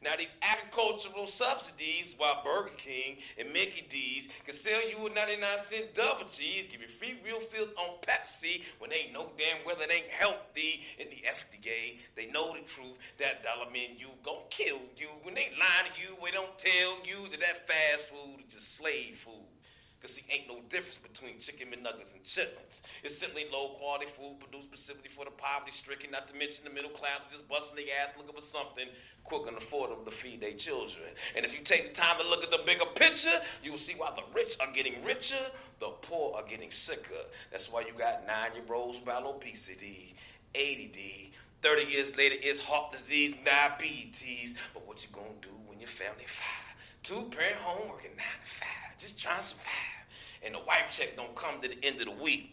[0.07, 5.43] Now, these agricultural subsidies, while Burger King and Mickey D's can sell you a 99
[5.66, 9.74] cent double cheese, give you free real fills on Pepsi when they know damn well
[9.83, 11.99] it ain't healthy in the FDA.
[12.15, 12.95] They know the truth.
[13.19, 15.11] That dollar menu gon' kill you.
[15.27, 18.69] When they lie to you, they don't tell you that that fast food is just
[18.78, 19.51] slave food.
[19.99, 22.77] Because see, ain't no difference between chicken McNuggets and chitlins.
[23.07, 26.74] It's simply low quality food produced specifically for the poverty stricken, not to mention the
[26.74, 28.91] middle class just busting their ass looking for something
[29.23, 31.15] quick and affordable to feed their children.
[31.39, 33.95] And if you take the time to look at the bigger picture, you will see
[33.95, 37.31] why the rich are getting richer, the poor are getting sicker.
[37.55, 40.19] That's why you got nine year olds with obesity,
[40.59, 41.31] ADD.
[41.62, 44.59] 30 years later, it's heart disease, diabetes.
[44.74, 46.74] But what you gonna do when your family five?
[47.07, 50.03] Two parent home working nine to five, just trying to survive.
[50.43, 52.51] And the wife check don't come to the end of the week.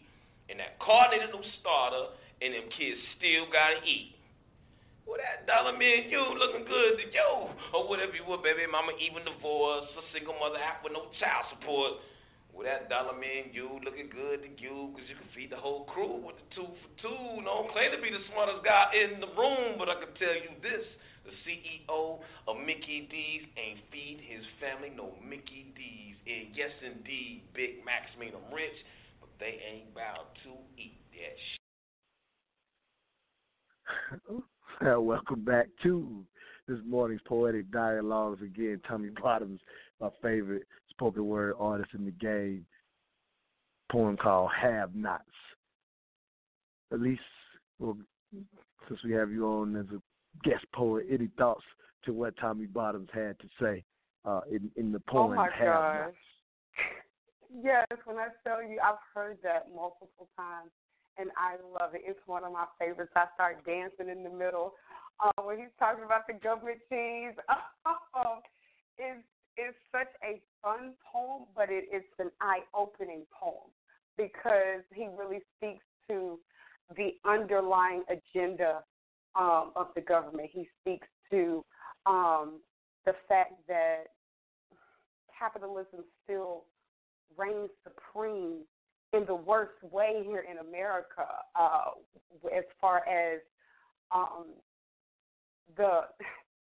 [0.48, 2.12] And that car needed a new starter,
[2.42, 4.14] and them kids still gotta eat.
[5.04, 7.32] Well, that dollar man, you looking good to you.
[7.76, 11.44] Or whatever you were, baby mama, even divorced, a single mother out with no child
[11.52, 12.00] support.
[12.56, 15.84] Well, that dollar man, you looking good to you because you can feed the whole
[15.90, 17.22] crew with the two for two.
[17.44, 20.54] No claim to be the smartest guy in the room, but I can tell you
[20.64, 20.86] this.
[21.26, 26.16] The CEO of Mickey D's ain't feed his family no Mickey D's.
[26.24, 28.76] And yes, indeed, Big Macs made them rich,
[29.38, 31.36] they ain't about to eat that
[34.80, 35.00] shit.
[35.04, 36.24] Welcome back to
[36.68, 38.42] this morning's poetic dialogues.
[38.42, 39.60] Again, Tommy Bottoms,
[40.00, 42.64] my favorite spoken word artist in the game.
[43.90, 45.22] Poem called Have Nots.
[46.92, 47.20] At least,
[47.78, 47.96] well,
[48.88, 50.00] since we have you on as a
[50.48, 51.64] guest poet, any thoughts
[52.04, 53.84] to what Tommy Bottoms had to say
[54.24, 56.00] uh, in, in the poem Oh my Have gosh.
[56.06, 56.16] Nots?
[57.62, 60.70] Yes, when I tell you, I've heard that multiple times,
[61.18, 62.02] and I love it.
[62.04, 63.12] It's one of my favorites.
[63.14, 64.74] I start dancing in the middle
[65.22, 67.34] uh, when he's talking about the government cheese.
[68.16, 68.38] Oh,
[68.96, 69.22] it's
[69.56, 73.70] it's such a fun poem, but it, it's an eye-opening poem
[74.16, 76.38] because he really speaks to
[76.96, 78.82] the underlying agenda
[79.36, 80.48] um, of the government.
[80.52, 81.64] He speaks to
[82.06, 82.60] um,
[83.04, 84.04] the fact that
[85.38, 86.64] capitalism still
[87.36, 88.60] reigns supreme
[89.12, 91.90] in the worst way here in America, uh,
[92.56, 93.40] as far as
[94.12, 94.46] um,
[95.76, 96.00] the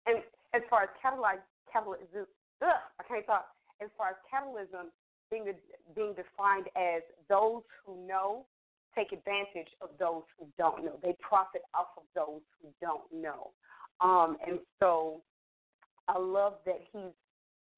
[0.07, 0.23] and
[0.55, 1.39] as far as catalyze
[1.75, 2.27] ugh,
[2.63, 3.47] I can't talk.
[3.81, 4.91] As far as capitalism
[5.31, 5.53] being
[5.95, 8.47] being defined as those who know
[8.97, 10.99] take advantage of those who don't know.
[11.03, 13.51] They profit off of those who don't know.
[14.01, 15.23] Um, and so
[16.09, 17.13] I love that he's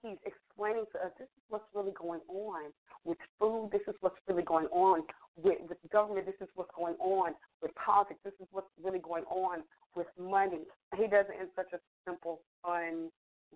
[0.02, 2.72] he's explaining to us this is what's really going on
[3.05, 3.70] with food.
[3.72, 5.02] This is what's really going on
[5.36, 6.27] with, with government.
[6.27, 7.32] This is what's going on
[7.62, 8.20] with politics.
[8.24, 9.62] This is what's really going on
[9.94, 10.60] with money.
[10.97, 13.10] He does it in such a simple, fun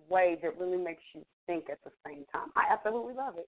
[0.09, 2.49] way that really makes you think at the same time.
[2.55, 3.47] I absolutely love it.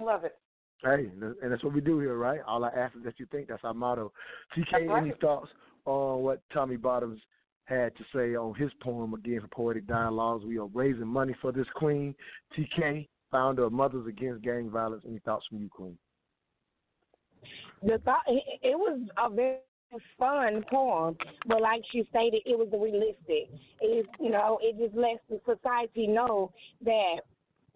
[0.00, 0.36] Love it.
[0.82, 1.10] Hey,
[1.42, 2.40] and that's what we do here, right?
[2.46, 3.48] All I ask is that you think.
[3.48, 4.12] That's our motto.
[4.56, 5.02] TK, That's right.
[5.02, 5.48] any thoughts
[5.86, 7.20] on what Tommy Bottoms
[7.68, 10.44] had to say on his poem again for Poetic Dialogues?
[10.44, 12.14] We are raising money for this queen.
[12.56, 15.04] TK, founder of Mothers Against Gang Violence.
[15.06, 15.98] Any thoughts from you, Queen?
[17.82, 19.58] the thought it, was a very
[20.18, 21.16] fun poem,
[21.46, 23.50] but like she stated, it was realistic.
[23.80, 26.52] It you know it just lets the society know
[26.84, 27.20] that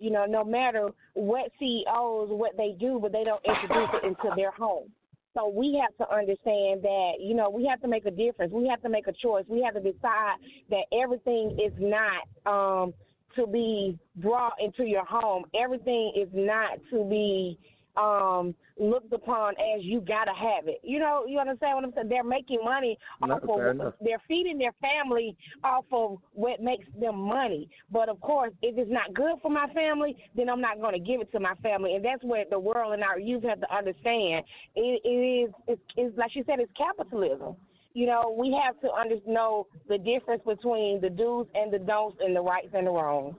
[0.03, 4.35] you know, no matter what CEOs, what they do, but they don't introduce it into
[4.35, 4.91] their home.
[5.35, 8.53] So we have to understand that, you know, we have to make a difference.
[8.53, 9.45] We have to make a choice.
[9.49, 10.37] We have to decide
[10.71, 12.95] that everything is not um,
[13.37, 15.45] to be brought into your home.
[15.55, 17.59] Everything is not to be
[17.97, 20.81] um looked upon as you gotta have it.
[20.83, 22.09] You know, you understand what I'm saying?
[22.09, 27.69] They're making money off of they're feeding their family off of what makes them money.
[27.91, 31.01] But of course, if it's not good for my family, then I'm not going to
[31.01, 33.75] give it to my family, and that's what the world and our youth have to
[33.75, 34.45] understand.
[34.75, 37.57] It, it is it's, it's like she said, it's capitalism.
[37.95, 42.19] You know, we have to under, know the difference between the do's and the don'ts
[42.21, 43.37] and the rights and the wrongs.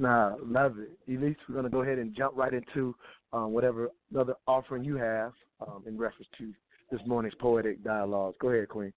[0.00, 0.98] Nah, love it.
[1.10, 2.96] Elyse, we're going to go ahead and jump right into
[3.34, 6.54] um, whatever other offering you have um, in reference to
[6.90, 8.34] this morning's poetic dialogues.
[8.40, 8.94] Go ahead, Queen.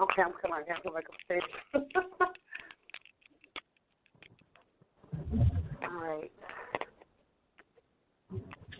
[0.00, 0.62] Okay, I'm coming.
[0.64, 1.42] I have to go back upstairs.
[5.82, 6.30] All right.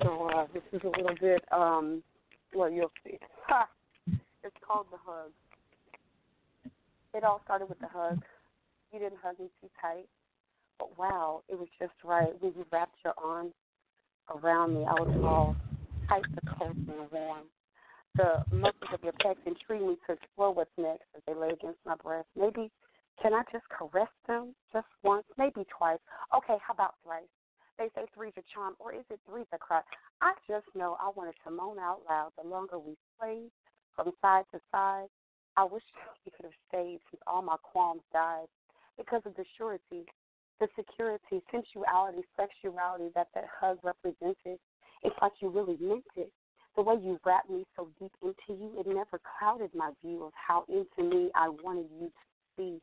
[0.00, 1.44] So uh, this is a little bit.
[1.50, 2.04] Um,
[2.54, 3.18] well, you'll see.
[3.48, 3.66] Ha!
[4.44, 5.32] It's called the hug.
[7.14, 8.22] It all started with the hug.
[8.92, 10.06] You didn't hug me too tight,
[10.82, 12.32] but wow, it was just right.
[12.40, 13.52] When you wrapped your arms
[14.34, 15.54] around me, I was all
[16.08, 17.46] tight to close and warm.
[18.16, 21.78] The muscles of your pecs intrigue me to explore what's next as they lay against
[21.86, 22.26] my breast.
[22.36, 22.70] Maybe
[23.22, 26.00] can I just caress them just once, maybe twice?
[26.36, 27.30] Okay, how about thrice?
[27.78, 29.80] They say three's a charm, or is it three's a cry?
[30.20, 33.50] I just know I wanted to moan out loud the longer we played
[33.94, 35.06] from side to side.
[35.56, 35.82] I wish
[36.26, 38.50] we could have stayed since all my qualms died
[38.98, 40.04] because of the surety,
[40.62, 44.62] the security, sensuality, sexuality that that hug represented.
[45.02, 46.30] It's like you really meant it.
[46.76, 50.32] The way you wrapped me so deep into you, it never clouded my view of
[50.38, 52.22] how into me I wanted you to
[52.56, 52.80] see.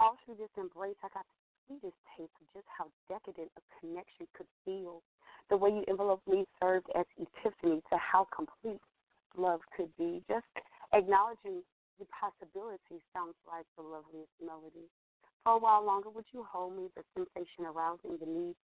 [0.00, 1.38] All through this embrace, I got the
[1.78, 5.00] sweetest taste of just how decadent a connection could feel.
[5.48, 8.82] The way you enveloped me served as epiphany to how complete
[9.38, 10.26] love could be.
[10.26, 10.50] Just
[10.92, 11.62] acknowledging
[12.02, 14.90] the possibility sounds like the loveliest melody.
[15.44, 18.54] For a while longer, would you hold me, the sensation arousing the need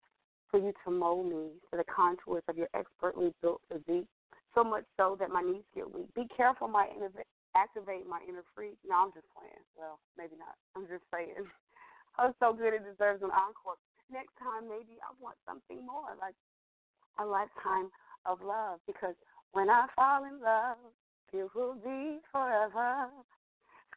[0.50, 4.06] for you to mold me to the contours of your expertly built physique,
[4.54, 6.12] so much so that my knees get weak.
[6.14, 7.10] Be careful, my inner
[7.56, 8.76] activate my inner freak.
[8.86, 9.64] No, I'm just playing.
[9.74, 10.54] Well, maybe not.
[10.76, 11.48] I'm just saying.
[12.18, 13.80] I was so good it deserves an encore.
[14.12, 16.36] Next time, maybe I want something more, like
[17.18, 17.90] a lifetime
[18.24, 18.80] of love.
[18.86, 19.16] Because
[19.52, 20.78] when I fall in love,
[21.32, 23.08] it will be forever.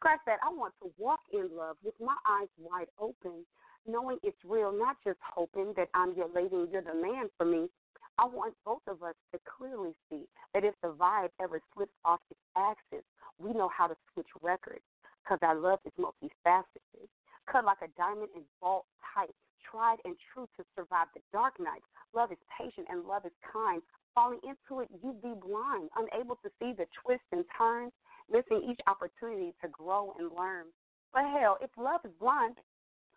[0.00, 0.40] Scratch that.
[0.42, 3.44] I want to walk in love with my eyes wide open,
[3.86, 7.44] knowing it's real, not just hoping that I'm your lady and you're the man for
[7.44, 7.68] me.
[8.16, 10.24] I want both of us to clearly see
[10.54, 13.04] that if the vibe ever slips off its axis,
[13.38, 14.80] we know how to switch records
[15.22, 17.04] because our love is multifaceted.
[17.52, 21.84] Cut like a diamond and vault tight, tried and true to survive the dark nights.
[22.14, 23.82] Love is patient and love is kind.
[24.14, 27.92] Falling into it, you'd be blind, unable to see the twists and turns,
[28.30, 30.66] missing each opportunity to grow and learn.
[31.12, 32.56] But hell, if love is blind,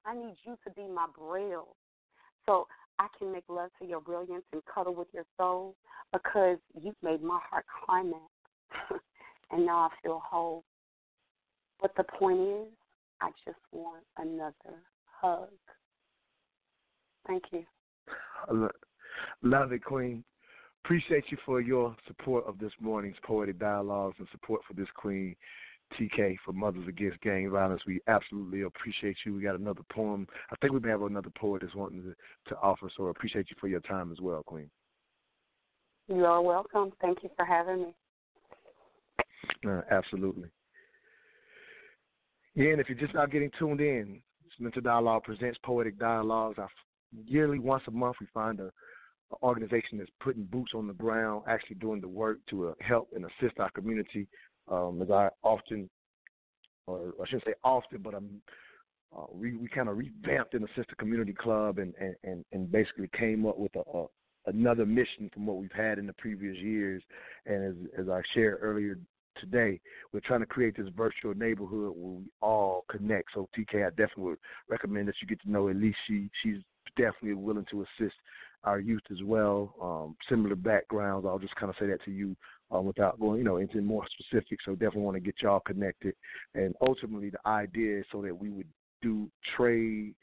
[0.06, 1.76] I need you to be my braille.
[2.46, 2.68] So
[3.00, 5.76] I can make love to your brilliance and cuddle with your soul
[6.12, 8.20] because you've made my heart climax.
[9.52, 10.64] and now I feel whole.
[11.82, 12.68] But the point is,
[13.22, 14.78] I just want another
[15.22, 15.50] hug.
[17.28, 17.64] Thank you.
[19.42, 20.24] Love it, Queen.
[20.84, 25.34] Appreciate you for your support of this morning's poetic dialogues and support for this Queen
[25.98, 27.82] TK for Mothers Against Gang Violence.
[27.88, 29.34] We absolutely appreciate you.
[29.34, 30.28] We got another poem.
[30.52, 32.14] I think we may have another poet that's wanting to,
[32.50, 34.70] to offer, so I appreciate you for your time as well, Queen.
[36.08, 36.92] You are welcome.
[37.02, 37.96] Thank you for having me.
[39.66, 40.50] Uh, absolutely.
[42.56, 44.22] Yeah, and if you're just not getting tuned in,
[44.60, 46.60] Mental Dialogue presents Poetic Dialogues.
[46.60, 46.70] Our
[47.26, 48.70] yearly, once a month, we find a
[49.42, 53.26] organization that's putting boots on the ground, actually doing the work to uh, help and
[53.26, 54.28] assist our community.
[54.70, 55.90] Um, as I often,
[56.88, 58.42] or I shouldn't say often, but I'm,
[59.16, 63.10] uh, we we kind of revamped and assisted community club and, and, and, and basically
[63.18, 64.06] came up with a, a
[64.48, 67.04] another mission from what we've had in the previous years.
[67.46, 68.98] And as as I shared earlier
[69.40, 69.80] today,
[70.12, 73.30] we're trying to create this virtual neighborhood where we all connect.
[73.34, 74.38] So TK, I definitely would
[74.70, 75.94] recommend that you get to know Elyse.
[76.08, 76.58] She she's
[76.98, 78.16] definitely willing to assist
[78.64, 79.76] our youth as well.
[79.82, 81.26] Um, similar backgrounds.
[81.28, 82.36] I'll just kind of say that to you
[82.74, 84.66] uh, without going, you know, into more specifics.
[84.66, 86.16] So definitely want to get y'all connected.
[86.56, 88.68] And ultimately, the idea is so that we would
[89.02, 90.16] do trade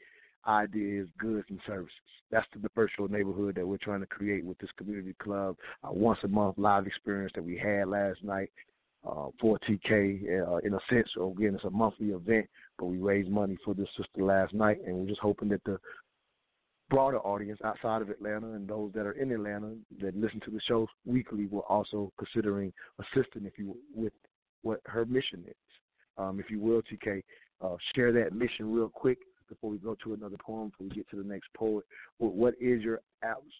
[0.47, 1.93] ideas, goods, and services.
[2.31, 5.55] That's the virtual neighborhood that we're trying to create with this community club.
[5.83, 8.49] Once a month live experience that we had last night.
[9.07, 11.07] uh, for TK uh, in a sense.
[11.15, 12.47] So again, it's a monthly event,
[12.77, 15.79] but we raised money for this sister last night, and we're just hoping that the
[16.91, 20.59] broader audience outside of Atlanta and those that are in Atlanta that listen to the
[20.67, 24.13] show weekly will also considering assisting if you with
[24.61, 25.55] what her mission is.
[26.17, 27.23] Um, if you will, TK,
[27.61, 31.09] uh, share that mission real quick before we go to another poem, before we get
[31.09, 31.85] to the next poet.
[32.19, 32.99] What is your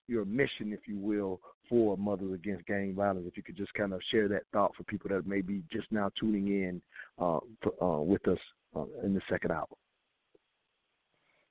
[0.08, 1.40] your mission, if you will,
[1.70, 3.26] for Mothers Against Gang Violence?
[3.28, 5.88] If you could just kind of share that thought for people that may be just
[5.92, 6.82] now tuning in
[7.18, 8.40] uh, for, uh, with us
[8.76, 9.68] uh, in the second hour.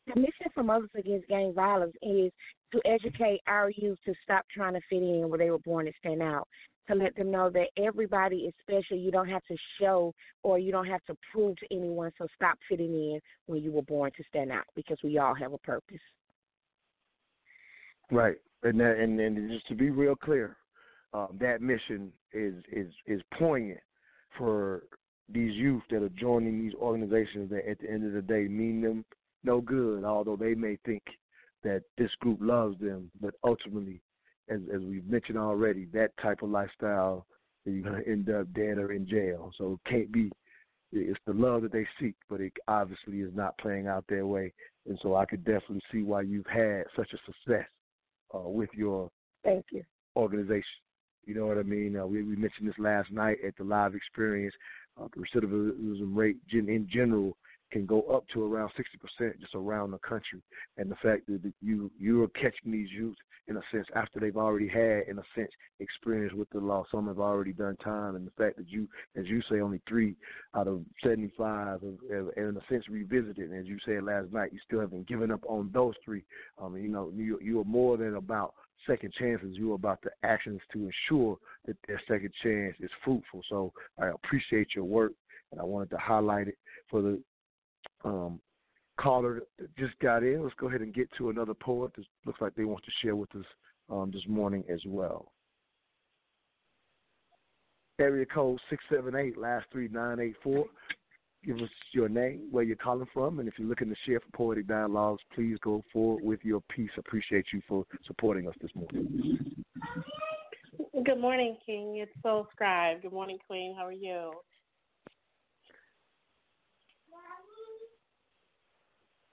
[0.06, 2.32] The mission for Mothers Against Gang Violence is
[2.72, 5.94] to educate our youth to stop trying to fit in where they were born and
[5.98, 6.48] stand out.
[6.88, 8.96] To let them know that everybody is special.
[8.96, 10.12] You don't have to show
[10.42, 12.10] or you don't have to prove to anyone.
[12.18, 15.52] So stop fitting in when you were born to stand out because we all have
[15.52, 16.00] a purpose.
[18.10, 20.56] Right, and that, and and just to be real clear,
[21.14, 23.80] um, that mission is is is poignant
[24.36, 24.82] for
[25.28, 28.80] these youth that are joining these organizations that at the end of the day mean
[28.80, 29.04] them
[29.44, 31.02] no good, although they may think
[31.62, 34.00] that this group loves them, but ultimately,
[34.48, 37.26] as as we've mentioned already, that type of lifestyle
[37.64, 39.52] you're gonna end up dead or in jail.
[39.58, 40.30] So it can't be
[40.92, 44.52] it's the love that they seek, but it obviously is not playing out their way.
[44.88, 47.66] And so I could definitely see why you've had such a success
[48.34, 49.08] uh, with your
[49.44, 49.84] thank you
[50.16, 50.64] organization.
[51.26, 51.96] You know what I mean?
[51.96, 54.54] Uh, we, we mentioned this last night at the live experience.
[55.00, 57.36] Uh, the recidivism rate in general
[57.70, 58.70] can go up to around
[59.20, 60.42] 60% just around the country.
[60.76, 63.18] And the fact that you you are catching these youths
[63.48, 66.84] in a sense after they've already had, in a sense, experience with the law.
[66.90, 70.14] Some have already done time, and the fact that you, as you say, only three
[70.54, 73.50] out of 75 have, have in a sense revisited.
[73.50, 76.22] And as you said last night, you still haven't given up on those three.
[76.62, 78.54] Um, you know, you you are more than about
[78.86, 79.56] second chances.
[79.56, 81.36] You're about the actions to ensure
[81.66, 83.42] that their second chance is fruitful.
[83.48, 85.12] So I appreciate your work,
[85.50, 87.20] and I wanted to highlight it for the
[88.04, 88.40] um,
[88.98, 89.42] caller
[89.78, 90.42] just got in.
[90.42, 91.92] Let's go ahead and get to another poet
[92.26, 93.44] looks like they want to share with us
[93.90, 95.32] um, this morning as well.
[98.00, 100.66] Area code 678, last three nine eight four.
[101.44, 104.36] Give us your name, where you're calling from, and if you're looking to share for
[104.36, 106.90] Poetic Dialogues, please go forward with your piece.
[106.98, 109.40] Appreciate you for supporting us this morning.
[111.04, 111.96] Good morning, King.
[111.96, 113.00] It's Soul Scribe.
[113.00, 113.74] Good morning, Queen.
[113.74, 114.32] How are you?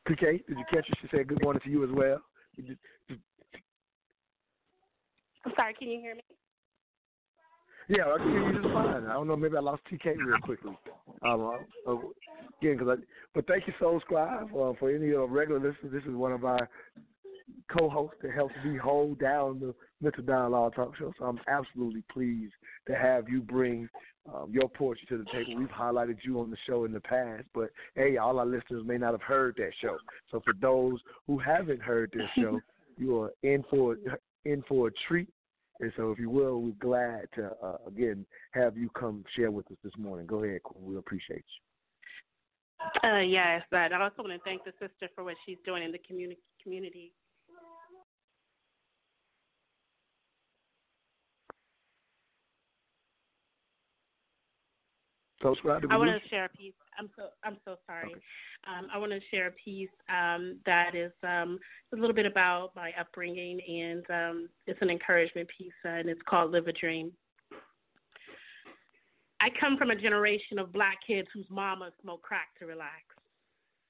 [0.10, 0.98] TK, did you catch it?
[1.02, 2.22] She said good morning to you as well.
[5.46, 6.22] I'm sorry, can you hear me?
[7.90, 9.06] Yeah, I can hear you just fine.
[9.06, 10.78] I don't know, maybe I lost TK real quickly.
[11.24, 11.96] Um, uh,
[12.62, 12.96] again, cause I,
[13.34, 15.92] but thank you, Soul Scribe, uh, for any of uh, regular listeners.
[15.92, 16.70] This is one of our
[17.72, 21.14] co-hosts that helps me hold down the Mental Dialogue Talk Show.
[21.18, 22.54] So I'm absolutely pleased
[22.88, 23.90] to have you bring
[24.34, 25.58] um, your portion to the table.
[25.58, 28.98] We've highlighted you on the show in the past, but hey, all our listeners may
[28.98, 29.98] not have heard that show.
[30.32, 32.60] So for those who haven't heard this show,
[32.98, 33.98] you are in for
[34.46, 35.30] in for a treat.
[35.80, 39.70] And so, if you will, we're glad to uh, again have you come share with
[39.72, 40.26] us this morning.
[40.26, 40.62] Go ahead.
[40.76, 41.46] We appreciate
[43.04, 43.10] you.
[43.10, 45.92] Uh, yes, but I also want to thank the sister for what she's doing in
[45.92, 46.40] the community.
[46.62, 47.14] Community.
[55.92, 56.74] I want to share a piece.
[56.98, 58.12] I'm so I'm so sorry.
[58.12, 58.22] Okay.
[58.68, 61.60] Um, I want to share a piece um, that is um,
[61.94, 66.22] a little bit about my upbringing, and um, it's an encouragement piece, uh, and it's
[66.28, 67.12] called "Live a Dream."
[69.40, 73.04] I come from a generation of black kids whose mamas smoked crack to relax.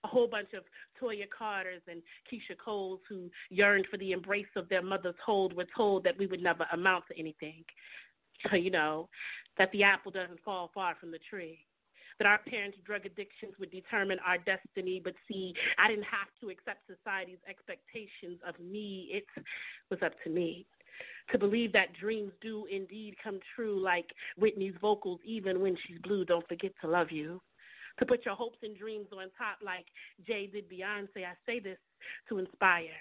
[0.03, 0.63] A whole bunch of
[1.01, 2.01] Toya Carters and
[2.31, 6.27] Keisha Coles who yearned for the embrace of their mother's hold were told that we
[6.27, 7.63] would never amount to anything.
[8.53, 9.09] You know,
[9.57, 11.59] that the apple doesn't fall far from the tree.
[12.19, 16.49] That our parents' drug addictions would determine our destiny, but see, I didn't have to
[16.49, 19.09] accept society's expectations of me.
[19.11, 19.25] It
[19.91, 20.65] was up to me
[21.31, 24.07] to believe that dreams do indeed come true, like
[24.37, 26.25] Whitney's vocals, even when she's blue.
[26.25, 27.41] Don't forget to love you
[27.99, 29.85] to put your hopes and dreams on top like
[30.25, 31.25] Jay did Beyonce.
[31.25, 31.77] I say this
[32.29, 32.95] to inspire,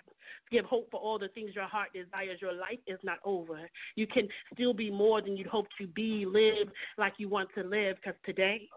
[0.50, 2.38] give hope for all the things your heart desires.
[2.40, 3.68] Your life is not over.
[3.94, 6.24] You can still be more than you'd hope to be.
[6.26, 6.68] Live
[6.98, 8.68] like you want to live because today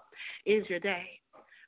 [0.45, 1.19] is your day.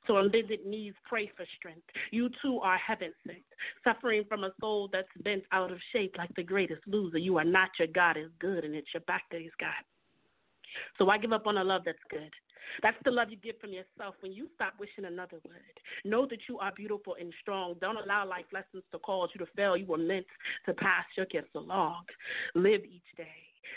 [0.06, 1.86] So on bended knees, pray for strength.
[2.10, 3.38] You too are heaven sent,
[3.84, 7.18] suffering from a soul that's bent out of shape like the greatest loser.
[7.18, 9.70] You are not your God is good, and it's your back that He's got.
[10.98, 12.30] So I give up on a love that's good.
[12.82, 16.10] That's the love you get from yourself when you stop wishing another would.
[16.10, 17.74] Know that you are beautiful and strong.
[17.80, 19.76] Don't allow life lessons to cause you to fail.
[19.76, 20.26] You were meant
[20.66, 22.04] to pass your gifts along.
[22.54, 23.26] Live each day.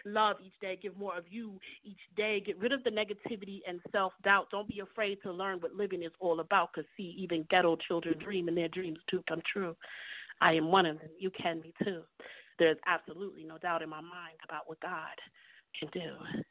[0.05, 3.79] love each day, give more of you each day, get rid of the negativity and
[3.91, 4.47] self doubt.
[4.51, 8.17] Don't be afraid to learn what living is all about because, see, even ghetto children
[8.19, 9.75] dream and their dreams do come true.
[10.41, 11.09] I am one of them.
[11.17, 12.01] You can be too.
[12.59, 15.15] There's absolutely no doubt in my mind about what God
[15.79, 16.41] can do.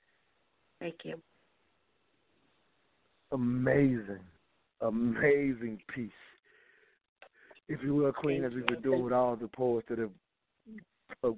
[0.81, 1.21] Thank you.
[3.35, 4.21] Amazing,
[4.81, 6.11] amazing piece.
[7.69, 10.11] If you will, Queen, as we've been doing with all the poets that have
[11.25, 11.33] uh,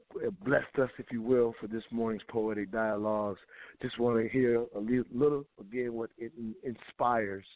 [0.44, 3.40] blessed us, if you will, for this morning's poetic dialogues.
[3.80, 6.32] Just want to hear a little, again, what it
[6.62, 7.46] inspires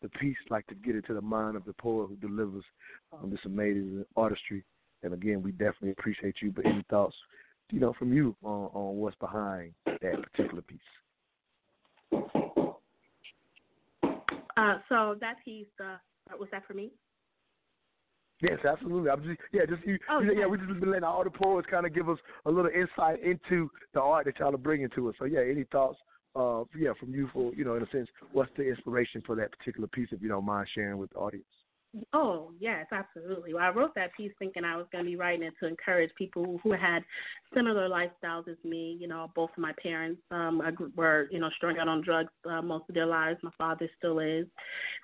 [0.00, 2.64] the piece, like to get into the mind of the poet who delivers
[3.12, 4.62] um, this amazing artistry.
[5.02, 6.52] And again, we definitely appreciate you.
[6.52, 7.16] But any thoughts,
[7.72, 10.78] you know, from you on, on what's behind that particular piece?
[14.58, 15.96] Uh, so that piece, uh,
[16.38, 16.90] was that for me?
[18.40, 19.10] Yes, absolutely.
[19.10, 20.40] I'm just yeah, just you, Oh, you yeah.
[20.40, 20.46] yeah.
[20.46, 23.68] We just been letting all the poets kind of give us a little insight into
[23.94, 25.14] the art that y'all are bringing to us.
[25.18, 25.98] So yeah, any thoughts?
[26.36, 29.50] Uh, yeah, from you for you know, in a sense, what's the inspiration for that
[29.58, 31.46] particular piece, if you don't mind sharing with the audience?
[32.12, 33.54] Oh, yes, absolutely.
[33.54, 36.10] Well, I wrote that piece thinking I was going to be writing it to encourage
[36.16, 37.02] people who had
[37.54, 38.98] similar lifestyles as me.
[39.00, 40.60] You know, both of my parents um,
[40.96, 43.38] were, you know, strung out on drugs uh, most of their lives.
[43.42, 44.46] My father still is.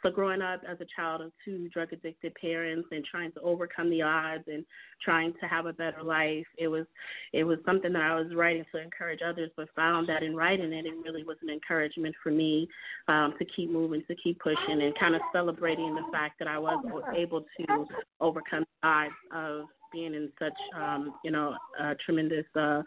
[0.03, 3.89] So growing up as a child of two drug addicted parents and trying to overcome
[3.89, 4.63] the odds and
[5.03, 6.85] trying to have a better life, it was
[7.33, 10.73] it was something that I was writing to encourage others, but found that in writing
[10.75, 12.69] it, it really was an encouragement for me
[13.09, 16.59] um, to keep moving, to keep pushing, and kind of celebrating the fact that I
[16.59, 16.74] was
[17.17, 17.87] able to
[18.21, 22.83] overcome the odds of being in such, um, you know, uh, tremendous, uh,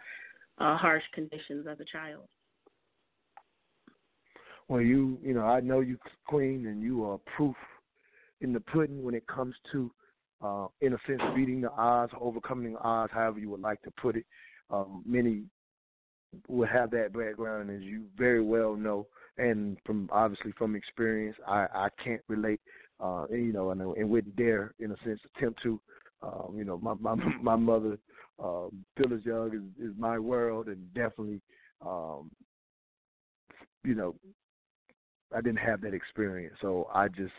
[0.60, 2.24] uh, harsh conditions as a child.
[4.68, 5.98] Well, you you know, I know you,
[6.28, 7.56] Queen, and you are proof
[8.42, 9.92] in the pudding when it comes to,
[10.42, 13.92] uh, in a sense, beating the odds, overcoming the odds, however you would like to
[13.92, 14.26] put it.
[14.70, 15.44] Um, many
[16.50, 19.08] will have that background, as you very well know,
[19.38, 22.60] and from obviously from experience, I I can't relate,
[23.00, 25.80] uh, and, you know, and, and wouldn't dare, in a sense, attempt to.
[26.24, 27.98] Um, you know, my my my mother,
[28.44, 28.68] uh,
[28.98, 31.42] Phyllis Young, is, is my world, and definitely,
[31.86, 32.32] um,
[33.84, 34.16] you know,
[35.36, 36.56] I didn't have that experience.
[36.62, 37.34] So I just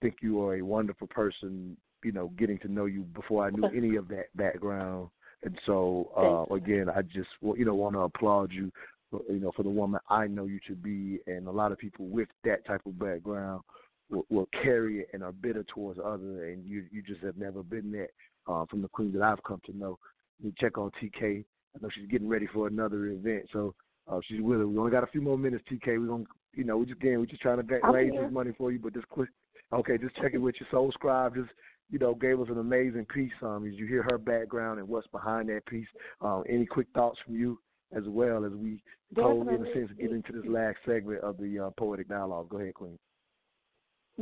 [0.00, 3.64] think you are a wonderful person, you know, getting to know you before I knew
[3.76, 5.08] any of that background.
[5.44, 8.72] And so, uh, again, I just, you know, want to applaud you,
[9.10, 11.20] for, you know, for the woman I know you to be.
[11.26, 13.62] And a lot of people with that type of background
[14.10, 17.62] will, will carry it and are bitter towards others, And you, you just have never
[17.62, 18.08] been that
[18.50, 19.98] uh, from the queen that I've come to know.
[20.42, 21.44] You check on TK.
[21.74, 23.48] I know she's getting ready for another event.
[23.52, 23.74] So
[24.10, 24.60] uh, she's with.
[24.60, 25.98] We only got a few more minutes, TK.
[25.98, 28.22] We're going to, you know, we just, again, we're just trying to get, raise here.
[28.22, 29.28] this money for you, but just quick.
[29.72, 31.34] Okay, just checking with your soul scribe.
[31.34, 31.50] Just
[31.90, 33.32] you know, gave us an amazing piece.
[33.42, 35.86] Um, as you hear her background and what's behind that piece.
[36.20, 37.58] Um, any quick thoughts from you
[37.96, 38.82] as well as we
[39.14, 42.48] go in a sense get into this last segment of the uh, poetic dialogue.
[42.50, 42.98] Go ahead, Queen.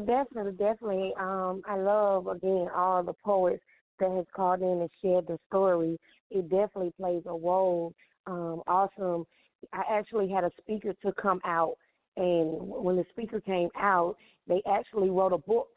[0.05, 1.15] Definitely, definitely.
[1.19, 3.63] Um, I love again all the poets
[3.99, 5.99] that has called in and shared their story.
[6.31, 7.95] It definitely plays a role.
[8.27, 9.25] Um, awesome.
[9.73, 11.77] I actually had a speaker to come out,
[12.17, 14.17] and when the speaker came out,
[14.47, 15.69] they actually wrote a book,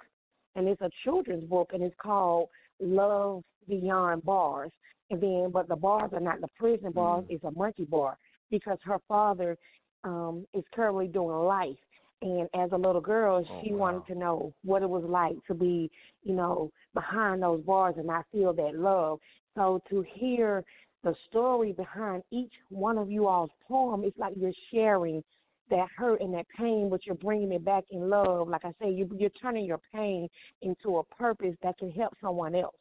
[0.56, 2.50] and it's a children's book, and it's called
[2.82, 4.72] Love Beyond Bars.
[5.12, 8.18] And then, but the bars are not the prison bars; it's a monkey bar
[8.52, 9.58] because her father
[10.04, 11.78] um, is currently doing life.
[12.22, 15.54] And as a little girl, Oh, she wanted to know what it was like to
[15.54, 15.90] be,
[16.24, 19.20] you know, behind those bars and not feel that love.
[19.56, 20.64] So to hear
[21.04, 25.24] the story behind each one of you all's poem, it's like you're sharing
[25.70, 28.50] that hurt and that pain, but you're bringing it back in love.
[28.50, 30.28] Like I say, you, you're turning your pain
[30.62, 32.76] into a purpose that can help someone else.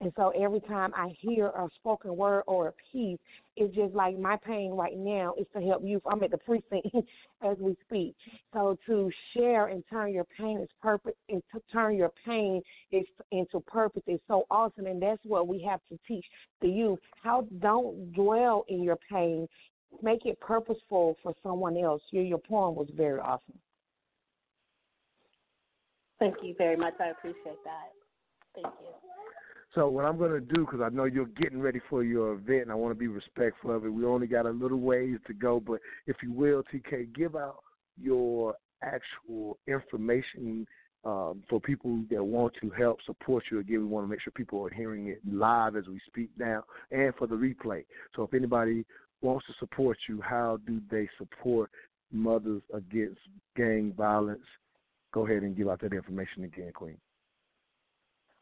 [0.00, 3.18] And so every time I hear a spoken word or a piece,
[3.56, 6.02] it's just like my pain right now is to help you.
[6.06, 6.88] I'm at the precinct
[7.42, 8.14] as we speak.
[8.52, 12.60] So to share and turn your pain is purpose and to turn your pain
[12.92, 14.86] is into purpose is so awesome.
[14.86, 16.26] And that's what we have to teach
[16.60, 16.98] the youth.
[17.22, 19.48] How don't dwell in your pain.
[20.02, 22.02] Make it purposeful for someone else.
[22.10, 23.58] Your your poem was very awesome.
[26.18, 26.94] Thank you very much.
[27.00, 27.92] I appreciate that.
[28.54, 29.05] Thank you.
[29.76, 32.62] So what I'm going to do, because I know you're getting ready for your event,
[32.62, 33.90] and I want to be respectful of it.
[33.90, 37.58] We only got a little ways to go, but if you will, TK, give out
[38.00, 40.66] your actual information
[41.04, 43.58] um, for people that want to help support you.
[43.58, 46.64] Again, we want to make sure people are hearing it live as we speak now,
[46.90, 47.84] and for the replay.
[48.16, 48.86] So if anybody
[49.20, 51.70] wants to support you, how do they support
[52.10, 53.20] Mothers Against
[53.56, 54.40] Gang Violence?
[55.12, 56.96] Go ahead and give out that information again, Queen.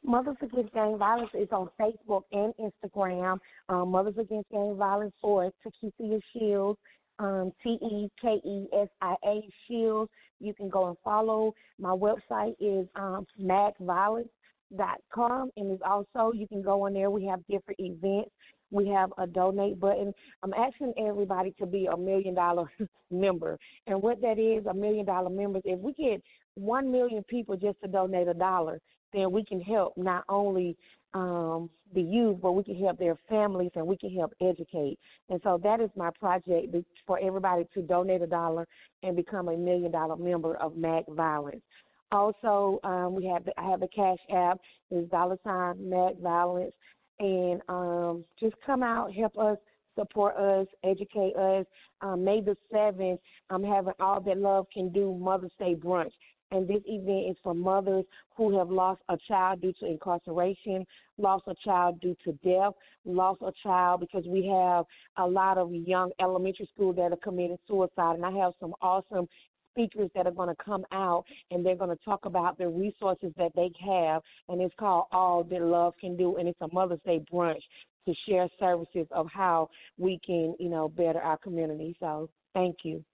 [0.05, 3.39] Mothers Against Gang Violence is on Facebook and Instagram.
[3.68, 6.78] Um, Mothers Against Gang Violence or Tekesia Shields,
[7.18, 10.10] um, T E K E S I A Shields.
[10.40, 11.55] You can go and follow.
[11.78, 17.10] My website is um, macviolence.com, and it's also you can go on there.
[17.10, 18.31] We have different events.
[18.70, 20.12] We have a donate button.
[20.43, 22.70] I'm asking everybody to be a million dollar
[23.10, 25.62] member, and what that is, a million dollar members.
[25.64, 26.20] If we get
[26.56, 28.81] one million people just to donate a dollar,
[29.15, 30.77] then we can help not only
[31.15, 34.99] um, the youth, but we can help their families and we can help educate.
[35.31, 36.74] And so that is my project
[37.07, 38.66] for everybody to donate a dollar
[39.03, 41.62] and become a million dollar member of MAC Violence.
[42.11, 44.61] Also, um, we have the, I have the Cash App
[44.91, 46.73] is dollar sign MAC Violence,
[47.20, 49.59] and um, just come out, help us,
[49.97, 51.65] support us, educate us.
[52.01, 53.20] Um, May the seventh,
[53.51, 56.12] I'm having all that love can do Mother's Day brunch
[56.55, 58.05] and this event is for mothers
[58.36, 60.86] who have lost a child due to incarceration,
[61.18, 62.72] lost a child due to death,
[63.05, 64.85] lost a child because we have
[65.16, 68.14] a lot of young elementary school that are committing suicide.
[68.14, 69.26] And I have some awesome
[69.72, 73.32] speakers that are going to come out and they're going to talk about the resources
[73.36, 74.22] that they have.
[74.48, 76.36] And it's called All That Love Can Do.
[76.36, 77.62] And it's a Mother's Day brunch
[78.06, 81.97] to share services of how we can, you know, better our community.
[81.98, 83.05] So thank you.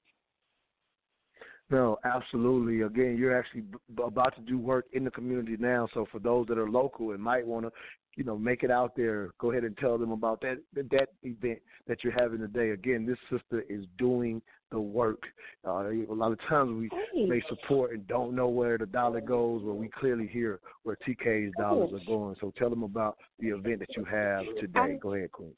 [1.71, 2.83] No, absolutely.
[2.83, 5.89] Again, you're actually b- about to do work in the community now.
[5.95, 7.73] So for those that are local and might want to,
[8.17, 11.61] you know, make it out there, go ahead and tell them about that that event
[11.87, 12.71] that you're having today.
[12.71, 14.43] Again, this sister is doing
[14.73, 15.23] the work.
[15.65, 17.27] Uh, a lot of times we hey.
[17.27, 21.53] may support and don't know where the dollar goes, but we clearly hear where TK's
[21.57, 22.35] dollars are going.
[22.41, 24.99] So tell them about the event that you have today.
[25.01, 25.55] go ahead, Queen.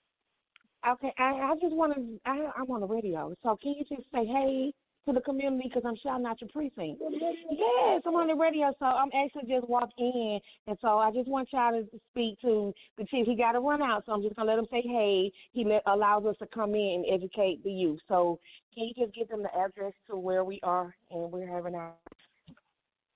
[0.87, 2.21] Okay, I, I just want to.
[2.27, 4.73] I, I'm on the radio, so can you just say, "Hey,
[5.07, 7.01] to the community because I'm shouting out your precinct.
[7.01, 11.29] Yes, I'm on the radio, so I'm actually just walked in, and so I just
[11.29, 13.27] want y'all to speak to the chief.
[13.27, 15.33] He got to run out, so I'm just gonna let him say hey.
[15.53, 18.01] He let, allows us to come in and educate the youth.
[18.09, 18.39] So
[18.75, 21.93] can you just give them the address to where we are and we're having our.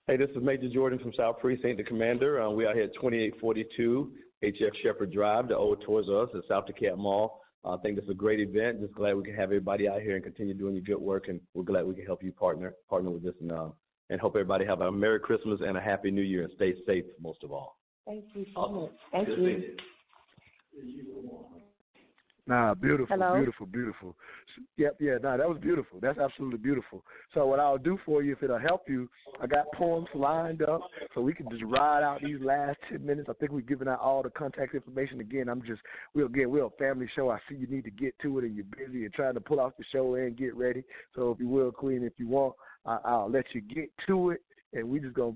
[0.06, 2.40] Hey, this is Major Jordan from South Precinct, the commander.
[2.40, 4.12] Um, we are here at 2842
[4.44, 7.40] HF Shepherd Drive, the old Toys R Us at South DeKalb Mall.
[7.66, 8.80] I think this is a great event.
[8.80, 11.40] Just glad we can have everybody out here and continue doing your good work, and
[11.54, 13.68] we're glad we can help you partner partner with this and uh,
[14.10, 17.04] and hope everybody have a Merry Christmas and a Happy New Year and stay safe
[17.20, 17.78] most of all.
[18.06, 18.92] Thank you so much.
[19.10, 19.76] Thank you.
[22.48, 23.34] Nah, beautiful, Hello?
[23.34, 24.14] beautiful, beautiful.
[24.76, 25.98] Yep, yeah, nah, that was beautiful.
[26.00, 27.02] That's absolutely beautiful.
[27.34, 29.08] So what I'll do for you, if it'll help you,
[29.40, 30.80] I got poems lined up,
[31.12, 33.28] so we can just ride out these last ten minutes.
[33.28, 35.48] I think we've given out all the contact information again.
[35.48, 35.80] I'm just,
[36.14, 37.30] we'll again, we're a family show.
[37.30, 39.58] I see you need to get to it, and you're busy and trying to pull
[39.58, 40.84] off the show and get ready.
[41.16, 42.54] So if you will, Queen, if you want,
[42.84, 44.42] I, I'll let you get to it
[44.76, 45.34] and we just gonna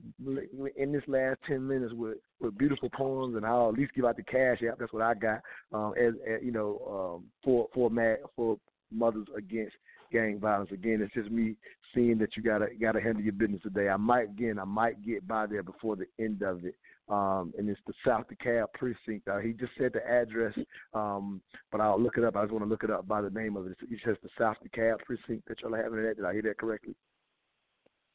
[0.76, 4.16] in this last ten minutes with with beautiful poems, and I'll at least give out
[4.16, 4.78] the cash app.
[4.78, 5.40] That's what I got,
[5.72, 8.58] um, as, as you know, um, for for mad for
[8.92, 9.74] mothers against
[10.12, 10.70] gang violence.
[10.72, 11.56] Again, it's just me
[11.94, 13.88] seeing that you gotta gotta handle your business today.
[13.88, 16.74] I might again, I might get by there before the end of it.
[17.08, 19.26] Um, and it's the South DeKalb precinct.
[19.26, 20.54] Uh, he just said the address,
[20.94, 21.40] um,
[21.72, 22.36] but I'll look it up.
[22.36, 23.76] I just want to look it up by the name of it.
[23.88, 26.16] He says the South DeKalb precinct that y'all are having it at.
[26.16, 26.94] Did I hear that correctly?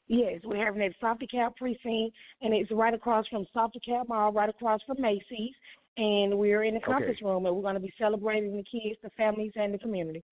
[0.08, 4.32] Yes, we're having it at DeKalb precinct, and it's right across from South DeKalb Mall,
[4.32, 5.54] right across from Macy's.
[5.96, 7.26] And we're in the conference okay.
[7.26, 10.22] room, and we're going to be celebrating the kids, the families, and the community.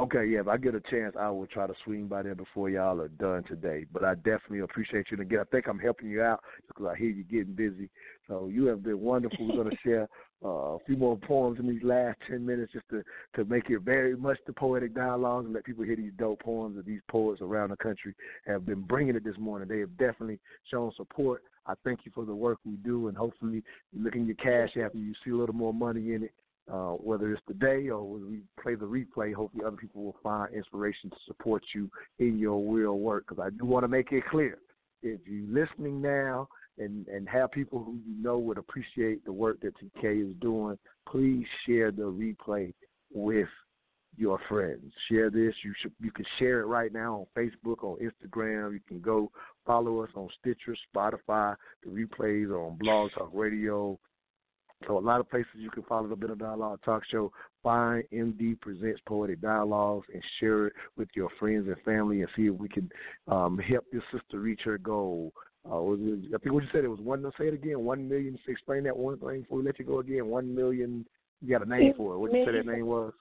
[0.00, 2.68] Okay, yeah, if I get a chance, I will try to swing by there before
[2.68, 3.86] y'all are done today.
[3.92, 5.18] But I definitely appreciate you.
[5.18, 7.88] And again, I think I'm helping you out because I hear you getting busy.
[8.26, 9.46] So you have been wonderful.
[9.46, 10.08] We're going to share
[10.44, 13.04] uh, a few more poems in these last 10 minutes just to,
[13.36, 16.74] to make it very much the poetic dialogue and let people hear these dope poems
[16.74, 18.16] that these poets around the country
[18.48, 19.68] have been bringing it this morning.
[19.68, 20.40] They have definitely
[20.72, 21.44] shown support.
[21.66, 23.62] I thank you for the work we do, and hopefully,
[23.92, 26.32] you look in your cash after you see a little more money in it
[26.72, 30.54] uh, whether it's today or when we play the replay, hopefully other people will find
[30.54, 33.26] inspiration to support you in your real work.
[33.28, 34.58] Because I do want to make it clear,
[35.02, 39.60] if you're listening now and and have people who you know would appreciate the work
[39.60, 40.78] that TK is doing,
[41.08, 42.72] please share the replay
[43.12, 43.48] with
[44.16, 44.92] your friends.
[45.10, 45.54] Share this.
[45.62, 48.72] You should you can share it right now on Facebook, on Instagram.
[48.72, 49.30] You can go
[49.66, 51.56] follow us on Stitcher, Spotify.
[51.82, 53.98] The replays are on Blog Talk Radio,
[54.86, 57.32] so a lot of places you can follow the Bitter Dialogue Talk Show.
[57.62, 62.46] Find MD Presents Poetic Dialogues and share it with your friends and family and see
[62.46, 62.90] if we can
[63.26, 65.32] um, help your sister reach her goal.
[65.70, 67.24] Uh, it, I think what you said it was one.
[67.38, 67.80] Say it again.
[67.80, 68.38] One million.
[68.46, 70.26] Explain that one thing before we let you go again.
[70.26, 71.06] One million.
[71.40, 72.18] You got a name for it.
[72.18, 73.12] What did you say that name was?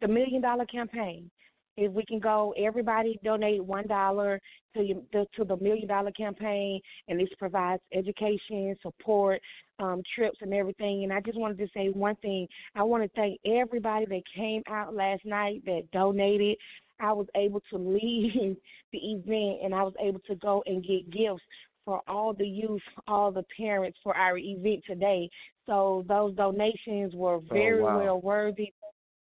[0.00, 1.30] The Million Dollar Campaign,
[1.78, 4.40] if we can go, everybody donate one dollar
[4.74, 9.40] to you, the, to the Million Dollar Campaign, and this provides education, support,
[9.78, 11.04] um, trips, and everything.
[11.04, 12.48] And I just wanted to say one thing.
[12.74, 16.58] I want to thank everybody that came out last night that donated.
[16.98, 18.56] I was able to leave
[18.92, 21.44] the event, and I was able to go and get gifts
[21.84, 25.30] for all the youth, all the parents for our event today.
[25.64, 27.98] So those donations were very oh, wow.
[27.98, 28.72] well worthy.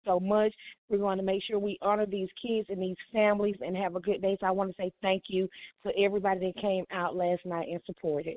[0.05, 0.53] So much.
[0.89, 4.01] We're going to make sure we honor these kids and these families and have a
[4.01, 4.37] good day.
[4.41, 5.49] So I want to say thank you
[5.87, 8.37] to everybody that came out last night and supported.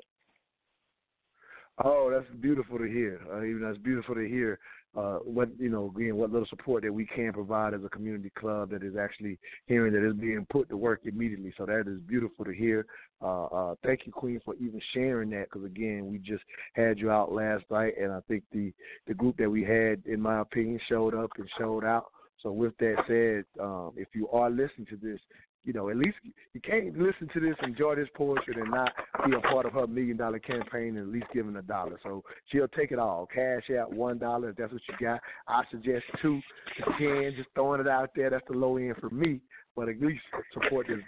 [1.84, 3.20] Oh, that's beautiful to hear.
[3.32, 4.58] Uh, even that's beautiful to hear
[4.96, 8.30] uh, what you know, again, what little support that we can provide as a community
[8.38, 11.52] club that is actually hearing that is being put to work immediately.
[11.56, 12.86] So that is beautiful to hear.
[13.20, 16.42] Uh, uh, thank you, Queen, for even sharing that because again, we just
[16.72, 18.72] had you out last night, and I think the
[19.06, 22.06] the group that we had, in my opinion, showed up and showed out.
[22.42, 25.18] So with that said, um, if you are listening to this,
[25.64, 26.16] you know, at least
[26.54, 28.92] you can't listen to this, enjoy this portion, and not
[29.26, 31.98] be a part of her million dollar campaign and at least giving a dollar.
[32.02, 33.28] So she'll take it all.
[33.32, 35.20] Cash out one dollar if that's what you got.
[35.46, 36.40] I suggest two
[36.78, 38.30] to ten, just throwing it out there.
[38.30, 39.40] That's the low end for me
[39.78, 40.22] but at least
[40.52, 40.98] support this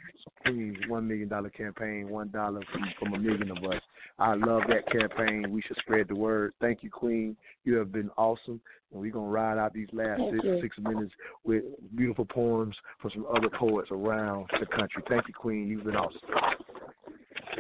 [0.47, 3.81] Queen's one million dollar campaign, one dollar from, from a million of us.
[4.21, 5.51] I love that campaign.
[5.51, 6.55] We should spread the word.
[6.61, 7.37] Thank you, Queen.
[7.65, 8.61] You have been awesome.
[8.93, 11.65] And we're gonna ride out these last six, six minutes with
[11.97, 15.03] beautiful poems from some other poets around the country.
[15.09, 15.67] Thank you, Queen.
[15.67, 16.21] You've been awesome.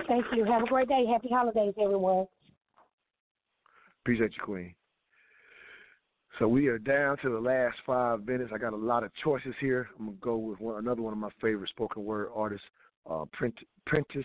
[0.06, 0.44] Thank you.
[0.44, 1.06] Have a great day.
[1.10, 2.26] Happy holidays, everyone.
[4.04, 4.74] Appreciate you, Queen.
[6.40, 8.50] So we are down to the last five minutes.
[8.54, 9.90] I got a lot of choices here.
[9.98, 12.66] I'm gonna go with one, another one of my favorite spoken word artists,
[13.08, 13.26] uh,
[13.84, 14.24] Prentice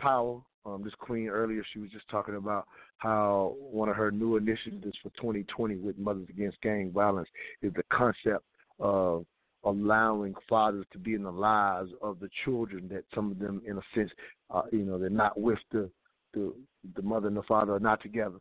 [0.00, 0.46] Powell.
[0.64, 2.68] Um, this queen earlier, she was just talking about
[2.98, 7.28] how one of her new initiatives for 2020 with Mothers Against Gang Violence
[7.60, 8.44] is the concept
[8.78, 9.26] of
[9.64, 13.78] allowing fathers to be in the lives of the children that some of them, in
[13.78, 14.12] a sense,
[14.52, 15.90] uh, you know, they're not with the
[16.34, 16.54] the
[16.94, 18.38] the mother and the father are not together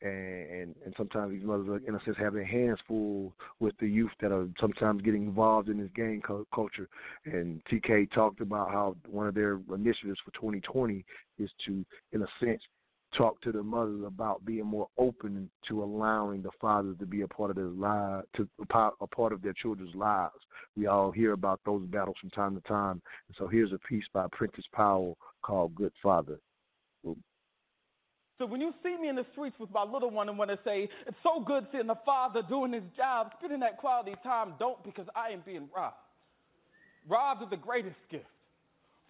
[0.00, 4.12] and, and sometimes these mothers, are, in a sense, their hands full with the youth
[4.20, 6.22] that are sometimes getting involved in this gang
[6.54, 6.88] culture.
[7.24, 11.04] And TK talked about how one of their initiatives for 2020
[11.38, 12.62] is to, in a sense,
[13.16, 17.28] talk to the mothers about being more open to allowing the fathers to be a
[17.28, 20.34] part of their lives, to a part of their children's lives.
[20.76, 23.00] We all hear about those battles from time to time.
[23.28, 26.38] And so here's a piece by Prentice Powell called "Good Father."
[28.38, 30.58] So when you see me in the streets with my little one and want to
[30.64, 34.82] say, it's so good seeing the father doing his job, spending that quality time, don't
[34.84, 35.96] because I am being robbed.
[37.08, 38.26] Robbed of the greatest gift.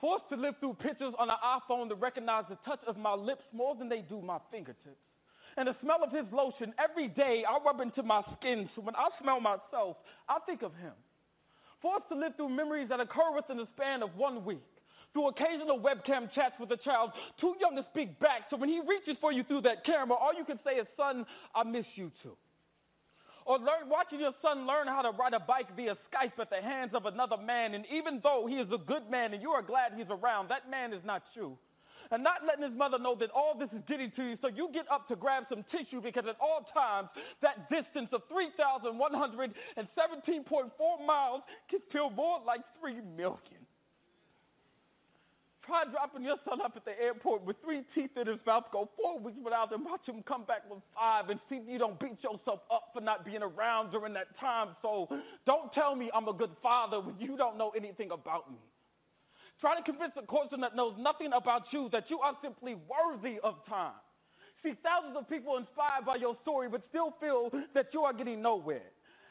[0.01, 3.43] Forced to live through pictures on an iPhone to recognize the touch of my lips
[3.53, 4.97] more than they do my fingertips.
[5.59, 8.71] And the smell of his lotion every day I rub into my skin.
[8.77, 9.97] So when I smell myself,
[10.29, 10.93] I think of him.
[11.83, 14.65] Forced to live through memories that occur within the span of one week
[15.12, 17.10] through occasional webcam chats with a child
[17.40, 18.48] too young to speak back.
[18.51, 21.24] So when he reaches for you through that camera, all you can say is, Son,
[21.55, 22.36] I miss you too.
[23.47, 26.60] Or learn, watching your son learn how to ride a bike via Skype at the
[26.60, 29.62] hands of another man, and even though he is a good man and you are
[29.62, 31.56] glad he's around, that man is not you
[32.10, 34.36] and not letting his mother know that all this is getting to you.
[34.40, 37.09] So you get up to grab some tissue because at all times
[37.43, 43.57] that distance of 3,117.4 miles can feel more like 3 million.
[45.69, 48.89] Try dropping your son up at the airport with three teeth in his mouth, go
[48.97, 52.01] four weeks without him, watch him come back with five, and see if you don't
[52.01, 54.69] beat yourself up for not being around during that time.
[54.81, 55.12] So
[55.45, 58.57] don't tell me I'm a good father when you don't know anything about me.
[59.61, 63.36] Try to convince a person that knows nothing about you that you are simply worthy
[63.45, 64.01] of time.
[64.62, 68.40] See, thousands of people inspired by your story, but still feel that you are getting
[68.40, 68.89] nowhere.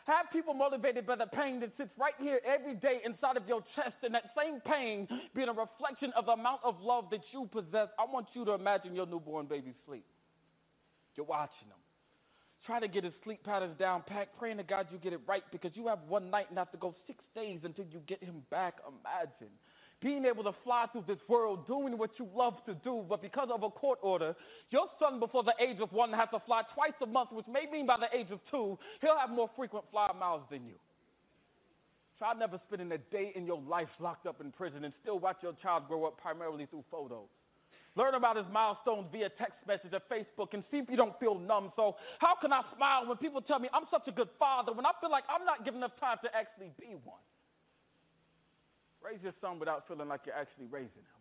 [0.08, 3.60] Have people motivated by the pain that sits right here every day inside of your
[3.76, 5.06] chest, and that same pain
[5.36, 7.90] being a reflection of the amount of love that you possess.
[8.00, 10.06] I want you to imagine your newborn baby sleep.
[11.16, 11.78] You're watching them.
[12.66, 15.44] Try to get his sleep patterns down pat, praying to God you get it right
[15.52, 18.44] because you have one night and have to go six days until you get him
[18.50, 18.76] back.
[18.88, 19.52] Imagine
[20.02, 23.50] being able to fly through this world, doing what you love to do, but because
[23.52, 24.36] of a court order,
[24.70, 27.66] your son before the age of one has to fly twice a month, which may
[27.72, 30.76] mean by the age of two, he'll have more frequent fly miles than you.
[32.20, 35.38] Try never spending a day in your life locked up in prison and still watch
[35.42, 37.30] your child grow up primarily through photos.
[37.96, 41.34] Learn about his milestones via text message or Facebook and see if you don't feel
[41.38, 41.72] numb.
[41.76, 44.86] So, how can I smile when people tell me I'm such a good father when
[44.86, 47.22] I feel like I'm not giving enough time to actually be one?
[49.04, 51.18] Raise your son without feeling like you're actually raising him.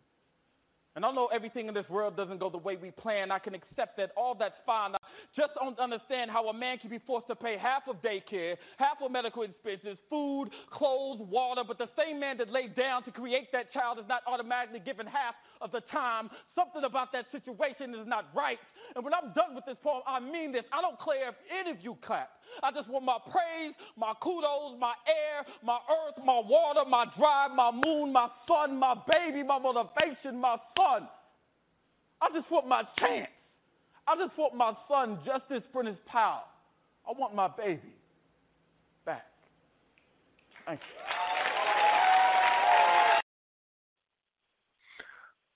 [0.95, 3.31] And I know everything in this world doesn't go the way we plan.
[3.31, 4.11] I can accept that.
[4.17, 4.95] All that's fine.
[4.95, 4.97] I
[5.35, 8.97] just don't understand how a man can be forced to pay half of daycare, half
[9.03, 13.51] of medical expenses, food, clothes, water, but the same man that laid down to create
[13.51, 16.29] that child is not automatically given half of the time.
[16.55, 18.57] Something about that situation is not right.
[18.95, 20.63] And when I'm done with this poem, I mean this.
[20.73, 22.29] I don't care if any of you clap.
[22.63, 27.51] I just want my praise, my kudos, my air, my earth, my water, my drive,
[27.51, 31.07] my moon, my sun, my baby, my motivation, my son.
[32.21, 33.29] I just want my chance.
[34.07, 36.43] I just want my son, Justice Prentice Powell.
[37.05, 37.81] I want my baby
[39.05, 39.25] back.
[40.65, 40.95] Thank you.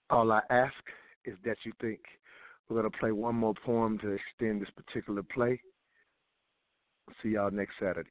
[0.10, 0.74] All I ask
[1.24, 2.00] is that you think
[2.68, 5.62] we're going to play one more poem to extend this particular play.
[7.24, 8.10] See y'all next Saturday.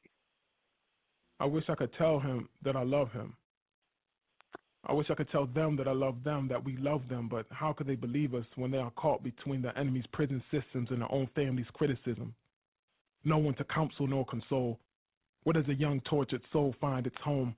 [1.39, 3.35] I wish I could tell him that I love him.
[4.87, 7.45] I wish I could tell them that I love them, that we love them, but
[7.51, 11.01] how could they believe us when they are caught between the enemy's prison systems and
[11.01, 12.33] their own family's criticism?
[13.23, 14.79] No one to counsel nor console.
[15.43, 17.55] Where does a young tortured soul find its home?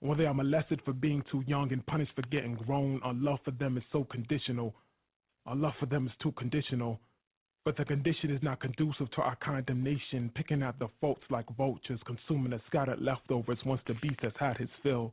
[0.00, 3.00] When they are molested for being too young and punished for getting grown.
[3.02, 4.74] Our love for them is so conditional.
[5.46, 7.00] Our love for them is too conditional.
[7.64, 12.00] But the condition is not conducive to our condemnation, picking out the faults like vultures,
[12.06, 15.12] consuming the scattered leftovers once the beast has had his fill.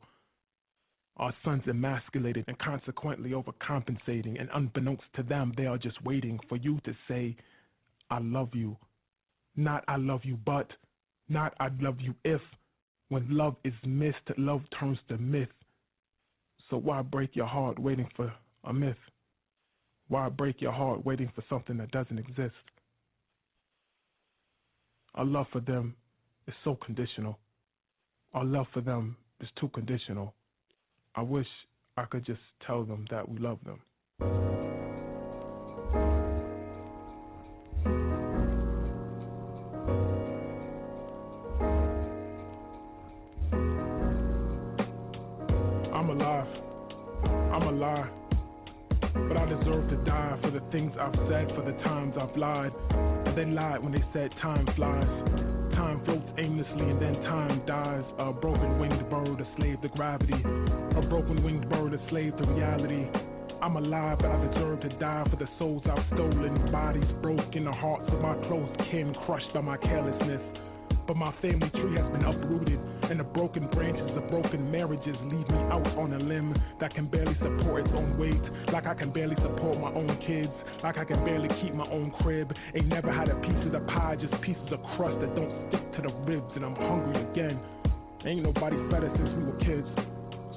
[1.18, 6.56] Our sons emasculated and consequently overcompensating, and unbeknownst to them, they are just waiting for
[6.56, 7.36] you to say,
[8.10, 8.76] I love you.
[9.56, 10.70] Not I love you, but,
[11.28, 12.40] not I love you if.
[13.08, 15.48] When love is missed, love turns to myth.
[16.68, 18.32] So why break your heart waiting for
[18.64, 18.96] a myth?
[20.08, 22.54] Why break your heart waiting for something that doesn't exist?
[25.14, 25.96] Our love for them
[26.46, 27.38] is so conditional.
[28.34, 30.34] Our love for them is too conditional.
[31.18, 31.46] I wish
[31.96, 33.80] I could just tell them that we love them.
[45.94, 46.46] I'm alive.
[47.24, 48.10] I'm alive.
[49.00, 52.72] But I deserve to die for the things I've said, for the times I've lied.
[52.90, 55.08] And they lied when they said time flies.
[55.72, 57.62] Time floats aimlessly and then time.
[58.18, 60.42] A broken winged bird, a slave to gravity.
[60.96, 63.06] A broken winged bird, a slave to reality.
[63.60, 66.70] I'm alive, but I deserve to die for the souls I've stolen.
[66.70, 70.40] Bodies broken, the hearts of my close kin crushed by my carelessness.
[71.06, 72.80] But my family tree has been uprooted,
[73.10, 77.06] and the broken branches of broken marriages leave me out on a limb that can
[77.06, 78.42] barely support its own weight.
[78.72, 80.52] Like I can barely support my own kids,
[80.82, 82.52] like I can barely keep my own crib.
[82.74, 85.84] Ain't never had a piece of the pie, just pieces of crust that don't stick
[85.94, 87.60] to the ribs, and I'm hungry again.
[88.24, 89.88] Ain't nobody us since we were kids.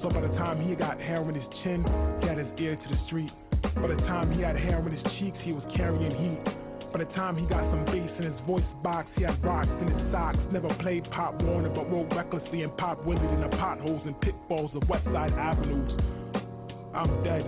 [0.01, 1.83] So by the time he got hair on his chin,
[2.21, 3.31] he had his ear to the street.
[3.75, 6.53] By the time he had hair on his cheeks, he was carrying heat.
[6.91, 9.87] By the time he got some bass in his voice box, he had rocks in
[9.91, 10.39] his socks.
[10.51, 14.71] Never played Pop Warner, but rode recklessly and Pop Willie in the potholes and pitfalls
[14.73, 15.91] of West Side avenues.
[16.95, 17.45] I'm dead.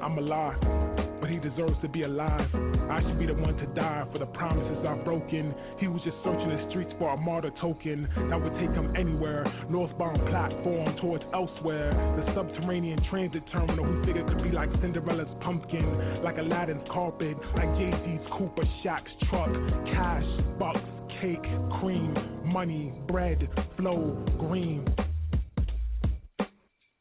[0.00, 1.19] I'm alive.
[1.30, 2.50] He deserves to be alive.
[2.90, 5.54] I should be the one to die for the promises I've broken.
[5.78, 9.46] He was just searching the streets for a MARTA token that would take him anywhere.
[9.70, 11.94] Northbound platform towards elsewhere.
[12.18, 17.68] The subterranean transit terminal he figured could be like Cinderella's pumpkin, like Aladdin's carpet, like
[17.78, 19.52] JC's Cooper Shack's truck.
[19.94, 20.26] Cash,
[20.58, 20.82] bucks,
[21.22, 21.46] cake,
[21.78, 22.12] cream,
[22.44, 24.84] money, bread, flow, green.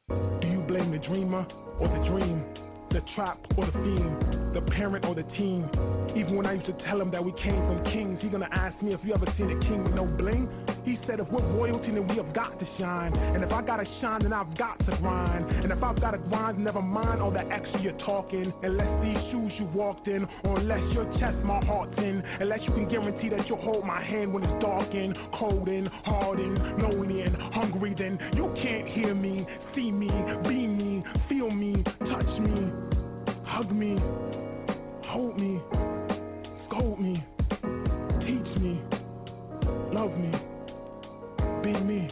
[0.07, 1.47] Do you blame the dreamer
[1.79, 2.58] or the dream?
[2.91, 5.69] The trap or the fiend, the parent or the teen.
[6.17, 8.81] Even when I used to tell him that we came from kings, he gonna ask
[8.81, 10.49] me if you ever seen a king with no bling.
[10.83, 13.13] He said if we're royalty, then we have got to shine.
[13.13, 15.45] And if I gotta shine, then I've got to grind.
[15.63, 18.51] And if I've gotta grind, never mind all that extra you're talking.
[18.63, 22.23] Unless these shoes you walked in, or unless your chest my heart's in.
[22.39, 25.87] Unless you can guarantee that you'll hold my hand when it's dark and cold and
[26.05, 29.45] hard and lonely and hungry, then you can't hear me,
[29.75, 30.09] see me,
[30.41, 32.71] be me, feel me, touch me,
[33.59, 33.97] hug me,
[35.03, 35.59] hold me,
[36.65, 37.21] scold me,
[38.21, 38.79] teach me,
[39.91, 40.31] love me,
[41.61, 42.07] be me.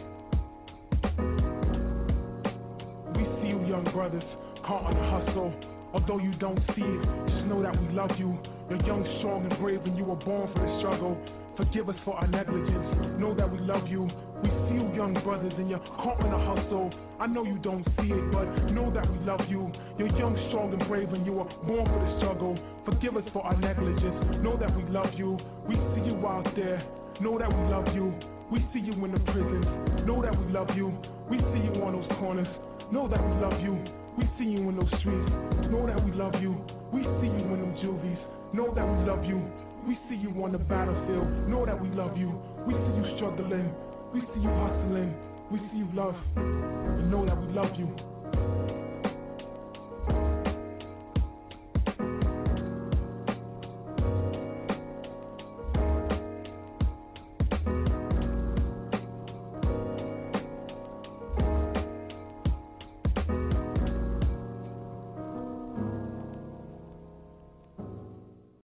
[3.16, 4.24] We see you, young brothers,
[4.66, 5.54] caught on the hustle.
[5.94, 8.38] Although you don't see it, just know that we love you.
[8.70, 11.16] You're young, strong, and brave, and you were born for the struggle.
[11.58, 13.18] Forgive us for our negligence.
[13.18, 14.06] Know that we love you.
[14.44, 16.94] We see you, young brothers, and you're caught in a hustle.
[17.20, 19.74] I know you don't see it, but know that we love you.
[19.98, 22.54] You're young, strong, and brave, and you were born for the struggle.
[22.86, 24.38] Forgive us for our negligence.
[24.46, 25.42] Know that we love you.
[25.66, 26.86] We see you out there.
[27.20, 28.14] Know that we love you.
[28.54, 29.66] We see you in the prisons.
[30.06, 30.94] Know that we love you.
[31.26, 32.48] We see you on those corners.
[32.94, 33.74] Know that we love you.
[34.14, 35.34] We see you in those streets.
[35.74, 36.54] Know that we love you.
[36.94, 38.22] We see you in them juvies.
[38.54, 39.42] Know that we love you.
[39.88, 42.28] We see you on the battlefield, know that we love you.
[42.68, 43.72] We see you struggling,
[44.14, 45.16] we see you hustling,
[45.50, 47.88] we see you love, and know that we love you.